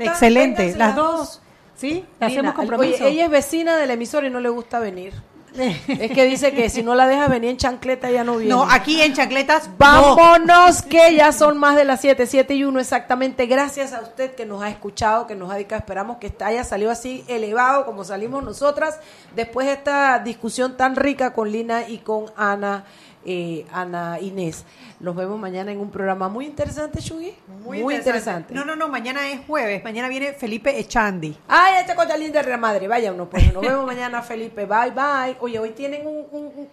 Excelente, 0.00 0.74
las 0.76 0.96
dos. 0.96 1.40
¿Sí? 1.76 2.04
Hacemos 2.20 2.54
compromiso. 2.54 3.04
ella 3.04 3.24
es 3.24 3.30
vecina 3.30 3.76
del 3.76 3.90
emisor 3.90 4.24
y 4.24 4.30
no 4.30 4.40
le 4.40 4.48
gusta 4.48 4.78
venir 4.78 5.12
es 5.56 6.10
que 6.12 6.24
dice 6.24 6.52
que 6.52 6.68
si 6.68 6.82
no 6.82 6.94
la 6.94 7.06
deja 7.06 7.28
venir 7.28 7.50
en 7.50 7.56
chancleta 7.56 8.10
ya 8.10 8.24
no 8.24 8.36
viene. 8.36 8.54
No, 8.54 8.64
aquí 8.64 9.00
en 9.00 9.12
chancletas. 9.12 9.70
Vámonos, 9.78 10.82
que 10.82 11.14
ya 11.14 11.32
son 11.32 11.58
más 11.58 11.76
de 11.76 11.84
las 11.84 12.00
7, 12.00 12.26
7 12.26 12.54
y 12.54 12.64
1 12.64 12.80
exactamente. 12.80 13.46
Gracias 13.46 13.92
a 13.92 14.00
usted 14.00 14.34
que 14.34 14.46
nos 14.46 14.62
ha 14.62 14.68
escuchado, 14.68 15.26
que 15.26 15.34
nos 15.34 15.50
ha 15.50 15.54
dedicado. 15.54 15.80
Esperamos 15.80 16.16
que 16.18 16.32
haya 16.40 16.64
salido 16.64 16.90
así 16.90 17.24
elevado 17.28 17.86
como 17.86 18.04
salimos 18.04 18.42
nosotras 18.42 18.98
después 19.34 19.66
de 19.66 19.74
esta 19.74 20.18
discusión 20.18 20.76
tan 20.76 20.96
rica 20.96 21.32
con 21.32 21.50
Lina 21.50 21.88
y 21.88 21.98
con 21.98 22.26
Ana 22.36 22.84
eh, 23.26 23.64
Ana 23.72 24.18
Inés. 24.20 24.64
Nos 25.04 25.14
vemos 25.14 25.38
mañana 25.38 25.70
en 25.70 25.80
un 25.80 25.90
programa 25.90 26.30
muy 26.30 26.46
interesante, 26.46 26.98
Shugi. 26.98 27.34
Muy, 27.62 27.94
interesante. 27.94 28.54
No, 28.54 28.64
no, 28.64 28.74
no, 28.74 28.88
mañana 28.88 29.28
es 29.28 29.40
jueves. 29.46 29.84
Mañana 29.84 30.08
viene 30.08 30.32
Felipe 30.32 30.78
Echandi. 30.78 31.36
Ay, 31.46 31.82
esta 31.82 31.94
cosa 31.94 32.16
linda 32.16 32.42
de 32.42 32.48
la 32.48 32.56
madre. 32.56 32.88
Vaya 32.88 33.12
uno, 33.12 33.28
pues. 33.28 33.52
Nos 33.52 33.60
vemos 33.60 33.84
mañana, 33.84 34.22
Felipe. 34.22 34.64
Bye, 34.64 34.92
bye. 34.92 35.36
Oye, 35.40 35.58
hoy 35.58 35.70
tienen 35.70 36.06
un... 36.06 36.70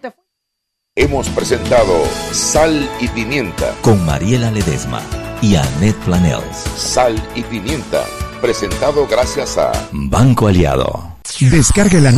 Hemos 0.96 1.28
presentado 1.28 2.04
Sal 2.32 2.88
y 3.00 3.08
Pimienta. 3.08 3.74
Con 3.82 4.02
Mariela 4.06 4.50
Ledesma 4.50 5.02
y 5.42 5.56
Annette 5.56 5.98
Planels. 6.06 6.56
Sal 6.56 7.14
y 7.34 7.42
Pimienta. 7.42 8.02
Presentado 8.40 9.06
gracias 9.06 9.58
a 9.58 9.72
Banco 9.92 10.48
Aliado. 10.48 11.12
Descarga 11.50 11.98
la 12.00 12.12